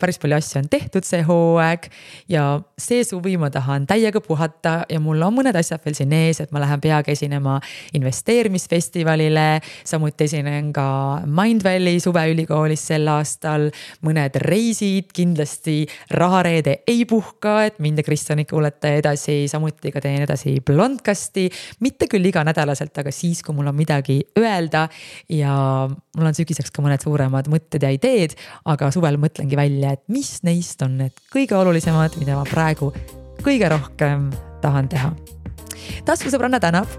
päris 0.00 0.18
palju 0.18 0.36
asju 0.38 0.58
on 0.62 0.68
tehtud 0.70 1.06
see 1.06 1.22
hooaeg. 1.26 1.88
ja 2.28 2.60
see 2.78 3.04
suvi 3.04 3.36
ma 3.38 3.50
tahan 3.50 3.86
täiega 3.86 4.20
puhata 4.24 4.82
ja 4.90 5.00
mul 5.00 5.22
on 5.22 5.36
mõned 5.38 5.56
asjad 5.58 5.82
veel 5.84 5.96
siin 5.98 6.12
ees, 6.14 6.40
et 6.42 6.52
ma 6.54 6.62
lähen 6.62 6.80
peagi 6.80 7.14
esinema 7.14 7.58
investeerimisfestivalile. 7.94 9.60
samuti 9.84 10.24
esinen 10.24 10.72
ka 10.72 10.88
Mindvalley 11.26 12.00
suveülikoolis 12.02 12.86
sel 12.90 13.08
aastal, 13.12 13.68
mõned 14.02 14.40
reisid, 14.42 15.12
kindlasti 15.14 15.86
rahareede 16.10 16.80
ei 16.86 17.04
puhka, 17.08 17.62
et 17.70 17.78
mind 17.78 18.02
ja 18.02 18.06
Kristjani 18.06 18.44
kuulata 18.44 18.92
edasi, 18.98 19.44
samuti 19.48 19.92
ka 19.94 20.02
teen 20.02 20.22
edasi 20.26 20.58
Blondcasti. 20.60 21.48
mitte 21.80 22.10
küll 22.10 22.26
iganädalaselt, 22.26 22.96
aga 22.98 23.14
siis, 23.14 23.42
kui 23.42 23.54
mul 23.54 23.70
on 23.70 23.78
midagi 23.78 24.20
öelda 24.38 24.88
ja 25.28 25.88
mul 26.18 26.30
on 26.30 26.36
sügiseks 26.36 26.72
ka 26.74 26.84
mõned 26.84 27.02
suuremad 27.04 27.48
mõtted 27.52 27.84
ja 27.84 27.92
ideed, 27.94 28.34
aga 28.68 28.90
suvel 28.94 29.18
mõtlengi 29.20 29.58
välja, 29.58 29.94
et 29.96 30.04
mis 30.12 30.38
neist 30.46 30.82
on 30.84 30.98
need 31.02 31.14
kõige 31.32 31.56
olulisemad, 31.58 32.18
mida 32.20 32.38
ma 32.38 32.46
praegu 32.48 32.92
kõige 33.44 33.70
rohkem 33.70 34.28
tahan 34.62 34.90
teha. 34.90 35.12
taskusõbranna 36.04 36.60
tänab 36.60 36.90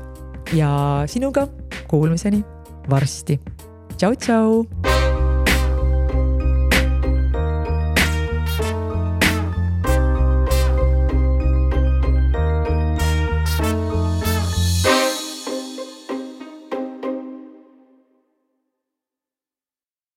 ja 0.56 1.04
sinuga 1.08 1.48
kuulmiseni 1.92 2.44
varsti. 2.90 3.40
tšau, 3.98 4.16
tšau 4.16 5.09